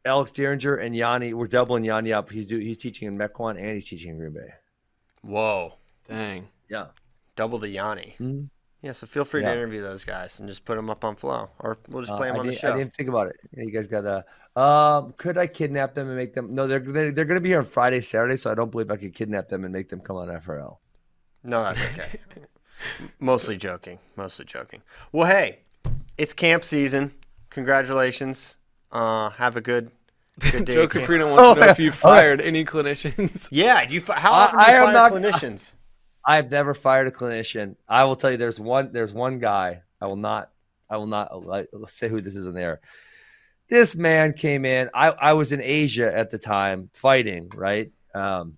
[0.05, 1.33] Alex Dieringer, and Yianni.
[1.35, 2.31] We're doubling Yianni up.
[2.31, 4.53] He's do he's teaching in Mequon and he's teaching in Green Bay.
[5.23, 5.75] Whoa.
[6.09, 6.49] Dang.
[6.69, 6.87] Yeah.
[7.37, 8.17] Double the Yianni.
[8.19, 8.49] Mhm.
[8.83, 9.49] Yeah, so feel free Yeah.
[9.55, 12.17] to interview those guys and just put them up on Flow, or we'll just Uh,
[12.17, 12.73] play them I on the show.
[12.73, 13.37] I didn't think about it.
[13.53, 14.25] Yeah, you guys got a.
[14.61, 16.55] Um, could I kidnap them and make them?
[16.55, 18.91] No, they're they're, they're going to be here on Friday, Saturday, so I don't believe
[18.91, 20.79] I could kidnap them and make them come on FRL.
[21.43, 22.21] No, that's okay.
[23.21, 23.99] Mostly joking.
[24.17, 24.83] Mostly joking.
[25.13, 25.61] Well, hey,
[26.19, 27.15] it's camp season.
[27.51, 28.59] Congratulations.
[28.93, 29.91] Uh, have a good,
[30.41, 30.75] good day.
[30.75, 31.05] Joe at camp.
[31.07, 31.91] Caprino wants Oh, to know if you yeah.
[31.93, 33.49] fired any clinicians.
[33.53, 35.75] Yeah, you fi- how I- often do you I am fire not- clinicians?
[36.25, 37.77] I've never fired a clinician.
[37.89, 38.93] I will tell you, there's one.
[38.93, 39.81] There's one guy.
[40.01, 40.51] I will not.
[40.91, 42.81] I will not like, say who this is in there.
[43.71, 44.91] This man came in.
[44.95, 47.93] I, I was in Asia at the time fighting, right?
[48.15, 48.57] Um,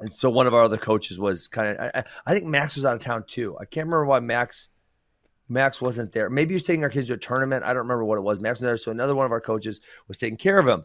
[0.00, 1.78] and so one of our other coaches was kind of.
[1.94, 3.56] I, I- I think Max was out of town too.
[3.60, 4.68] I can't remember why Max.
[5.48, 6.30] Max wasn't there.
[6.30, 7.64] Maybe he was taking our kids to a tournament.
[7.64, 8.40] I don't remember what it was.
[8.40, 10.84] Max was there, so another one of our coaches was taking care of him.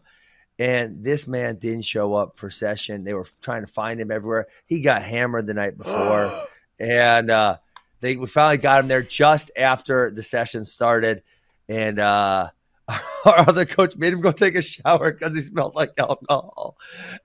[0.58, 3.04] And this man didn't show up for session.
[3.04, 4.48] They were trying to find him everywhere.
[4.66, 6.32] He got hammered the night before,
[6.80, 7.58] and uh,
[8.00, 11.22] they we finally got him there just after the session started.
[11.68, 12.50] And uh,
[12.88, 16.76] our other coach made him go take a shower because he smelled like alcohol.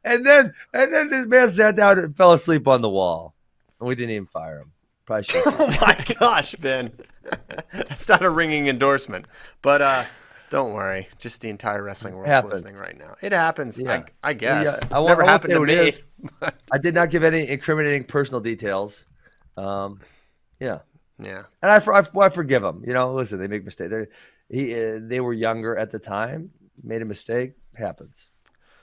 [0.04, 3.34] And then and then this man sat down and fell asleep on the wall.
[3.80, 4.72] And we didn't even fire him.
[5.06, 5.42] Probably should.
[5.46, 6.92] oh my gosh, Ben.
[7.72, 9.26] That's not a ringing endorsement,
[9.62, 10.06] but uh,
[10.50, 11.08] don't worry.
[11.20, 13.16] Just the entire wrestling world's listening right now.
[13.22, 13.80] It happens.
[13.80, 14.04] Yeah.
[14.24, 14.66] I, I guess.
[14.66, 15.92] Yeah, It's I never I happened to me.
[16.72, 19.08] I did not give any incriminating personal details.
[19.58, 20.00] Um,
[20.60, 20.80] yeah.
[21.20, 21.44] Yeah.
[21.62, 22.84] and I, I, I forgive them.
[22.86, 23.90] You know, listen, they make mistakes.
[23.92, 24.08] They
[24.50, 26.52] he, uh, they were younger at the time,
[26.84, 27.54] made a mistake.
[27.76, 28.30] Happens.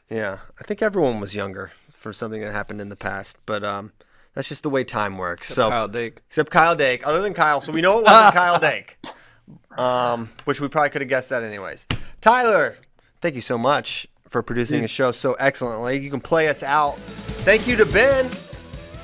[0.08, 3.92] Yeah, I think everyone was younger for something that happened in the past, but um,
[4.34, 5.48] that's just the way time works.
[5.48, 6.20] so Kyle Dake.
[6.28, 8.98] except Kyle Dake, other than Kyle, so we know it wasn't Kyle Dake,
[9.76, 11.86] um, which we probably could have guessed that anyways.
[12.20, 12.76] Tyler,
[13.20, 15.98] thank you so much for producing the show so excellently.
[15.98, 16.98] You can play us out.
[17.44, 18.28] Thank you to Ben.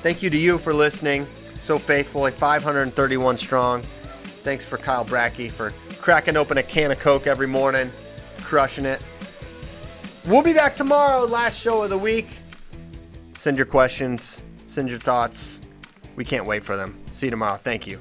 [0.02, 1.26] Thank you to you for listening
[1.66, 3.82] so faithfully, 531 strong.
[3.82, 7.90] Thanks for Kyle Brackey for cracking open a can of Coke every morning,
[8.42, 9.02] crushing it.
[10.26, 12.28] We'll be back tomorrow, last show of the week.
[13.34, 14.44] Send your questions,
[14.76, 15.62] send your thoughts.
[16.16, 16.98] We can't wait for them.
[17.12, 17.56] See you tomorrow.
[17.56, 17.98] Thank you.